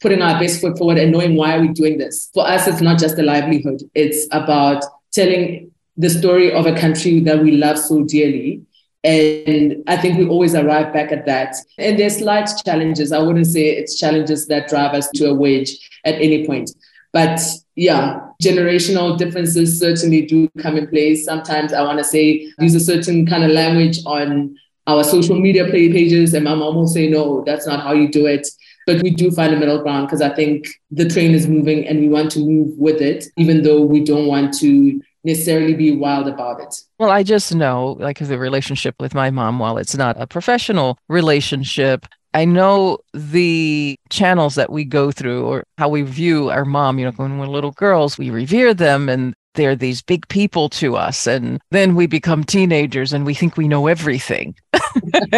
putting 0.00 0.22
our 0.22 0.38
best 0.40 0.60
foot 0.60 0.76
forward 0.76 0.98
and 0.98 1.12
knowing 1.12 1.36
why 1.36 1.56
are 1.56 1.60
we 1.60 1.68
doing 1.68 1.98
this. 1.98 2.30
For 2.34 2.46
us, 2.46 2.66
it's 2.66 2.80
not 2.80 2.98
just 2.98 3.18
a 3.18 3.22
livelihood. 3.22 3.82
It's 3.94 4.26
about 4.32 4.84
telling 5.12 5.70
the 5.96 6.10
story 6.10 6.52
of 6.52 6.66
a 6.66 6.76
country 6.76 7.20
that 7.20 7.42
we 7.42 7.52
love 7.52 7.78
so 7.78 8.02
dearly. 8.04 8.62
And 9.04 9.84
I 9.86 9.96
think 9.98 10.18
we 10.18 10.26
always 10.26 10.54
arrive 10.54 10.92
back 10.92 11.12
at 11.12 11.26
that. 11.26 11.54
And 11.78 11.98
there's 11.98 12.18
slight 12.18 12.48
challenges. 12.64 13.12
I 13.12 13.18
wouldn't 13.18 13.46
say 13.46 13.68
it's 13.68 13.98
challenges 13.98 14.46
that 14.48 14.68
drive 14.68 14.94
us 14.94 15.08
to 15.10 15.26
a 15.26 15.34
wage 15.34 15.78
at 16.04 16.14
any 16.14 16.46
point. 16.46 16.70
But 17.14 17.40
yeah, 17.76 18.20
generational 18.42 19.16
differences 19.16 19.78
certainly 19.78 20.26
do 20.26 20.50
come 20.58 20.76
in 20.76 20.88
place. 20.88 21.24
Sometimes 21.24 21.72
I 21.72 21.82
want 21.82 21.98
to 21.98 22.04
say 22.04 22.52
use 22.58 22.74
a 22.74 22.80
certain 22.80 23.24
kind 23.24 23.44
of 23.44 23.52
language 23.52 24.00
on 24.04 24.56
our 24.86 25.04
social 25.04 25.38
media 25.40 25.64
play 25.64 25.90
pages, 25.90 26.34
and 26.34 26.44
my 26.44 26.54
mom 26.54 26.74
will 26.74 26.88
say, 26.88 27.08
no, 27.08 27.42
that's 27.46 27.66
not 27.66 27.80
how 27.80 27.92
you 27.92 28.08
do 28.08 28.26
it. 28.26 28.46
But 28.86 29.02
we 29.02 29.10
do 29.10 29.30
find 29.30 29.54
a 29.54 29.56
middle 29.56 29.80
ground 29.80 30.08
because 30.08 30.20
I 30.20 30.34
think 30.34 30.66
the 30.90 31.08
train 31.08 31.30
is 31.32 31.46
moving 31.46 31.86
and 31.86 32.00
we 32.00 32.08
want 32.08 32.30
to 32.32 32.40
move 32.40 32.76
with 32.76 33.00
it, 33.00 33.24
even 33.38 33.62
though 33.62 33.80
we 33.80 34.04
don't 34.04 34.26
want 34.26 34.52
to 34.58 35.00
necessarily 35.22 35.72
be 35.72 35.96
wild 35.96 36.28
about 36.28 36.60
it. 36.60 36.74
Well, 36.98 37.10
I 37.10 37.22
just 37.22 37.54
know, 37.54 37.96
like 37.98 38.18
the 38.18 38.38
relationship 38.38 38.96
with 39.00 39.14
my 39.14 39.30
mom, 39.30 39.58
while 39.58 39.78
it's 39.78 39.96
not 39.96 40.20
a 40.20 40.26
professional 40.26 40.98
relationship, 41.08 42.06
I 42.34 42.44
know 42.44 42.98
the 43.12 43.96
channels 44.10 44.56
that 44.56 44.70
we 44.70 44.84
go 44.84 45.12
through 45.12 45.44
or 45.46 45.64
how 45.78 45.88
we 45.88 46.02
view 46.02 46.50
our 46.50 46.64
mom, 46.64 46.98
you 46.98 47.04
know, 47.04 47.12
when 47.12 47.38
we're 47.38 47.46
little 47.46 47.70
girls, 47.70 48.18
we 48.18 48.30
revere 48.30 48.74
them 48.74 49.08
and 49.08 49.34
they're 49.54 49.76
these 49.76 50.02
big 50.02 50.26
people 50.26 50.68
to 50.68 50.96
us. 50.96 51.28
And 51.28 51.60
then 51.70 51.94
we 51.94 52.08
become 52.08 52.42
teenagers 52.42 53.12
and 53.12 53.24
we 53.24 53.34
think 53.34 53.56
we 53.56 53.68
know 53.68 53.86
everything. 53.86 54.56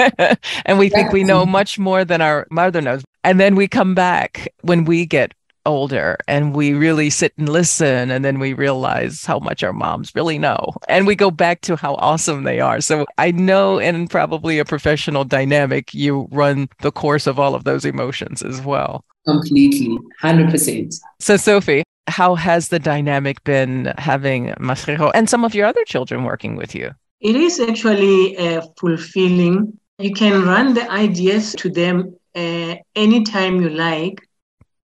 and 0.65 0.79
we 0.79 0.89
think 0.89 1.13
we 1.13 1.23
know 1.23 1.45
much 1.45 1.79
more 1.79 2.03
than 2.03 2.23
our 2.23 2.47
mother 2.51 2.81
knows. 2.81 3.05
And 3.25 3.39
then 3.39 3.57
we 3.57 3.69
come 3.69 3.95
back 3.95 4.49
when 4.63 4.85
we 4.85 5.05
get 5.05 5.35
older 5.67 6.17
and 6.27 6.55
we 6.55 6.73
really 6.73 7.11
sit 7.11 7.33
and 7.37 7.49
listen 7.49 8.11
and 8.11 8.25
then 8.25 8.39
we 8.39 8.55
realize 8.55 9.25
how 9.25 9.39
much 9.39 9.63
our 9.63 9.73
moms 9.73 10.13
really 10.15 10.39
know. 10.39 10.73
And 10.89 11.07
we 11.07 11.15
go 11.15 11.31
back 11.31 11.61
to 11.63 11.77
how 11.77 11.95
awesome 11.97 12.45
they 12.45 12.61
are. 12.61 12.81
So 12.81 13.07
i 13.19 13.31
know 13.31 13.79
in 13.79 14.09
probably 14.09 14.59
a 14.59 14.65
professional 14.65 15.25
dynamic 15.25 15.93
you 15.93 16.29
run 16.31 16.69
the 16.81 16.93
course 16.93 17.27
of 17.27 17.39
all 17.39 17.55
of 17.55 17.65
those 17.65 17.85
emotions 17.85 18.43
as 18.43 18.63
well. 18.63 19.05
Completely. 19.27 19.99
100% 20.23 20.95
so 21.19 21.37
sophie 21.37 21.83
how 22.09 22.35
has 22.35 22.69
the 22.69 22.79
dynamic 22.79 23.43
been 23.45 23.93
having 23.99 24.49
Masego 24.61 25.11
and 25.15 25.29
some 25.29 25.45
of 25.45 25.55
your 25.55 25.67
other 25.67 25.85
children 25.85 26.25
working 26.25 26.57
with 26.57 26.75
you? 26.75 26.93
It 27.21 27.37
is 27.37 27.59
actually 27.61 28.37
uh, 28.37 28.63
fulfilling. 28.79 29.79
You 29.99 30.13
can 30.13 30.45
run 30.45 30.75
the 30.75 30.91
ideas 30.91 31.55
to 31.57 31.71
them 31.71 32.15
uh, 32.35 32.77
anytime 32.95 33.61
you 33.61 33.71
like. 33.71 34.26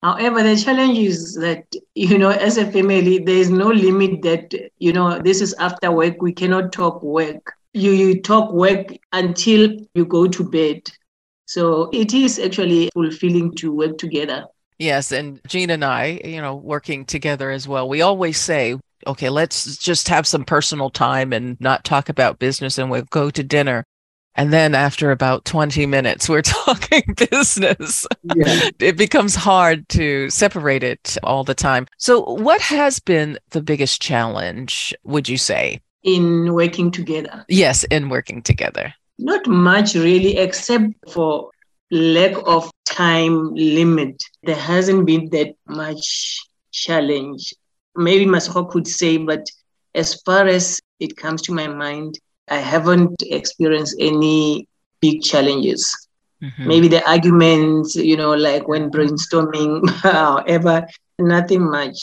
However, 0.07 0.41
the 0.41 0.55
challenge 0.55 0.97
is 0.99 1.35
that, 1.35 1.65
you 1.93 2.17
know, 2.17 2.29
as 2.29 2.57
a 2.57 2.71
family, 2.71 3.19
there 3.19 3.35
is 3.35 3.49
no 3.49 3.67
limit 3.67 4.21
that, 4.21 4.53
you 4.79 4.93
know, 4.93 5.19
this 5.19 5.41
is 5.41 5.53
after 5.55 5.91
work, 5.91 6.21
we 6.21 6.31
cannot 6.31 6.71
talk 6.71 7.03
work. 7.03 7.51
You, 7.73 7.91
you 7.91 8.21
talk 8.21 8.53
work 8.53 8.87
until 9.11 9.77
you 9.95 10.05
go 10.05 10.29
to 10.29 10.49
bed. 10.49 10.89
So 11.45 11.89
it 11.91 12.13
is 12.13 12.39
actually 12.39 12.89
fulfilling 12.93 13.53
to 13.55 13.73
work 13.73 13.97
together. 13.97 14.45
Yes. 14.79 15.11
And 15.11 15.41
Jean 15.45 15.71
and 15.71 15.83
I, 15.83 16.21
you 16.23 16.39
know, 16.39 16.55
working 16.55 17.03
together 17.03 17.51
as 17.51 17.67
well, 17.67 17.89
we 17.89 18.01
always 18.01 18.37
say, 18.37 18.79
okay, 19.05 19.29
let's 19.29 19.75
just 19.75 20.07
have 20.07 20.25
some 20.25 20.45
personal 20.45 20.89
time 20.89 21.33
and 21.33 21.59
not 21.59 21.83
talk 21.83 22.07
about 22.07 22.39
business 22.39 22.77
and 22.77 22.89
we'll 22.89 23.03
go 23.09 23.29
to 23.29 23.43
dinner. 23.43 23.83
And 24.37 24.53
then 24.53 24.75
after 24.75 25.09
about 25.09 25.45
20 25.45 25.87
minutes, 25.87 26.29
we're 26.29 26.41
talking 26.43 27.15
business. 27.29 28.05
Yeah. 28.35 28.69
it 28.79 28.95
becomes 28.95 29.35
hard 29.35 29.89
to 29.89 30.29
separate 30.29 30.83
it 30.83 31.17
all 31.23 31.43
the 31.43 31.55
time. 31.55 31.87
So, 31.97 32.21
what 32.21 32.61
has 32.61 32.99
been 32.99 33.39
the 33.49 33.61
biggest 33.61 34.01
challenge, 34.01 34.95
would 35.03 35.27
you 35.27 35.37
say? 35.37 35.81
In 36.03 36.53
working 36.53 36.91
together. 36.91 37.43
Yes, 37.49 37.83
in 37.85 38.09
working 38.09 38.43
together. 38.43 38.93
Not 39.17 39.47
much 39.47 39.95
really, 39.95 40.37
except 40.37 40.85
for 41.11 41.49
lack 41.89 42.35
of 42.45 42.69
time 42.85 43.55
limit. 43.55 44.21
There 44.43 44.55
hasn't 44.55 45.07
been 45.07 45.29
that 45.31 45.55
much 45.67 46.39
challenge. 46.71 47.53
Maybe 47.95 48.25
Masego 48.25 48.69
could 48.69 48.87
say, 48.87 49.17
but 49.17 49.47
as 49.95 50.21
far 50.21 50.45
as 50.45 50.79
it 50.99 51.17
comes 51.17 51.41
to 51.43 51.51
my 51.53 51.67
mind, 51.67 52.19
I 52.49 52.57
haven't 52.57 53.21
experienced 53.23 53.95
any 53.99 54.67
big 55.01 55.21
challenges. 55.21 56.07
Mm-hmm. 56.41 56.67
Maybe 56.67 56.87
the 56.87 57.07
arguments, 57.09 57.95
you 57.95 58.15
know, 58.15 58.33
like 58.33 58.67
when 58.67 58.91
brainstorming, 58.91 59.89
however, 60.01 60.87
nothing 61.19 61.69
much. 61.69 61.97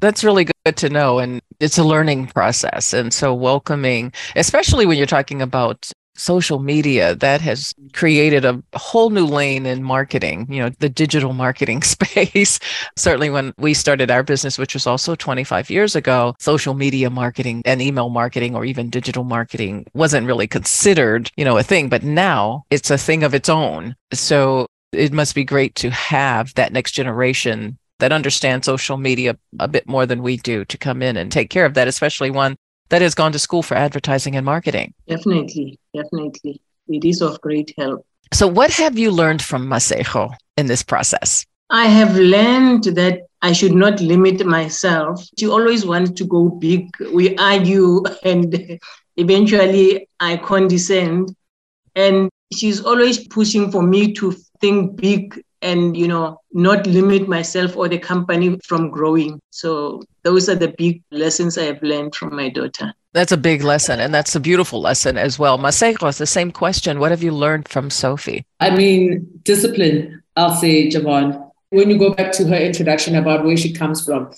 That's 0.00 0.24
really 0.24 0.46
good 0.64 0.76
to 0.76 0.88
know. 0.88 1.18
And 1.18 1.40
it's 1.60 1.78
a 1.78 1.84
learning 1.84 2.26
process. 2.28 2.92
And 2.92 3.12
so 3.12 3.34
welcoming, 3.34 4.12
especially 4.36 4.86
when 4.86 4.96
you're 4.96 5.06
talking 5.06 5.40
about 5.40 5.90
social 6.16 6.58
media 6.58 7.14
that 7.16 7.40
has 7.40 7.74
created 7.92 8.44
a 8.44 8.62
whole 8.74 9.10
new 9.10 9.26
lane 9.26 9.66
in 9.66 9.82
marketing 9.82 10.46
you 10.50 10.60
know 10.60 10.70
the 10.78 10.88
digital 10.88 11.32
marketing 11.32 11.82
space. 11.94 12.58
Certainly 12.96 13.30
when 13.30 13.52
we 13.58 13.74
started 13.74 14.10
our 14.10 14.22
business 14.22 14.58
which 14.58 14.74
was 14.74 14.86
also 14.86 15.14
25 15.14 15.70
years 15.70 15.96
ago 15.96 16.34
social 16.38 16.74
media 16.74 17.10
marketing 17.10 17.62
and 17.64 17.82
email 17.82 18.08
marketing 18.08 18.54
or 18.54 18.64
even 18.64 18.90
digital 18.90 19.24
marketing 19.24 19.86
wasn't 19.94 20.26
really 20.26 20.46
considered 20.46 21.30
you 21.36 21.44
know 21.44 21.58
a 21.58 21.62
thing 21.62 21.88
but 21.88 22.02
now 22.02 22.64
it's 22.70 22.90
a 22.90 22.98
thing 22.98 23.22
of 23.22 23.34
its 23.34 23.48
own. 23.48 23.94
So 24.12 24.66
it 24.92 25.12
must 25.12 25.34
be 25.34 25.44
great 25.44 25.74
to 25.76 25.90
have 25.90 26.54
that 26.54 26.72
next 26.72 26.92
generation 26.92 27.78
that 27.98 28.12
understand 28.12 28.64
social 28.64 28.96
media 28.96 29.36
a 29.58 29.68
bit 29.68 29.88
more 29.88 30.06
than 30.06 30.22
we 30.22 30.36
do 30.36 30.64
to 30.66 30.78
come 30.78 31.02
in 31.02 31.16
and 31.16 31.30
take 31.30 31.50
care 31.50 31.64
of 31.64 31.74
that 31.74 31.88
especially 31.88 32.30
one 32.30 32.56
that 32.88 33.02
has 33.02 33.14
gone 33.14 33.32
to 33.32 33.38
school 33.38 33.62
for 33.62 33.74
advertising 33.74 34.36
and 34.36 34.44
marketing. 34.44 34.94
Definitely, 35.08 35.78
definitely. 35.94 36.60
It 36.88 37.04
is 37.04 37.22
of 37.22 37.40
great 37.40 37.72
help. 37.78 38.06
So, 38.32 38.46
what 38.46 38.70
have 38.72 38.98
you 38.98 39.10
learned 39.10 39.42
from 39.42 39.66
Masego 39.66 40.34
in 40.56 40.66
this 40.66 40.82
process? 40.82 41.46
I 41.70 41.86
have 41.86 42.16
learned 42.16 42.84
that 42.96 43.22
I 43.42 43.52
should 43.52 43.74
not 43.74 44.00
limit 44.00 44.44
myself. 44.44 45.26
She 45.38 45.46
always 45.46 45.86
wants 45.86 46.12
to 46.12 46.24
go 46.24 46.48
big. 46.48 46.88
We 47.12 47.36
argue, 47.36 48.02
and 48.24 48.78
eventually 49.16 50.08
I 50.20 50.36
condescend. 50.36 51.34
And 51.96 52.28
she's 52.52 52.84
always 52.84 53.26
pushing 53.28 53.70
for 53.70 53.82
me 53.82 54.12
to 54.14 54.32
think 54.60 54.96
big 54.96 55.42
and 55.62 55.96
you 55.96 56.06
know 56.06 56.40
not 56.52 56.86
limit 56.86 57.26
myself 57.26 57.76
or 57.76 57.88
the 57.88 57.98
company 57.98 58.58
from 58.64 58.90
growing 58.90 59.40
so 59.50 60.02
those 60.24 60.48
are 60.48 60.54
the 60.54 60.68
big 60.68 61.02
lessons 61.10 61.56
i 61.56 61.64
have 61.64 61.82
learned 61.82 62.14
from 62.14 62.34
my 62.34 62.48
daughter. 62.48 62.92
That's 63.12 63.30
a 63.30 63.36
big 63.36 63.62
lesson 63.62 64.00
and 64.00 64.12
that's 64.12 64.34
a 64.34 64.40
beautiful 64.40 64.80
lesson 64.80 65.16
as 65.16 65.38
well. 65.38 65.56
Masego 65.56 66.08
it's 66.08 66.18
the 66.18 66.26
same 66.26 66.50
question. 66.50 66.98
What 66.98 67.12
have 67.12 67.22
you 67.22 67.30
learned 67.30 67.68
from 67.68 67.90
sophie? 67.90 68.44
I 68.60 68.74
mean 68.74 69.26
discipline 69.42 70.22
i'll 70.36 70.54
say 70.54 70.88
Ja'Vonne. 70.88 71.50
When 71.70 71.90
you 71.90 71.98
go 71.98 72.14
back 72.14 72.32
to 72.32 72.44
her 72.48 72.56
introduction 72.56 73.14
about 73.16 73.44
where 73.44 73.56
she 73.56 73.72
comes 73.72 74.04
from 74.04 74.30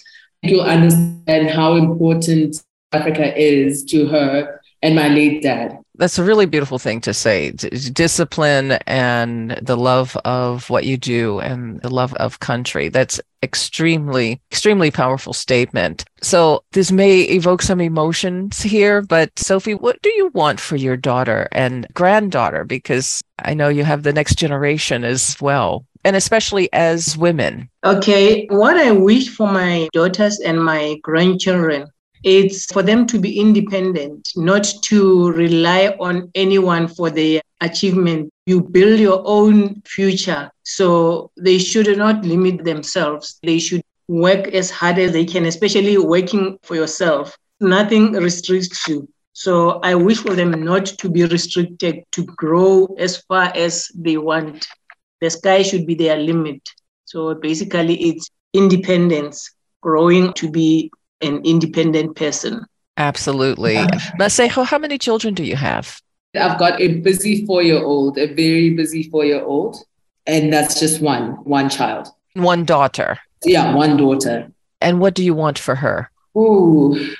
you'll 0.43 0.62
understand 0.62 1.51
how 1.51 1.74
important 1.76 2.62
africa 2.93 3.37
is 3.37 3.84
to 3.84 4.07
her 4.07 4.61
and 4.82 4.95
my 4.95 5.09
late 5.09 5.43
dad 5.43 5.78
that's 5.99 6.18
a 6.18 6.24
really 6.24 6.47
beautiful 6.47 6.78
thing 6.78 7.01
to 7.03 7.14
say 7.14 7.51
discipline 7.51 8.72
and 8.86 9.53
the 9.62 9.76
love 9.76 10.16
of 10.24 10.68
what 10.70 10.84
you 10.84 10.97
do 10.97 11.40
and 11.40 11.80
the 11.82 11.92
love 11.92 12.14
of 12.14 12.40
country. 12.40 12.88
That's 12.88 13.20
extremely 13.42 14.40
extremely 14.51 14.90
powerful 14.90 15.32
statement. 15.32 16.05
So 16.22 16.64
this 16.72 16.90
may 16.90 17.20
evoke 17.22 17.62
some 17.62 17.80
emotions 17.80 18.61
here 18.62 19.03
but 19.03 19.38
sophie 19.38 19.74
what 19.74 20.01
do 20.03 20.11
you 20.11 20.30
want 20.34 20.59
for 20.59 20.76
your 20.76 20.97
daughter 20.97 21.49
and 21.53 21.86
granddaughter? 21.94 22.64
Because 22.64 23.22
i 23.44 23.55
know 23.55 23.68
you 23.68 23.84
have 23.84 24.03
the 24.03 24.12
next 24.12 24.36
generation 24.36 25.05
as 25.05 25.36
well 25.40 25.84
and 26.05 26.16
especially 26.16 26.72
as 26.72 27.16
women. 27.16 27.68
Okay 27.84 28.47
what 28.47 28.76
i 28.76 28.90
wish 28.90 29.28
for 29.28 29.47
my 29.47 29.88
daughters 29.92 30.40
and 30.40 30.64
my 30.64 30.97
grandchildren 31.03 31.86
it's 32.26 32.64
for 32.72 32.82
them 32.82 33.06
to 33.06 33.20
be 33.20 33.38
independent, 33.38 34.32
not 34.34 34.66
to 34.86 35.30
rely 35.30 35.94
on 36.00 36.28
anyone 36.34 36.88
for 36.88 37.08
their 37.08 37.40
achievement. 37.60 38.32
You 38.46 38.62
build 38.62 38.98
your 38.98 39.22
own 39.24 39.80
future. 39.82 40.50
So 40.64 41.30
they 41.36 41.58
should 41.58 41.96
not 41.96 42.24
limit 42.24 42.64
themselves. 42.64 43.38
They 43.44 43.60
should 43.60 43.82
work 44.08 44.48
as 44.48 44.72
hard 44.72 44.98
as 44.98 45.12
they 45.12 45.24
can, 45.24 45.44
especially 45.44 45.98
working 45.98 46.58
for 46.64 46.74
yourself. 46.74 47.36
Nothing 47.60 48.12
restricts 48.14 48.88
you. 48.88 49.08
So 49.32 49.78
I 49.84 49.94
wish 49.94 50.18
for 50.18 50.34
them 50.34 50.50
not 50.64 50.86
to 50.86 51.08
be 51.08 51.24
restricted 51.26 52.02
to 52.10 52.24
grow 52.24 52.86
as 52.98 53.18
far 53.18 53.52
as 53.54 53.86
they 53.94 54.16
want. 54.16 54.66
The 55.20 55.30
sky 55.30 55.62
should 55.62 55.86
be 55.86 55.94
their 55.94 56.16
limit. 56.16 56.60
So 57.04 57.36
basically, 57.36 58.02
it's 58.02 58.28
independence, 58.52 59.48
growing 59.80 60.32
to 60.32 60.50
be 60.50 60.90
an 61.20 61.42
independent 61.44 62.16
person. 62.16 62.64
Absolutely. 62.96 63.76
Masego, 64.18 64.64
how 64.64 64.78
many 64.78 64.98
children 64.98 65.34
do 65.34 65.44
you 65.44 65.56
have? 65.56 66.00
I've 66.34 66.58
got 66.58 66.80
a 66.80 67.00
busy 67.00 67.46
four 67.46 67.62
year 67.62 67.82
old, 67.82 68.18
a 68.18 68.26
very 68.26 68.70
busy 68.70 69.04
four 69.04 69.24
year 69.24 69.42
old, 69.42 69.76
and 70.26 70.52
that's 70.52 70.78
just 70.78 71.00
one, 71.00 71.32
one 71.44 71.68
child. 71.70 72.08
One 72.34 72.64
daughter. 72.64 73.18
Yeah, 73.44 73.74
one 73.74 73.96
daughter. 73.96 74.50
And 74.80 75.00
what 75.00 75.14
do 75.14 75.24
you 75.24 75.34
want 75.34 75.58
for 75.58 75.74
her? 75.74 76.10
Ooh, 76.36 77.14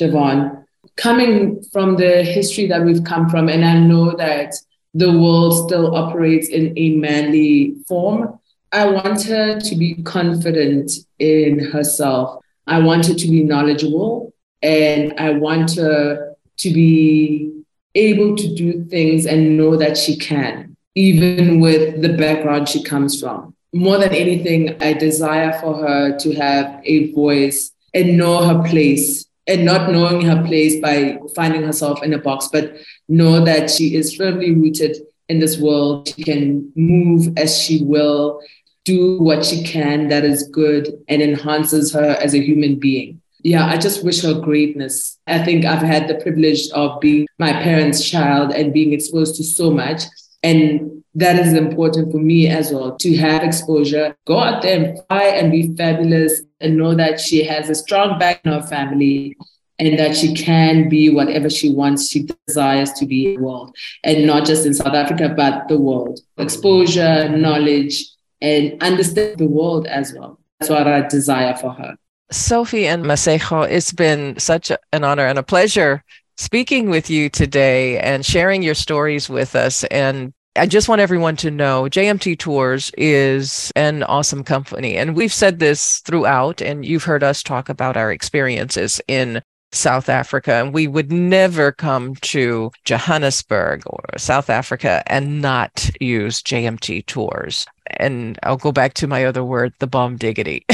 Ja'Vonne, 0.00 0.64
coming 0.96 1.62
from 1.72 1.96
the 1.96 2.22
history 2.22 2.66
that 2.66 2.84
we've 2.84 3.04
come 3.04 3.28
from, 3.28 3.48
and 3.48 3.64
I 3.64 3.78
know 3.78 4.16
that 4.16 4.54
the 4.94 5.12
world 5.12 5.68
still 5.68 5.94
operates 5.94 6.48
in 6.48 6.72
a 6.76 6.96
manly 6.96 7.76
form, 7.86 8.38
I 8.72 8.86
want 8.86 9.22
her 9.24 9.60
to 9.60 9.76
be 9.76 10.02
confident 10.02 10.90
in 11.18 11.58
herself. 11.58 12.42
I 12.66 12.80
want 12.80 13.06
her 13.06 13.14
to 13.14 13.28
be 13.28 13.42
knowledgeable 13.42 14.34
and 14.62 15.14
I 15.18 15.30
want 15.30 15.76
her 15.76 16.34
to 16.58 16.72
be 16.72 17.62
able 17.94 18.36
to 18.36 18.54
do 18.54 18.84
things 18.84 19.26
and 19.26 19.56
know 19.56 19.76
that 19.76 19.96
she 19.96 20.16
can, 20.16 20.76
even 20.94 21.60
with 21.60 22.02
the 22.02 22.16
background 22.16 22.68
she 22.68 22.82
comes 22.82 23.20
from. 23.20 23.54
More 23.72 23.98
than 23.98 24.14
anything, 24.14 24.80
I 24.82 24.92
desire 24.94 25.58
for 25.60 25.74
her 25.76 26.18
to 26.18 26.34
have 26.34 26.80
a 26.84 27.12
voice 27.12 27.72
and 27.94 28.16
know 28.16 28.44
her 28.44 28.68
place 28.68 29.26
and 29.46 29.64
not 29.64 29.90
knowing 29.90 30.22
her 30.22 30.42
place 30.44 30.80
by 30.80 31.18
finding 31.34 31.62
herself 31.62 32.02
in 32.02 32.12
a 32.12 32.18
box, 32.18 32.48
but 32.52 32.76
know 33.08 33.44
that 33.44 33.70
she 33.70 33.94
is 33.94 34.14
firmly 34.14 34.52
rooted 34.52 34.96
in 35.28 35.38
this 35.38 35.58
world. 35.58 36.08
She 36.08 36.24
can 36.24 36.72
move 36.74 37.36
as 37.36 37.60
she 37.60 37.82
will 37.82 38.40
do 38.86 39.18
what 39.18 39.44
she 39.44 39.62
can 39.64 40.08
that 40.08 40.24
is 40.24 40.48
good 40.48 40.88
and 41.08 41.20
enhances 41.20 41.92
her 41.92 42.16
as 42.22 42.34
a 42.34 42.42
human 42.42 42.78
being. 42.78 43.20
Yeah, 43.42 43.66
I 43.66 43.76
just 43.76 44.04
wish 44.04 44.22
her 44.22 44.40
greatness. 44.40 45.18
I 45.26 45.44
think 45.44 45.64
I've 45.64 45.82
had 45.82 46.08
the 46.08 46.14
privilege 46.14 46.70
of 46.70 47.00
being 47.00 47.26
my 47.38 47.52
parents' 47.52 48.08
child 48.08 48.52
and 48.52 48.72
being 48.72 48.92
exposed 48.92 49.36
to 49.36 49.44
so 49.44 49.70
much. 49.70 50.04
And 50.42 51.04
that 51.14 51.38
is 51.38 51.52
important 51.52 52.12
for 52.12 52.18
me 52.18 52.48
as 52.48 52.72
well 52.72 52.96
to 52.96 53.16
have 53.16 53.42
exposure, 53.42 54.16
go 54.26 54.38
out 54.38 54.62
there 54.62 54.84
and 54.84 54.98
fly 55.08 55.24
and 55.24 55.50
be 55.50 55.74
fabulous 55.76 56.42
and 56.60 56.76
know 56.76 56.94
that 56.94 57.20
she 57.20 57.44
has 57.44 57.68
a 57.68 57.74
strong 57.74 58.18
back 58.18 58.40
in 58.44 58.52
her 58.52 58.62
family 58.62 59.36
and 59.78 59.98
that 59.98 60.16
she 60.16 60.34
can 60.34 60.88
be 60.88 61.10
whatever 61.10 61.50
she 61.50 61.72
wants, 61.72 62.08
she 62.08 62.28
desires 62.46 62.92
to 62.92 63.06
be 63.06 63.34
in 63.34 63.40
the 63.40 63.42
world, 63.42 63.76
and 64.04 64.26
not 64.26 64.46
just 64.46 64.64
in 64.64 64.72
South 64.72 64.94
Africa, 64.94 65.28
but 65.36 65.68
the 65.68 65.78
world. 65.78 66.20
Exposure, 66.38 67.28
knowledge, 67.28 68.04
and 68.40 68.82
understand 68.82 69.38
the 69.38 69.46
world 69.46 69.86
as 69.86 70.12
well. 70.12 70.38
That's 70.60 70.70
what 70.70 70.86
I 70.86 71.06
desire 71.06 71.54
for 71.54 71.72
her. 71.72 71.96
Sophie 72.30 72.86
and 72.86 73.04
Masego, 73.04 73.68
it's 73.68 73.92
been 73.92 74.38
such 74.38 74.72
an 74.92 75.04
honor 75.04 75.26
and 75.26 75.38
a 75.38 75.42
pleasure 75.42 76.02
speaking 76.36 76.90
with 76.90 77.08
you 77.08 77.28
today 77.28 77.98
and 77.98 78.24
sharing 78.24 78.62
your 78.62 78.74
stories 78.74 79.28
with 79.28 79.54
us. 79.54 79.84
And 79.84 80.32
I 80.56 80.66
just 80.66 80.88
want 80.88 81.00
everyone 81.00 81.36
to 81.36 81.50
know 81.50 81.84
JMT 81.84 82.38
Tours 82.38 82.90
is 82.96 83.72
an 83.76 84.02
awesome 84.02 84.42
company. 84.42 84.96
And 84.96 85.14
we've 85.14 85.32
said 85.32 85.58
this 85.58 86.00
throughout, 86.00 86.60
and 86.60 86.84
you've 86.84 87.04
heard 87.04 87.22
us 87.22 87.42
talk 87.42 87.68
about 87.68 87.96
our 87.96 88.10
experiences 88.10 89.00
in 89.06 89.42
South 89.72 90.08
Africa. 90.08 90.54
And 90.54 90.72
we 90.72 90.86
would 90.86 91.12
never 91.12 91.72
come 91.72 92.14
to 92.16 92.70
Johannesburg 92.84 93.82
or 93.86 94.04
South 94.16 94.50
Africa 94.50 95.02
and 95.06 95.40
not 95.42 95.90
use 96.00 96.42
JMT 96.42 97.06
tours. 97.06 97.66
And 97.98 98.38
I'll 98.42 98.56
go 98.56 98.72
back 98.72 98.94
to 98.94 99.06
my 99.06 99.24
other 99.24 99.44
word, 99.44 99.72
the 99.78 99.86
bomb 99.86 100.16
diggity. 100.16 100.64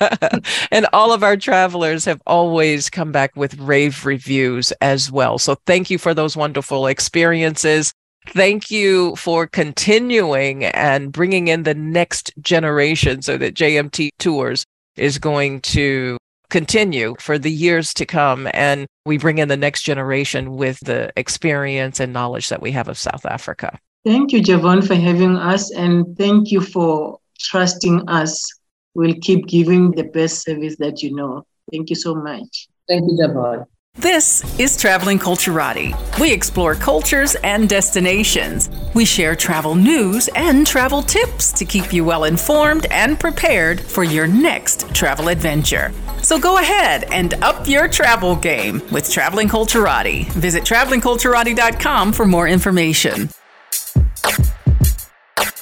and 0.70 0.86
all 0.92 1.12
of 1.12 1.22
our 1.22 1.36
travelers 1.36 2.04
have 2.04 2.20
always 2.26 2.90
come 2.90 3.12
back 3.12 3.34
with 3.36 3.58
rave 3.58 4.04
reviews 4.04 4.72
as 4.80 5.10
well. 5.10 5.38
So 5.38 5.56
thank 5.66 5.90
you 5.90 5.98
for 5.98 6.12
those 6.12 6.36
wonderful 6.36 6.86
experiences. 6.86 7.92
Thank 8.28 8.70
you 8.70 9.16
for 9.16 9.46
continuing 9.46 10.64
and 10.64 11.10
bringing 11.10 11.48
in 11.48 11.62
the 11.62 11.74
next 11.74 12.32
generation 12.40 13.22
so 13.22 13.38
that 13.38 13.54
JMT 13.54 14.10
Tours 14.18 14.66
is 14.96 15.18
going 15.18 15.62
to 15.62 16.18
continue 16.50 17.14
for 17.18 17.38
the 17.38 17.50
years 17.50 17.94
to 17.94 18.04
come. 18.04 18.48
And 18.52 18.86
we 19.06 19.18
bring 19.18 19.38
in 19.38 19.48
the 19.48 19.56
next 19.56 19.82
generation 19.82 20.56
with 20.56 20.78
the 20.80 21.12
experience 21.16 22.00
and 22.00 22.12
knowledge 22.12 22.48
that 22.48 22.60
we 22.60 22.72
have 22.72 22.88
of 22.88 22.98
South 22.98 23.24
Africa. 23.24 23.78
Thank 24.04 24.32
you, 24.32 24.42
Ja'Vonne, 24.42 24.86
for 24.86 24.94
having 24.94 25.36
us. 25.36 25.70
And 25.72 26.16
thank 26.18 26.50
you 26.50 26.60
for 26.60 27.18
trusting 27.38 28.08
us. 28.08 28.50
We'll 28.94 29.16
keep 29.20 29.46
giving 29.46 29.92
the 29.92 30.04
best 30.04 30.42
service 30.42 30.76
that 30.78 31.02
you 31.02 31.14
know. 31.14 31.44
Thank 31.70 31.90
you 31.90 31.96
so 31.96 32.14
much. 32.14 32.68
Thank 32.88 33.10
you, 33.10 33.16
Ja'Vonne. 33.16 33.66
This 33.96 34.58
is 34.58 34.76
Traveling 34.76 35.18
Culturati. 35.18 35.92
We 36.20 36.32
explore 36.32 36.74
cultures 36.76 37.34
and 37.42 37.68
destinations. 37.68 38.70
We 38.94 39.04
share 39.04 39.34
travel 39.34 39.74
news 39.74 40.28
and 40.36 40.66
travel 40.66 41.02
tips 41.02 41.52
to 41.52 41.64
keep 41.64 41.92
you 41.92 42.04
well 42.04 42.24
informed 42.24 42.86
and 42.90 43.18
prepared 43.18 43.80
for 43.80 44.04
your 44.04 44.26
next 44.26 44.94
travel 44.94 45.28
adventure. 45.28 45.92
So 46.22 46.38
go 46.38 46.58
ahead 46.58 47.04
and 47.10 47.34
up 47.42 47.66
your 47.66 47.88
travel 47.88 48.36
game 48.36 48.80
with 48.92 49.10
Traveling 49.10 49.48
Culturati. 49.48 50.30
Visit 50.32 50.62
travelingculturati.com 50.62 52.12
for 52.12 52.26
more 52.26 52.46
information. 52.48 53.28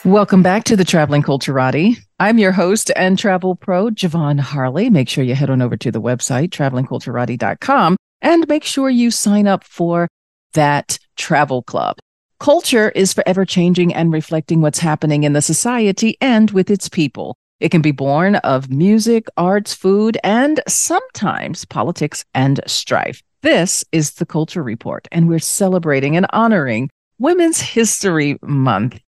Welcome 0.05 0.43
back 0.43 0.65
to 0.65 0.77
the 0.77 0.85
Traveling 0.85 1.23
Culturati. 1.23 1.97
I'm 2.21 2.39
your 2.39 2.53
host 2.53 2.91
and 2.95 3.19
travel 3.19 3.57
pro, 3.57 3.87
Ja'Vonne 3.91 4.41
Harley. 4.41 4.91
Make 4.91 5.09
sure 5.09 5.25
you 5.25 5.35
head 5.35 5.51
on 5.51 5.61
over 5.61 5.77
to 5.77 5.91
the 5.91 6.01
website, 6.01 6.49
travelingculturati.com, 6.51 7.97
and 8.21 8.49
make 8.49 8.65
sure 8.65 8.91
you 8.91 9.11
sign 9.11 9.47
up 9.47 9.65
for 9.65 10.09
that 10.55 10.99
travel 11.17 11.63
club. 11.63 11.99
Culture 12.41 12.91
is 12.91 13.13
forever 13.13 13.45
changing 13.45 13.93
and 13.93 14.13
reflecting 14.13 14.61
what's 14.61 14.79
happening 14.79 15.25
in 15.25 15.33
the 15.33 15.43
society 15.43 16.17
and 16.21 16.51
with 16.53 16.71
its 16.71 16.89
people. 16.89 17.37
It 17.61 17.71
can 17.71 17.83
be 17.83 17.91
born 17.91 18.37
of 18.37 18.71
music, 18.71 19.27
arts, 19.37 19.75
food, 19.75 20.17
and 20.23 20.61
sometimes 20.69 21.65
politics 21.65 22.25
and 22.35 22.61
strife. 22.67 23.23
This 23.43 23.85
is 23.91 24.13
the 24.13 24.27
Culture 24.27 24.63
Report, 24.63 25.09
and 25.11 25.29
we're 25.29 25.41
celebrating 25.41 26.17
and 26.17 26.27
honoring 26.31 26.91
Women's 27.19 27.61
History 27.61 28.39
Month. 28.43 29.01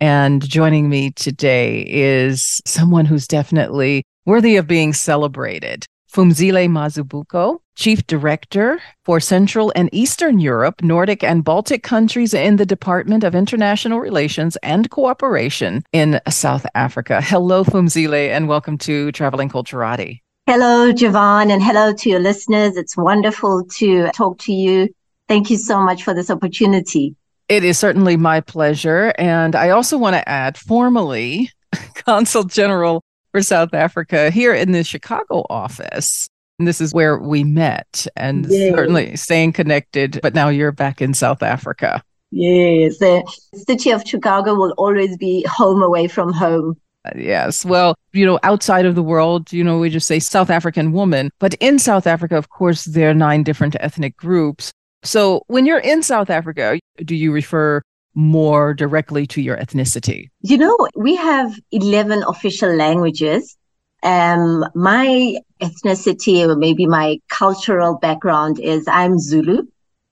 And 0.00 0.46
joining 0.46 0.88
me 0.88 1.12
today 1.12 1.84
is 1.88 2.60
someone 2.66 3.06
who's 3.06 3.28
definitely 3.28 4.02
worthy 4.26 4.56
of 4.56 4.66
being 4.66 4.92
celebrated. 4.92 5.86
Phumzile 6.14 6.68
Mazibuko, 6.68 7.58
Chief 7.74 8.06
Director 8.06 8.80
for 9.04 9.18
Central 9.18 9.72
and 9.74 9.90
Eastern 9.92 10.38
Europe, 10.38 10.80
Nordic 10.80 11.24
and 11.24 11.42
Baltic 11.42 11.82
countries 11.82 12.32
in 12.32 12.54
the 12.54 12.64
Department 12.64 13.24
of 13.24 13.34
International 13.34 13.98
Relations 13.98 14.56
and 14.62 14.88
Cooperation 14.90 15.82
in 15.92 16.20
South 16.28 16.64
Africa. 16.76 17.20
Hello, 17.20 17.64
Phumzile, 17.64 18.28
and 18.28 18.46
welcome 18.46 18.78
to 18.78 19.10
Traveling 19.10 19.48
Culturati. 19.48 20.20
Hello, 20.46 20.92
Ja'Vonne, 20.92 21.50
and 21.50 21.60
hello 21.60 21.92
to 21.92 22.08
your 22.08 22.20
listeners. 22.20 22.76
It's 22.76 22.96
wonderful 22.96 23.64
to 23.78 24.12
talk 24.12 24.38
to 24.42 24.52
you. 24.52 24.94
Thank 25.26 25.50
you 25.50 25.56
so 25.56 25.80
much 25.80 26.04
for 26.04 26.14
this 26.14 26.30
opportunity. 26.30 27.16
It 27.48 27.64
is 27.64 27.76
certainly 27.76 28.16
my 28.16 28.40
pleasure. 28.40 29.12
And 29.18 29.56
I 29.56 29.70
also 29.70 29.98
want 29.98 30.14
to 30.14 30.28
add 30.28 30.56
formally, 30.56 31.50
Consul 31.96 32.44
General 32.44 33.02
for 33.34 33.42
South 33.42 33.74
Africa 33.74 34.30
here 34.30 34.54
in 34.54 34.70
the 34.70 34.84
Chicago 34.84 35.44
office. 35.50 36.28
And 36.60 36.68
this 36.68 36.80
is 36.80 36.94
where 36.94 37.18
we 37.18 37.42
met 37.42 38.06
and 38.14 38.46
certainly 38.48 39.16
staying 39.16 39.54
connected. 39.54 40.20
But 40.22 40.34
now 40.34 40.50
you're 40.50 40.70
back 40.70 41.02
in 41.02 41.14
South 41.14 41.42
Africa. 41.42 42.00
Yes, 42.30 42.98
the 42.98 43.24
city 43.66 43.90
of 43.90 44.06
Chicago 44.06 44.54
will 44.54 44.72
always 44.78 45.16
be 45.16 45.44
home 45.50 45.82
away 45.82 46.06
from 46.06 46.32
home. 46.32 46.76
Uh, 47.04 47.10
yes. 47.16 47.64
Well, 47.64 47.96
you 48.12 48.24
know, 48.24 48.38
outside 48.44 48.86
of 48.86 48.94
the 48.94 49.02
world, 49.02 49.52
you 49.52 49.64
know, 49.64 49.78
we 49.78 49.90
just 49.90 50.06
say 50.06 50.20
South 50.20 50.48
African 50.48 50.92
woman. 50.92 51.30
But 51.40 51.54
in 51.54 51.80
South 51.80 52.06
Africa, 52.06 52.36
of 52.36 52.50
course, 52.50 52.84
there 52.84 53.10
are 53.10 53.14
nine 53.14 53.42
different 53.42 53.74
ethnic 53.80 54.16
groups. 54.16 54.72
So 55.02 55.42
when 55.48 55.66
you're 55.66 55.80
in 55.80 56.04
South 56.04 56.30
Africa, 56.30 56.78
do 57.04 57.16
you 57.16 57.32
refer 57.32 57.82
more 58.14 58.74
directly 58.74 59.26
to 59.28 59.40
your 59.40 59.56
ethnicity? 59.56 60.30
You 60.40 60.58
know, 60.58 60.76
we 60.96 61.16
have 61.16 61.58
11 61.72 62.24
official 62.26 62.74
languages. 62.74 63.56
Um, 64.02 64.64
my 64.74 65.38
ethnicity 65.60 66.46
or 66.46 66.56
maybe 66.56 66.86
my 66.86 67.18
cultural 67.28 67.98
background 67.98 68.60
is 68.60 68.86
I'm 68.86 69.18
Zulu. 69.18 69.62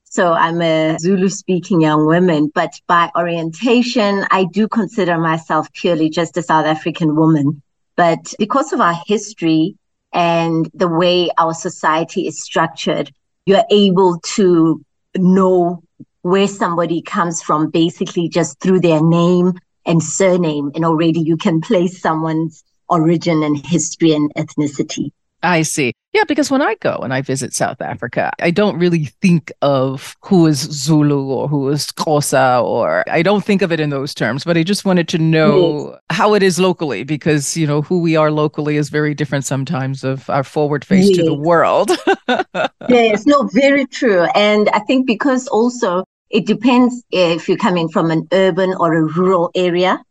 So 0.04 0.32
I'm 0.32 0.60
a 0.60 0.98
Zulu 0.98 1.28
speaking 1.28 1.80
young 1.80 2.06
woman, 2.06 2.50
but 2.54 2.72
by 2.86 3.10
orientation, 3.16 4.26
I 4.30 4.44
do 4.52 4.68
consider 4.68 5.18
myself 5.18 5.72
purely 5.72 6.10
just 6.10 6.36
a 6.36 6.42
South 6.42 6.66
African 6.66 7.16
woman. 7.16 7.62
But 7.96 8.34
because 8.38 8.72
of 8.72 8.80
our 8.80 8.98
history 9.06 9.76
and 10.12 10.70
the 10.74 10.88
way 10.88 11.30
our 11.38 11.54
society 11.54 12.26
is 12.26 12.42
structured, 12.42 13.10
you're 13.46 13.64
able 13.70 14.20
to 14.34 14.84
know 15.16 15.82
where 16.22 16.48
somebody 16.48 17.02
comes 17.02 17.42
from 17.42 17.70
basically 17.70 18.28
just 18.28 18.58
through 18.60 18.80
their 18.80 19.02
name 19.02 19.52
and 19.86 20.02
surname. 20.02 20.70
And 20.74 20.84
already 20.84 21.20
you 21.20 21.36
can 21.36 21.60
place 21.60 22.00
someone's 22.00 22.64
origin 22.88 23.42
and 23.42 23.56
history 23.56 24.12
and 24.12 24.32
ethnicity. 24.34 25.10
I 25.42 25.62
see. 25.62 25.92
Yeah, 26.12 26.24
because 26.24 26.50
when 26.50 26.62
I 26.62 26.74
go 26.76 26.98
and 27.02 27.12
I 27.12 27.22
visit 27.22 27.54
South 27.54 27.80
Africa, 27.80 28.32
I 28.40 28.50
don't 28.50 28.78
really 28.78 29.06
think 29.22 29.50
of 29.62 30.14
who 30.22 30.46
is 30.46 30.58
Zulu 30.58 31.24
or 31.24 31.48
who 31.48 31.68
is 31.70 31.86
Xhosa, 31.86 32.62
or 32.62 33.02
I 33.10 33.22
don't 33.22 33.44
think 33.44 33.62
of 33.62 33.72
it 33.72 33.80
in 33.80 33.90
those 33.90 34.14
terms, 34.14 34.44
but 34.44 34.56
I 34.56 34.62
just 34.62 34.84
wanted 34.84 35.08
to 35.08 35.18
know 35.18 35.90
yes. 35.90 36.00
how 36.10 36.34
it 36.34 36.42
is 36.42 36.60
locally 36.60 37.02
because, 37.02 37.56
you 37.56 37.66
know, 37.66 37.82
who 37.82 38.00
we 38.00 38.14
are 38.14 38.30
locally 38.30 38.76
is 38.76 38.90
very 38.90 39.14
different 39.14 39.44
sometimes 39.44 40.04
of 40.04 40.28
our 40.28 40.44
forward 40.44 40.84
face 40.84 41.08
yes. 41.08 41.16
to 41.16 41.24
the 41.24 41.34
world. 41.34 41.90
yes, 42.88 43.26
no, 43.26 43.48
very 43.52 43.86
true. 43.86 44.24
And 44.34 44.68
I 44.74 44.80
think 44.80 45.06
because 45.06 45.48
also 45.48 46.04
it 46.32 46.46
depends 46.46 47.04
if 47.10 47.46
you're 47.46 47.58
coming 47.58 47.88
from 47.88 48.10
an 48.10 48.26
urban 48.32 48.74
or 48.80 48.94
a 48.94 49.02
rural 49.02 49.50
area, 49.54 50.02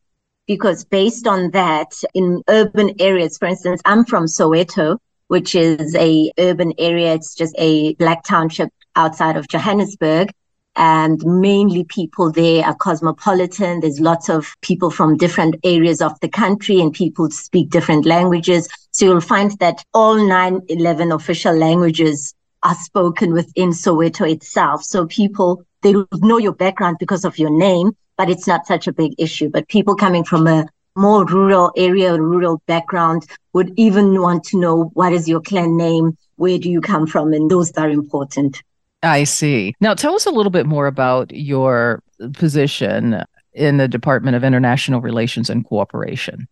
because 0.46 0.86
based 0.86 1.28
on 1.28 1.52
that, 1.52 1.92
in 2.14 2.44
urban 2.48 2.94
areas, 3.00 3.38
for 3.40 3.48
instance, 3.48 3.82
I'm 3.86 4.06
from 4.06 4.26
Soweto, 4.26 5.00
which 5.28 5.56
is 5.56 5.96
a 5.96 6.32
urban 6.38 6.74
area. 6.78 7.16
It's 7.16 7.34
just 7.34 7.56
a 7.58 7.96
black 7.96 8.24
township 8.24 8.70
outside 8.96 9.36
of 9.36 9.48
Johannesburg. 9.48 10.30
And 10.76 11.22
mainly 11.26 11.84
people 11.86 12.32
there 12.32 12.66
are 12.66 12.76
cosmopolitan. 12.76 13.82
There's 13.82 14.00
lots 14.00 14.30
of 14.30 14.56
people 14.62 14.92
from 14.92 15.18
different 15.18 15.56
areas 15.64 16.02
of 16.02 16.18
the 16.22 16.30
country 16.30 16.80
and 16.80 16.94
people 16.94 17.30
speak 17.32 17.70
different 17.72 18.06
languages. 18.06 18.70
So 18.92 19.06
you'll 19.06 19.22
find 19.22 19.52
that 19.60 19.84
all 19.94 20.16
9, 20.16 20.62
11 20.70 21.12
official 21.12 21.56
languages 21.56 22.34
are 22.64 22.76
spoken 22.76 23.34
within 23.34 23.70
Soweto 23.70 24.30
itself. 24.30 24.84
So 24.84 25.08
people 25.08 25.66
they 25.82 25.96
know 26.16 26.38
your 26.38 26.54
background 26.54 26.98
because 27.00 27.26
of 27.26 27.40
your 27.40 27.50
name, 27.50 27.92
but 28.18 28.30
it's 28.30 28.48
not 28.48 28.68
such 28.68 28.88
a 28.88 28.94
big 28.94 29.14
issue. 29.18 29.50
But 29.50 29.68
people 29.68 29.96
coming 29.96 30.24
from 30.24 30.48
a 30.48 30.68
more 30.96 31.26
rural 31.26 31.72
area, 31.76 32.20
rural 32.20 32.62
background 32.68 33.26
would 33.54 33.74
even 33.78 34.22
want 34.22 34.44
to 34.46 34.60
know 34.60 34.92
what 34.94 35.14
is 35.14 35.28
your 35.28 35.42
clan 35.42 35.78
name? 35.78 36.18
Where 36.36 36.60
do 36.60 36.70
you 36.70 36.82
come 36.82 37.08
from? 37.08 37.34
And 37.34 37.50
those 37.50 37.72
are 37.74 37.90
important. 37.90 38.62
I 39.04 39.24
see. 39.24 39.74
Now, 39.80 39.96
tell 39.96 40.14
us 40.14 40.26
a 40.26 40.32
little 40.32 40.52
bit 40.52 40.68
more 40.68 40.86
about 40.86 41.34
your 41.34 42.04
position 42.34 43.24
in 43.54 43.78
the 43.78 43.88
Department 43.88 44.36
of 44.36 44.44
International 44.44 45.02
Relations 45.02 45.50
and 45.50 45.66
Cooperation? 45.66 46.48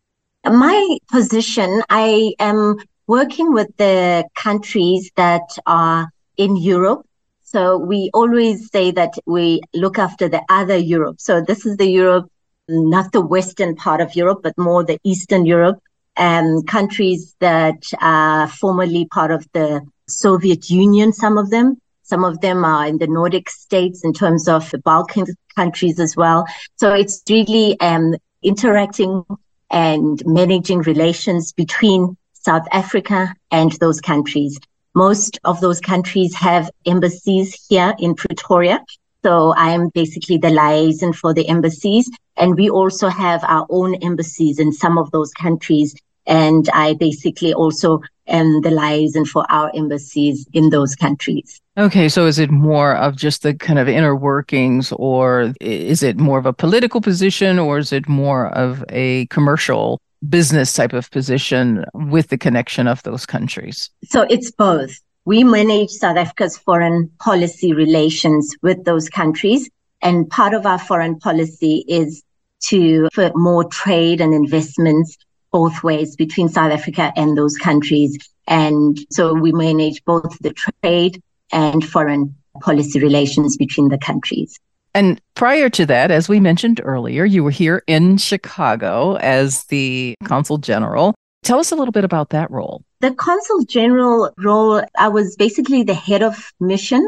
My 0.45 0.97
position, 1.12 1.84
I 1.89 2.34
am 2.39 2.78
working 3.10 3.51
with 3.51 3.76
the 3.78 4.24
countries 4.36 5.10
that 5.16 5.47
are 5.66 6.12
in 6.38 6.55
Europe. 6.55 7.03
So 7.41 7.76
we 7.76 8.12
always 8.14 8.70
say 8.70 8.91
that 8.91 9.14
we 9.26 9.62
look 9.74 9.97
after 9.97 10.30
the 10.30 10.43
other 10.47 10.78
Europe. 10.78 11.20
So 11.20 11.41
this 11.41 11.66
is 11.66 11.78
the 11.78 11.89
Europe, 11.89 12.30
not 12.68 13.12
the 13.12 13.26
Western 13.36 13.76
part 13.76 13.99
of 13.99 14.16
Europe, 14.16 14.41
but 14.43 14.55
more 14.60 14.84
the 14.84 14.99
Eastern 15.03 15.47
Europe 15.47 15.80
and 16.16 16.68
countries 16.68 17.36
that 17.39 17.82
are 17.99 18.47
formerly 18.47 19.05
part 19.05 19.32
of 19.32 19.47
the 19.53 19.82
Soviet 20.07 20.70
Union, 20.70 21.12
some 21.12 21.39
of 21.39 21.49
them. 21.49 21.82
Some 22.03 22.24
of 22.24 22.41
them 22.41 22.64
are 22.64 22.86
in 22.86 22.99
the 22.99 23.07
Nordic 23.07 23.49
states 23.49 24.03
in 24.03 24.14
terms 24.14 24.47
of 24.47 24.70
the 24.70 24.78
Balkan 24.78 25.26
countries 25.55 25.99
as 25.99 26.16
well. 26.16 26.45
So 26.76 26.93
it's 26.93 27.24
really 27.28 27.80
um, 27.80 28.16
interacting 28.43 29.24
and 29.72 30.22
managing 30.28 30.82
relations 30.82 31.53
between 31.53 32.18
South 32.40 32.66
Africa 32.72 33.34
and 33.52 33.72
those 33.74 34.02
countries. 34.02 34.60
Most 34.96 35.40
of 35.44 35.62
those 35.62 35.80
countries 35.80 36.34
have 36.36 36.70
embassies 36.86 37.68
here 37.70 37.94
in 38.00 38.16
Pretoria. 38.16 38.84
So 39.24 39.54
I 39.56 39.72
am 39.72 39.90
basically 39.90 40.38
the 40.38 40.50
liaison 40.50 41.14
for 41.14 41.34
the 41.34 41.48
embassies. 41.48 42.10
And 42.38 42.56
we 42.56 42.70
also 42.70 43.10
have 43.10 43.44
our 43.44 43.68
own 43.70 43.96
embassies 43.96 44.60
in 44.60 44.72
some 44.72 44.98
of 44.98 45.12
those 45.12 45.32
countries. 45.34 45.96
And 46.26 46.70
I 46.74 46.94
basically 46.94 47.54
also 47.54 48.02
am 48.28 48.62
the 48.62 48.72
liaison 48.72 49.26
for 49.26 49.46
our 49.50 49.72
embassies 49.76 50.46
in 50.54 50.70
those 50.70 50.96
countries. 50.96 51.60
Okay, 51.78 52.08
so 52.08 52.26
is 52.28 52.40
it 52.40 52.52
more 52.52 52.96
of 52.96 53.16
just 53.16 53.42
the 53.44 53.54
kind 53.54 53.80
of 53.80 53.88
inner 53.88 54.16
workings, 54.16 54.92
or 54.94 55.54
is 55.60 56.04
it 56.04 56.18
more 56.18 56.38
of 56.38 56.46
a 56.46 56.54
political 56.54 57.02
position, 57.02 57.58
or 57.58 57.78
is 57.78 57.92
it 57.92 58.08
more 58.08 58.50
of 58.50 58.84
a 58.90 59.26
commercial 59.28 60.00
business 60.28 60.74
type 60.74 60.93
of 60.93 61.09
position 61.11 61.86
with 61.93 62.28
the 62.30 62.38
connection 62.38 62.88
of 62.88 63.03
those 63.03 63.26
countries? 63.26 63.89
So 64.03 64.26
it's 64.30 64.51
both. 64.51 64.99
We 65.26 65.43
manage 65.43 65.89
South 65.91 66.17
Africa's 66.17 66.57
foreign 66.57 67.09
policy 67.20 67.74
relations 67.74 68.55
with 68.61 68.84
those 68.86 69.09
countries. 69.09 69.70
And 70.01 70.30
part 70.30 70.53
of 70.53 70.65
our 70.65 70.80
foreign 70.80 71.20
policy 71.20 71.86
is 71.88 72.24
to 72.67 73.09
for 73.13 73.32
more 73.36 73.63
trade 73.65 74.22
and 74.22 74.34
investments 74.34 75.17
both 75.51 75.84
ways 75.84 76.15
between 76.15 76.49
South 76.49 76.72
Africa 76.72 77.11
and 77.15 77.38
those 77.38 77.55
countries. 77.57 78.17
And 78.47 78.99
so 79.11 79.34
we 79.34 79.51
manage 79.51 80.03
both 80.05 80.38
the 80.39 80.53
trade 80.53 81.22
and 81.51 81.84
foreign 81.84 82.36
policy 82.61 82.99
relations 82.99 83.57
between 83.57 83.89
the 83.89 83.97
countries. 83.97 84.59
And 84.94 85.22
prior 85.36 85.70
to 85.70 85.86
that, 85.86 86.12
as 86.12 86.28
we 86.28 86.40
mentioned 86.40 86.82
earlier, 86.84 87.26
you 87.26 87.44
were 87.44 87.52
here 87.52 87.84
in 87.88 88.18
Chicago 88.18 89.16
as 89.18 89.66
the 89.66 90.16
consul 90.24 90.58
general. 90.58 91.16
Tell 91.44 91.60
us 91.60 91.72
a 91.72 91.76
little 91.76 91.92
bit 91.92 92.04
about 92.04 92.30
that 92.30 92.50
role. 92.52 92.84
The 93.02 93.14
consul 93.14 93.64
general 93.66 94.32
role, 94.38 94.84
I 94.98 95.08
was 95.08 95.36
basically 95.36 95.84
the 95.84 95.94
head 95.94 96.22
of 96.22 96.52
mission 96.60 97.08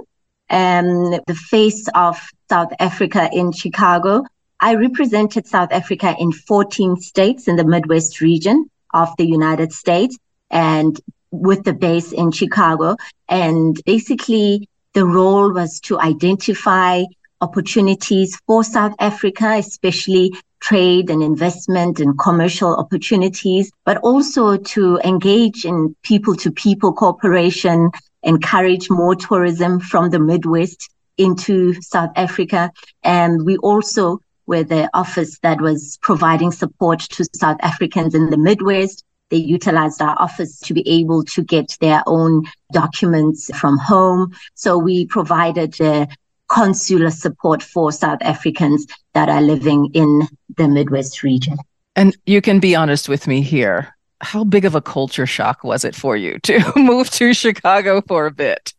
and 0.49 1.21
the 1.27 1.35
face 1.35 1.87
of 1.95 2.19
South 2.49 2.71
Africa 2.79 3.29
in 3.33 3.51
Chicago. 3.51 4.25
I 4.59 4.75
represented 4.75 5.47
South 5.47 5.71
Africa 5.71 6.15
in 6.19 6.31
14 6.31 6.97
states 6.97 7.47
in 7.47 7.55
the 7.55 7.65
Midwest 7.65 8.21
region 8.21 8.69
of 8.93 9.09
the 9.17 9.25
United 9.25 9.73
States 9.73 10.17
and 10.49 10.99
with 11.31 11.63
the 11.63 11.73
base 11.73 12.11
in 12.11 12.31
Chicago. 12.31 12.95
And 13.27 13.81
basically, 13.85 14.69
the 14.93 15.05
role 15.05 15.51
was 15.51 15.79
to 15.81 15.99
identify 15.99 17.03
opportunities 17.41 18.39
for 18.47 18.63
South 18.63 18.93
Africa, 18.99 19.55
especially 19.57 20.33
trade 20.59 21.09
and 21.09 21.23
investment 21.23 21.99
and 21.99 22.17
commercial 22.17 22.75
opportunities, 22.75 23.71
but 23.83 23.97
also 23.97 24.57
to 24.57 24.99
engage 25.03 25.65
in 25.65 25.95
people 26.03 26.35
to 26.35 26.51
people 26.51 26.93
cooperation, 26.93 27.89
encourage 28.23 28.89
more 28.89 29.15
tourism 29.15 29.79
from 29.79 30.11
the 30.11 30.19
Midwest 30.19 30.89
into 31.17 31.73
South 31.81 32.11
Africa. 32.15 32.71
And 33.03 33.45
we 33.45 33.57
also 33.57 34.19
were 34.45 34.63
the 34.63 34.89
office 34.93 35.39
that 35.39 35.59
was 35.61 35.97
providing 36.01 36.51
support 36.51 36.99
to 36.99 37.25
South 37.35 37.57
Africans 37.61 38.15
in 38.15 38.29
the 38.29 38.37
Midwest 38.37 39.03
they 39.31 39.37
utilized 39.37 40.01
our 40.01 40.15
office 40.21 40.59
to 40.59 40.73
be 40.73 40.87
able 40.87 41.23
to 41.23 41.41
get 41.41 41.77
their 41.79 42.03
own 42.05 42.43
documents 42.71 43.49
from 43.57 43.77
home. 43.79 44.33
So 44.53 44.77
we 44.77 45.07
provided 45.07 45.79
uh, 45.81 46.05
consular 46.51 47.09
support 47.09 47.63
for 47.63 47.91
South 47.91 48.21
Africans 48.21 48.85
that 49.13 49.29
are 49.29 49.41
living 49.41 49.89
in 49.93 50.27
the 50.57 50.67
Midwest 50.67 51.23
region. 51.23 51.57
And 51.95 52.15
you 52.25 52.41
can 52.41 52.59
be 52.59 52.75
honest 52.75 53.07
with 53.07 53.25
me 53.25 53.41
here. 53.41 53.95
How 54.19 54.43
big 54.43 54.65
of 54.65 54.75
a 54.75 54.81
culture 54.81 55.25
shock 55.25 55.63
was 55.63 55.83
it 55.83 55.95
for 55.95 56.15
you 56.15 56.39
to 56.39 56.73
move 56.75 57.09
to 57.11 57.33
Chicago 57.33 58.01
for 58.07 58.25
a 58.25 58.31
bit? 58.31 58.73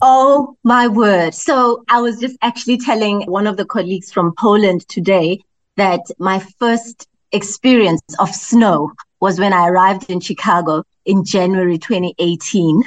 oh 0.00 0.56
my 0.64 0.88
word. 0.88 1.34
So 1.34 1.84
I 1.88 2.00
was 2.00 2.18
just 2.18 2.36
actually 2.42 2.78
telling 2.78 3.22
one 3.22 3.46
of 3.46 3.56
the 3.56 3.64
colleagues 3.64 4.10
from 4.10 4.34
Poland 4.36 4.88
today 4.88 5.40
that 5.76 6.00
my 6.18 6.40
first 6.58 7.06
experience 7.30 8.02
of 8.18 8.28
snow 8.34 8.92
was 9.20 9.38
when 9.38 9.52
I 9.52 9.68
arrived 9.68 10.10
in 10.10 10.18
Chicago 10.20 10.82
in 11.04 11.24
January 11.24 11.78
2018 11.78 12.82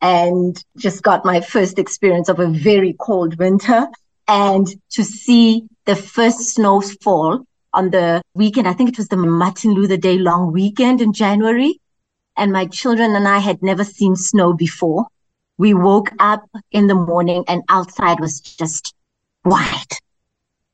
and 0.00 0.62
just 0.76 1.02
got 1.02 1.24
my 1.24 1.40
first 1.40 1.78
experience 1.78 2.28
of 2.28 2.40
a 2.40 2.48
very 2.48 2.94
cold 2.98 3.38
winter 3.38 3.86
and 4.28 4.66
to 4.90 5.04
see 5.04 5.64
the 5.84 5.96
first 5.96 6.54
snowfall 6.54 7.44
on 7.72 7.90
the 7.90 8.22
weekend. 8.34 8.66
I 8.66 8.72
think 8.72 8.90
it 8.90 8.98
was 8.98 9.08
the 9.08 9.16
Martin 9.16 9.72
Luther 9.72 9.96
Day 9.96 10.18
long 10.18 10.52
weekend 10.52 11.00
in 11.00 11.12
January. 11.12 11.80
And 12.36 12.52
my 12.52 12.66
children 12.66 13.14
and 13.14 13.28
I 13.28 13.38
had 13.38 13.62
never 13.62 13.84
seen 13.84 14.16
snow 14.16 14.52
before. 14.52 15.06
We 15.58 15.74
woke 15.74 16.10
up 16.18 16.48
in 16.72 16.86
the 16.86 16.94
morning 16.94 17.44
and 17.48 17.62
outside 17.68 18.18
was 18.20 18.40
just 18.40 18.94
white 19.42 20.00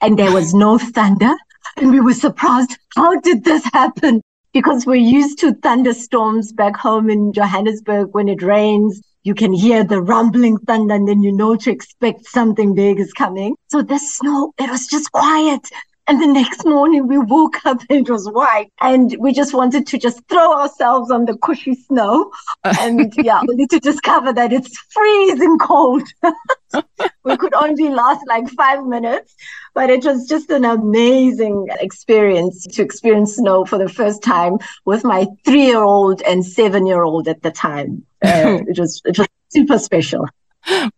and 0.00 0.18
there 0.18 0.32
was 0.32 0.54
no 0.54 0.78
thunder. 0.78 1.34
And 1.76 1.90
we 1.90 2.00
were 2.00 2.14
surprised. 2.14 2.78
How 2.94 3.18
did 3.20 3.42
this 3.44 3.64
happen? 3.72 4.22
because 4.56 4.86
we're 4.86 4.94
used 4.94 5.38
to 5.38 5.52
thunderstorms 5.52 6.50
back 6.50 6.74
home 6.74 7.10
in 7.10 7.30
Johannesburg 7.34 8.14
when 8.14 8.26
it 8.26 8.40
rains. 8.40 9.02
You 9.26 9.34
can 9.34 9.52
hear 9.52 9.82
the 9.82 10.00
rumbling 10.00 10.56
thunder 10.56 10.94
and 10.94 11.08
then 11.08 11.20
you 11.20 11.32
know 11.32 11.56
to 11.56 11.68
expect 11.68 12.26
something 12.26 12.76
big 12.76 13.00
is 13.00 13.12
coming. 13.12 13.56
So 13.66 13.82
the 13.82 13.98
snow, 13.98 14.54
it 14.56 14.70
was 14.70 14.86
just 14.86 15.10
quiet. 15.10 15.68
And 16.08 16.22
the 16.22 16.26
next 16.26 16.64
morning 16.64 17.08
we 17.08 17.18
woke 17.18 17.66
up 17.66 17.80
and 17.90 18.06
it 18.06 18.10
was 18.10 18.30
white 18.30 18.70
and 18.80 19.16
we 19.18 19.32
just 19.32 19.52
wanted 19.52 19.88
to 19.88 19.98
just 19.98 20.20
throw 20.28 20.52
ourselves 20.52 21.10
on 21.10 21.24
the 21.24 21.36
cushy 21.38 21.74
snow. 21.74 22.30
And 22.64 23.12
yeah, 23.16 23.40
only 23.40 23.66
to 23.68 23.80
discover 23.80 24.32
that 24.32 24.52
it's 24.52 24.76
freezing 24.90 25.58
cold. 25.58 26.02
we 27.24 27.36
could 27.36 27.54
only 27.54 27.88
last 27.88 28.24
like 28.28 28.48
five 28.50 28.84
minutes, 28.84 29.34
but 29.74 29.90
it 29.90 30.04
was 30.04 30.28
just 30.28 30.50
an 30.50 30.64
amazing 30.64 31.66
experience 31.80 32.66
to 32.66 32.82
experience 32.82 33.36
snow 33.36 33.64
for 33.64 33.78
the 33.78 33.88
first 33.88 34.22
time 34.22 34.58
with 34.84 35.04
my 35.04 35.26
three 35.44 35.66
year 35.66 35.82
old 35.82 36.22
and 36.22 36.44
seven 36.44 36.86
year 36.86 37.02
old 37.02 37.26
at 37.28 37.42
the 37.42 37.50
time. 37.50 38.04
Uh, 38.26 38.58
it 38.66 38.78
was, 38.78 39.02
it 39.04 39.16
was 39.18 39.28
super 39.50 39.78
special 39.78 40.26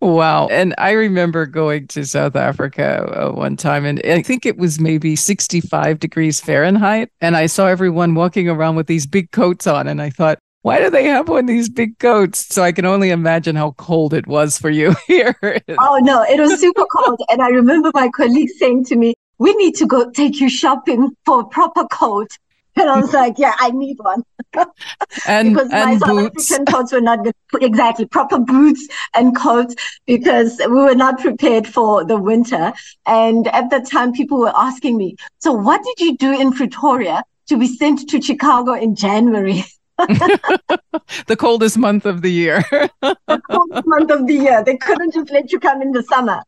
wow. 0.00 0.48
And 0.48 0.74
I 0.78 0.92
remember 0.92 1.46
going 1.46 1.86
to 1.88 2.04
South 2.04 2.36
Africa 2.36 3.04
uh, 3.04 3.32
one 3.32 3.56
time, 3.56 3.84
and 3.84 4.00
I 4.04 4.22
think 4.22 4.46
it 4.46 4.56
was 4.56 4.80
maybe 4.80 5.16
65 5.16 5.98
degrees 5.98 6.40
Fahrenheit. 6.40 7.10
And 7.20 7.36
I 7.36 7.46
saw 7.46 7.66
everyone 7.66 8.14
walking 8.14 8.48
around 8.48 8.76
with 8.76 8.86
these 8.86 9.06
big 9.06 9.30
coats 9.30 9.66
on. 9.66 9.88
And 9.88 10.00
I 10.00 10.10
thought, 10.10 10.38
why 10.62 10.80
do 10.80 10.90
they 10.90 11.04
have 11.04 11.30
on 11.30 11.46
these 11.46 11.68
big 11.68 11.98
coats? 11.98 12.52
So 12.52 12.62
I 12.62 12.72
can 12.72 12.84
only 12.84 13.10
imagine 13.10 13.56
how 13.56 13.72
cold 13.72 14.12
it 14.12 14.26
was 14.26 14.58
for 14.58 14.70
you 14.70 14.94
here. 15.06 15.36
oh, 15.42 15.98
no, 16.02 16.22
it 16.22 16.40
was 16.40 16.60
super 16.60 16.84
cold. 16.96 17.20
And 17.28 17.40
I 17.40 17.48
remember 17.48 17.90
my 17.94 18.08
colleague 18.08 18.50
saying 18.58 18.84
to 18.86 18.96
me, 18.96 19.14
we 19.38 19.54
need 19.54 19.76
to 19.76 19.86
go 19.86 20.10
take 20.10 20.40
you 20.40 20.48
shopping 20.48 21.10
for 21.24 21.40
a 21.40 21.46
proper 21.46 21.84
coat. 21.86 22.28
And 22.80 22.88
I 22.88 23.00
was 23.00 23.12
like, 23.12 23.34
yeah, 23.38 23.54
I 23.58 23.70
need 23.70 23.96
one. 23.98 24.22
and 25.26 25.50
because 25.50 25.70
and 25.72 25.90
my 25.90 25.98
South. 25.98 26.32
African 26.36 26.66
coats 26.66 26.92
were 26.92 27.00
not 27.00 27.24
good. 27.24 27.34
Exactly, 27.60 28.06
proper 28.06 28.38
boots 28.38 28.86
and 29.14 29.36
coats 29.36 29.74
because 30.06 30.58
we 30.58 30.74
were 30.74 30.94
not 30.94 31.18
prepared 31.18 31.66
for 31.66 32.04
the 32.04 32.16
winter. 32.16 32.72
And 33.06 33.48
at 33.48 33.70
the 33.70 33.80
time, 33.80 34.12
people 34.12 34.38
were 34.38 34.52
asking 34.56 34.96
me, 34.96 35.16
so 35.38 35.52
what 35.52 35.82
did 35.82 36.04
you 36.04 36.16
do 36.16 36.40
in 36.40 36.52
Pretoria 36.52 37.24
to 37.48 37.56
be 37.56 37.66
sent 37.66 38.08
to 38.10 38.22
Chicago 38.22 38.74
in 38.74 38.94
January? 38.94 39.64
the 41.26 41.36
coldest 41.36 41.76
month 41.76 42.06
of 42.06 42.22
the 42.22 42.30
year. 42.30 42.62
the 43.02 43.42
coldest 43.50 43.86
month 43.86 44.10
of 44.10 44.26
the 44.26 44.34
year. 44.34 44.62
They 44.62 44.76
couldn't 44.76 45.12
just 45.12 45.30
let 45.30 45.50
you 45.50 45.58
come 45.58 45.82
in 45.82 45.92
the 45.92 46.02
summer. 46.04 46.42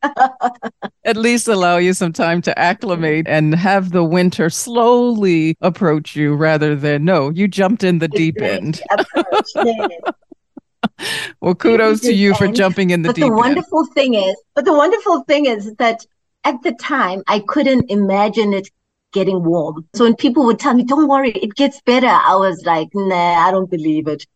At 1.05 1.17
least 1.17 1.49
allow 1.49 1.79
you 1.79 1.93
some 1.93 2.13
time 2.13 2.43
to 2.43 2.57
acclimate 2.59 3.27
and 3.29 3.55
have 3.55 3.91
the 3.91 4.05
winter 4.05 4.51
slowly 4.51 5.57
approach 5.61 6.15
you 6.15 6.35
rather 6.35 6.77
than 6.77 7.05
no, 7.05 7.31
you 7.31 7.49
jumped 7.49 7.83
in 7.83 7.99
the 7.99 8.09
deep 8.09 8.41
end. 8.41 8.81
well, 11.41 11.57
kudos 11.57 12.01
to 12.03 12.13
you 12.13 12.35
for 12.35 12.49
jumping 12.49 12.91
in 12.91 13.03
the 13.03 13.09
but 13.09 13.17
deep 13.17 13.25
the 13.25 13.33
wonderful 13.33 13.85
thing 13.87 14.15
is, 14.15 14.37
but 14.55 14.65
the 14.65 14.73
wonderful 14.73 15.25
thing 15.25 15.47
is 15.47 15.75
that 15.77 16.07
at 16.45 16.63
the 16.63 16.73
time 16.73 17.25
I 17.27 17.41
couldn't 17.41 17.91
imagine 17.91 18.55
it 18.55 18.71
getting 19.13 19.43
warm. 19.45 19.87
So 19.95 20.05
when 20.05 20.17
people 20.17 20.45
would 20.47 20.59
tell 20.59 20.75
me, 20.75 20.85
don't 20.85 21.09
worry, 21.09 21.31
it 21.33 21.55
gets 21.55 21.81
better, 21.83 22.07
I 22.09 22.37
was 22.37 22.63
like, 22.65 22.89
nah, 22.95 23.47
I 23.47 23.51
don't 23.51 23.71
believe 23.71 24.07
it. 24.09 24.27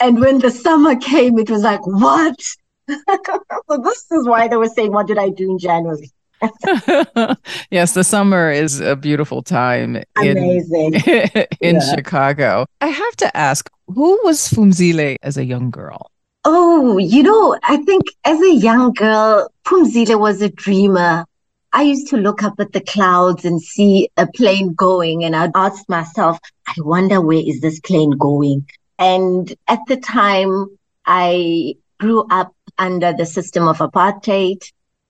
And 0.00 0.20
when 0.20 0.38
the 0.38 0.50
summer 0.50 0.96
came, 0.96 1.38
it 1.38 1.50
was 1.50 1.62
like, 1.62 1.84
what? 1.86 2.36
so 2.88 3.78
this 3.82 4.06
is 4.12 4.26
why 4.26 4.48
they 4.48 4.56
were 4.56 4.68
saying, 4.68 4.92
what 4.92 5.06
did 5.06 5.18
I 5.18 5.30
do 5.30 5.50
in 5.50 5.58
January? 5.58 6.10
yes, 7.70 7.94
the 7.94 8.04
summer 8.04 8.50
is 8.50 8.80
a 8.80 8.94
beautiful 8.96 9.42
time 9.42 10.02
Amazing. 10.16 10.94
in, 10.94 11.46
in 11.60 11.76
Yeah. 11.76 11.94
Chicago. 11.94 12.66
I 12.80 12.88
have 12.88 13.16
to 13.16 13.36
ask, 13.36 13.68
who 13.88 14.20
was 14.24 14.40
Phumzile 14.48 15.16
as 15.22 15.36
a 15.36 15.44
young 15.44 15.70
girl? 15.70 16.10
Oh, 16.44 16.98
you 16.98 17.22
know, 17.22 17.58
I 17.64 17.78
think 17.78 18.04
as 18.24 18.40
a 18.40 18.54
young 18.54 18.92
girl, 18.92 19.50
Phumzile 19.66 20.18
was 20.18 20.40
a 20.40 20.48
dreamer. 20.48 21.24
I 21.72 21.82
used 21.82 22.08
to 22.08 22.16
look 22.16 22.42
up 22.42 22.54
at 22.58 22.72
the 22.72 22.80
clouds 22.80 23.44
and 23.44 23.60
see 23.60 24.08
a 24.16 24.26
plane 24.26 24.74
going, 24.74 25.24
and 25.24 25.36
I'd 25.36 25.52
ask 25.54 25.88
myself, 25.88 26.38
I 26.66 26.74
wonder 26.78 27.20
where 27.20 27.42
is 27.44 27.60
this 27.60 27.78
plane 27.80 28.10
going? 28.10 28.66
And 28.98 29.54
at 29.68 29.80
the 29.86 29.96
time, 29.96 30.78
I 31.04 31.74
grew 31.98 32.26
up 32.30 32.54
under 32.78 33.12
the 33.12 33.26
system 33.26 33.68
of 33.68 33.78
apartheid. 33.78 34.62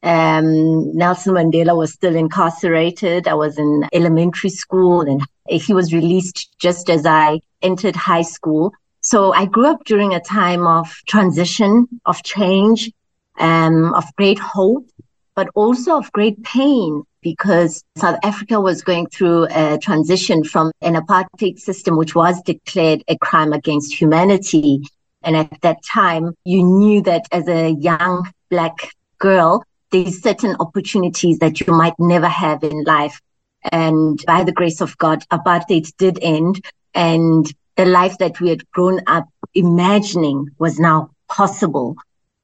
Um, 0.02 0.96
Nelson 0.96 1.34
Mandela 1.34 1.76
was 1.76 1.92
still 1.92 2.14
incarcerated. 2.14 3.28
I 3.28 3.34
was 3.34 3.58
in 3.58 3.88
elementary 3.92 4.50
school 4.50 5.00
and 5.00 5.22
he 5.48 5.74
was 5.74 5.92
released 5.92 6.56
just 6.58 6.88
as 6.88 7.04
I 7.04 7.40
entered 7.62 7.96
high 7.96 8.22
school. 8.22 8.72
So 9.00 9.32
I 9.32 9.46
grew 9.46 9.66
up 9.66 9.84
during 9.84 10.14
a 10.14 10.20
time 10.20 10.66
of 10.66 10.88
transition, 11.06 11.88
of 12.04 12.22
change, 12.22 12.92
um, 13.38 13.94
of 13.94 14.04
great 14.16 14.38
hope, 14.38 14.86
but 15.38 15.50
also 15.54 15.96
of 15.96 16.10
great 16.10 16.42
pain 16.42 17.04
because 17.20 17.84
South 17.96 18.18
Africa 18.24 18.60
was 18.60 18.82
going 18.82 19.06
through 19.06 19.46
a 19.52 19.78
transition 19.78 20.42
from 20.42 20.72
an 20.80 20.96
apartheid 20.96 21.60
system, 21.60 21.96
which 21.96 22.16
was 22.16 22.42
declared 22.42 23.04
a 23.06 23.16
crime 23.18 23.52
against 23.52 23.94
humanity. 23.94 24.82
And 25.22 25.36
at 25.36 25.60
that 25.60 25.76
time, 25.84 26.34
you 26.42 26.64
knew 26.64 27.02
that 27.02 27.26
as 27.30 27.46
a 27.46 27.70
young 27.70 28.28
black 28.50 28.90
girl, 29.18 29.62
there's 29.92 30.20
certain 30.20 30.56
opportunities 30.58 31.38
that 31.38 31.60
you 31.60 31.72
might 31.72 31.94
never 32.00 32.26
have 32.26 32.64
in 32.64 32.82
life. 32.82 33.20
And 33.70 34.20
by 34.26 34.42
the 34.42 34.50
grace 34.50 34.80
of 34.80 34.98
God, 34.98 35.22
apartheid 35.30 35.96
did 35.98 36.18
end. 36.20 36.66
And 36.94 37.46
the 37.76 37.86
life 37.86 38.18
that 38.18 38.40
we 38.40 38.48
had 38.48 38.68
grown 38.72 39.02
up 39.06 39.28
imagining 39.54 40.48
was 40.58 40.80
now 40.80 41.10
possible. 41.28 41.94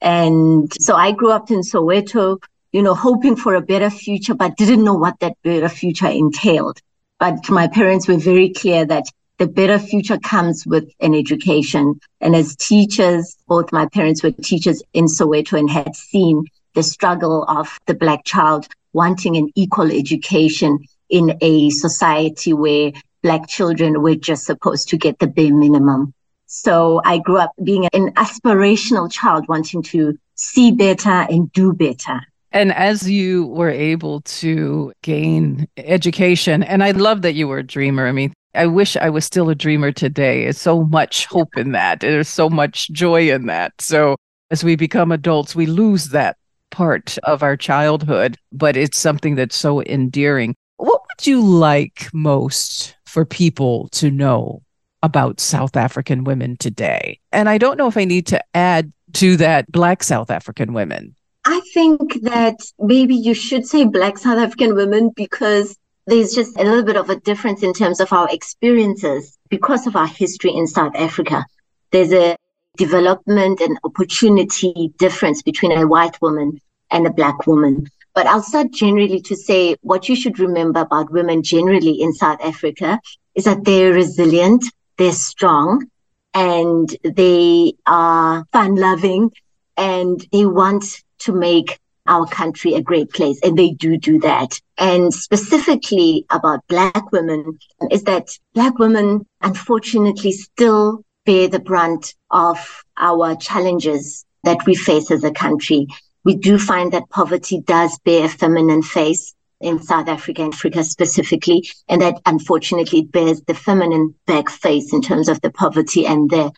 And 0.00 0.72
so 0.80 0.94
I 0.94 1.10
grew 1.10 1.32
up 1.32 1.50
in 1.50 1.62
Soweto, 1.62 2.38
you 2.74 2.82
know, 2.82 2.92
hoping 2.92 3.36
for 3.36 3.54
a 3.54 3.60
better 3.60 3.88
future, 3.88 4.34
but 4.34 4.56
didn't 4.56 4.82
know 4.82 4.94
what 4.94 5.20
that 5.20 5.40
better 5.44 5.68
future 5.68 6.08
entailed. 6.08 6.80
But 7.20 7.48
my 7.48 7.68
parents 7.68 8.08
were 8.08 8.16
very 8.16 8.48
clear 8.48 8.84
that 8.84 9.04
the 9.38 9.46
better 9.46 9.78
future 9.78 10.18
comes 10.18 10.66
with 10.66 10.90
an 10.98 11.14
education. 11.14 12.00
And 12.20 12.34
as 12.34 12.56
teachers, 12.56 13.36
both 13.46 13.70
my 13.70 13.86
parents 13.86 14.24
were 14.24 14.32
teachers 14.32 14.82
in 14.92 15.04
Soweto 15.04 15.56
and 15.56 15.70
had 15.70 15.94
seen 15.94 16.46
the 16.74 16.82
struggle 16.82 17.44
of 17.44 17.78
the 17.86 17.94
Black 17.94 18.24
child 18.24 18.66
wanting 18.92 19.36
an 19.36 19.52
equal 19.54 19.92
education 19.92 20.80
in 21.08 21.38
a 21.42 21.70
society 21.70 22.54
where 22.54 22.90
Black 23.22 23.46
children 23.46 24.02
were 24.02 24.16
just 24.16 24.46
supposed 24.46 24.88
to 24.88 24.96
get 24.96 25.20
the 25.20 25.28
bare 25.28 25.54
minimum. 25.54 26.12
So 26.46 27.00
I 27.04 27.18
grew 27.18 27.38
up 27.38 27.52
being 27.62 27.86
an 27.92 28.14
aspirational 28.14 29.08
child, 29.12 29.46
wanting 29.46 29.84
to 29.94 30.18
see 30.34 30.72
better 30.72 31.24
and 31.30 31.52
do 31.52 31.72
better. 31.72 32.20
And 32.54 32.72
as 32.72 33.10
you 33.10 33.48
were 33.48 33.68
able 33.68 34.20
to 34.20 34.92
gain 35.02 35.66
education, 35.76 36.62
and 36.62 36.84
I 36.84 36.92
love 36.92 37.22
that 37.22 37.34
you 37.34 37.48
were 37.48 37.58
a 37.58 37.66
dreamer. 37.66 38.06
I 38.06 38.12
mean, 38.12 38.32
I 38.54 38.66
wish 38.66 38.96
I 38.96 39.10
was 39.10 39.24
still 39.24 39.50
a 39.50 39.56
dreamer 39.56 39.90
today. 39.90 40.44
There's 40.44 40.60
so 40.60 40.84
much 40.84 41.26
hope 41.26 41.56
in 41.56 41.72
that. 41.72 41.98
There's 41.98 42.28
so 42.28 42.48
much 42.48 42.90
joy 42.90 43.32
in 43.32 43.46
that. 43.46 43.72
So 43.80 44.14
as 44.52 44.62
we 44.62 44.76
become 44.76 45.10
adults, 45.10 45.56
we 45.56 45.66
lose 45.66 46.10
that 46.10 46.36
part 46.70 47.18
of 47.24 47.42
our 47.42 47.56
childhood, 47.56 48.38
but 48.52 48.76
it's 48.76 48.98
something 48.98 49.34
that's 49.34 49.56
so 49.56 49.82
endearing. 49.82 50.54
What 50.76 51.02
would 51.02 51.26
you 51.26 51.40
like 51.40 52.08
most 52.14 52.94
for 53.04 53.24
people 53.24 53.88
to 53.88 54.12
know 54.12 54.62
about 55.02 55.40
South 55.40 55.76
African 55.76 56.22
women 56.22 56.56
today? 56.58 57.18
And 57.32 57.48
I 57.48 57.58
don't 57.58 57.78
know 57.78 57.88
if 57.88 57.96
I 57.96 58.04
need 58.04 58.28
to 58.28 58.40
add 58.54 58.92
to 59.14 59.36
that 59.38 59.70
Black 59.72 60.04
South 60.04 60.30
African 60.30 60.72
women. 60.72 61.16
I 61.46 61.60
think 61.72 62.22
that 62.22 62.56
maybe 62.78 63.14
you 63.14 63.34
should 63.34 63.66
say 63.66 63.84
Black 63.84 64.16
South 64.18 64.38
African 64.38 64.74
women 64.74 65.10
because 65.14 65.76
there's 66.06 66.34
just 66.34 66.58
a 66.58 66.64
little 66.64 66.82
bit 66.82 66.96
of 66.96 67.10
a 67.10 67.16
difference 67.16 67.62
in 67.62 67.72
terms 67.74 68.00
of 68.00 68.12
our 68.12 68.28
experiences 68.30 69.36
because 69.50 69.86
of 69.86 69.96
our 69.96 70.06
history 70.06 70.54
in 70.54 70.66
South 70.66 70.94
Africa. 70.96 71.44
There's 71.92 72.12
a 72.12 72.36
development 72.76 73.60
and 73.60 73.78
opportunity 73.84 74.92
difference 74.98 75.42
between 75.42 75.72
a 75.72 75.86
white 75.86 76.20
woman 76.20 76.60
and 76.90 77.06
a 77.06 77.12
black 77.12 77.46
woman. 77.46 77.86
But 78.14 78.26
I'll 78.26 78.42
start 78.42 78.70
generally 78.72 79.20
to 79.22 79.36
say 79.36 79.76
what 79.82 80.08
you 80.08 80.16
should 80.16 80.38
remember 80.38 80.80
about 80.80 81.12
women 81.12 81.42
generally 81.42 82.00
in 82.00 82.12
South 82.12 82.40
Africa 82.42 83.00
is 83.34 83.44
that 83.44 83.64
they're 83.64 83.92
resilient, 83.92 84.64
they're 84.96 85.12
strong, 85.12 85.86
and 86.32 86.94
they 87.02 87.74
are 87.86 88.44
fun 88.52 88.76
loving, 88.76 89.30
and 89.76 90.24
they 90.32 90.46
want 90.46 91.03
to 91.20 91.32
make 91.32 91.78
our 92.06 92.26
country 92.26 92.74
a 92.74 92.82
great 92.82 93.10
place. 93.10 93.38
And 93.42 93.58
they 93.58 93.70
do 93.70 93.96
do 93.96 94.20
that. 94.20 94.60
And 94.78 95.12
specifically 95.12 96.26
about 96.30 96.66
Black 96.68 97.12
women 97.12 97.58
is 97.90 98.04
that 98.04 98.28
Black 98.54 98.78
women, 98.78 99.26
unfortunately, 99.40 100.32
still 100.32 101.02
bear 101.24 101.48
the 101.48 101.58
brunt 101.60 102.14
of 102.30 102.84
our 102.96 103.34
challenges 103.36 104.24
that 104.44 104.66
we 104.66 104.74
face 104.74 105.10
as 105.10 105.24
a 105.24 105.30
country. 105.30 105.86
We 106.24 106.36
do 106.36 106.58
find 106.58 106.92
that 106.92 107.08
poverty 107.10 107.60
does 107.60 107.98
bear 108.04 108.26
a 108.26 108.28
feminine 108.28 108.82
face 108.82 109.34
in 109.60 109.82
South 109.82 110.08
Africa 110.08 110.42
and 110.42 110.52
Africa 110.52 110.84
specifically, 110.84 111.66
and 111.88 112.02
that 112.02 112.20
unfortunately 112.26 113.00
it 113.00 113.12
bears 113.12 113.40
the 113.42 113.54
feminine 113.54 114.14
back 114.26 114.50
face 114.50 114.92
in 114.92 115.00
terms 115.00 115.28
of 115.28 115.40
the 115.40 115.50
poverty 115.50 116.06
and 116.06 116.28
the 116.30 116.52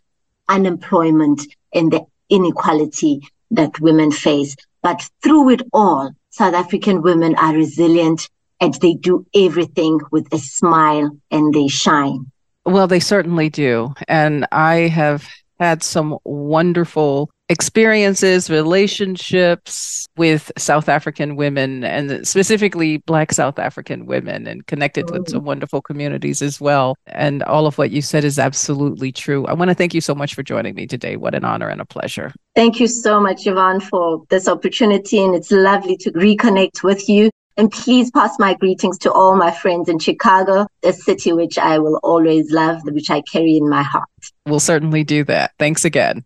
unemployment 0.49 1.43
and 1.73 1.93
the 1.93 2.05
inequality 2.29 3.21
that 3.51 3.81
women 3.81 4.11
face. 4.11 4.57
But 4.83 5.09
through 5.23 5.51
it 5.51 5.63
all, 5.73 6.13
South 6.31 6.55
African 6.55 7.03
women 7.03 7.35
are 7.37 7.55
resilient 7.55 8.29
and 8.61 8.75
they 8.75 8.95
do 8.95 9.27
everything 9.35 10.01
with 10.11 10.33
a 10.33 10.39
smile 10.39 11.17
and 11.31 11.55
they 11.55 11.69
shine. 11.69 12.31
Well, 12.65 12.87
they 12.87 13.01
certainly 13.01 13.49
do. 13.49 13.95
And 14.09 14.47
I 14.53 14.89
have 14.89 15.29
had 15.61 15.83
some 15.83 16.19
wonderful 16.25 17.31
experiences, 17.49 18.51
relationships 18.51 20.07
with 20.17 20.51
South 20.57 20.89
African 20.89 21.37
women 21.37 21.85
and 21.85 22.27
specifically 22.27 22.99
Black 22.99 23.33
South 23.33 23.59
African 23.59 24.07
women 24.07 24.47
and 24.47 24.67
connected 24.67 25.11
with 25.11 25.29
some 25.29 25.41
oh. 25.41 25.45
wonderful 25.45 25.81
communities 25.81 26.43
as 26.43 26.61
well. 26.61 26.97
And 27.07 27.43
all 27.45 27.67
of 27.67 27.79
what 27.79 27.91
you 27.91 28.03
said 28.03 28.25
is 28.25 28.39
absolutely 28.39 29.13
true. 29.13 29.47
I 29.47 29.53
want 29.53 29.71
to 29.71 29.75
thank 29.75 29.95
you 29.95 30.01
so 30.01 30.15
much 30.15 30.35
for 30.35 30.43
joining 30.43 30.75
me 30.75 30.87
today. 30.87 31.17
What 31.17 31.35
an 31.35 31.45
honor 31.45 31.69
and 31.69 31.81
a 31.81 31.85
pleasure. 31.85 32.33
Thank 32.55 32.81
you 32.81 32.89
so 32.89 33.21
much, 33.21 33.47
Yvonne, 33.47 33.81
for 33.81 34.25
this 34.29 34.49
opportunity. 34.49 35.23
And 35.23 35.35
it's 35.35 35.53
lovely 35.53 35.97
to 35.99 36.11
reconnect 36.13 36.83
with 36.83 37.09
you. 37.09 37.31
And 37.59 37.73
please 37.73 38.11
pass 38.11 38.39
my 38.39 38.53
greetings 38.53 38.99
to 38.99 39.13
all 39.13 39.35
my 39.35 39.51
friends 39.51 39.89
in 39.89 39.99
Chicago, 39.99 40.67
a 40.83 40.93
city 40.93 41.33
which 41.33 41.57
I 41.57 41.79
will 41.79 41.99
always 42.03 42.51
love, 42.51 42.83
which 42.85 43.09
I 43.09 43.23
carry 43.23 43.57
in 43.57 43.67
my 43.71 43.83
heart. 43.83 44.09
We'll 44.45 44.61
certainly 44.61 45.05
do 45.05 45.25
that. 45.25 45.53
Thanks 45.59 45.87
again. 45.87 46.26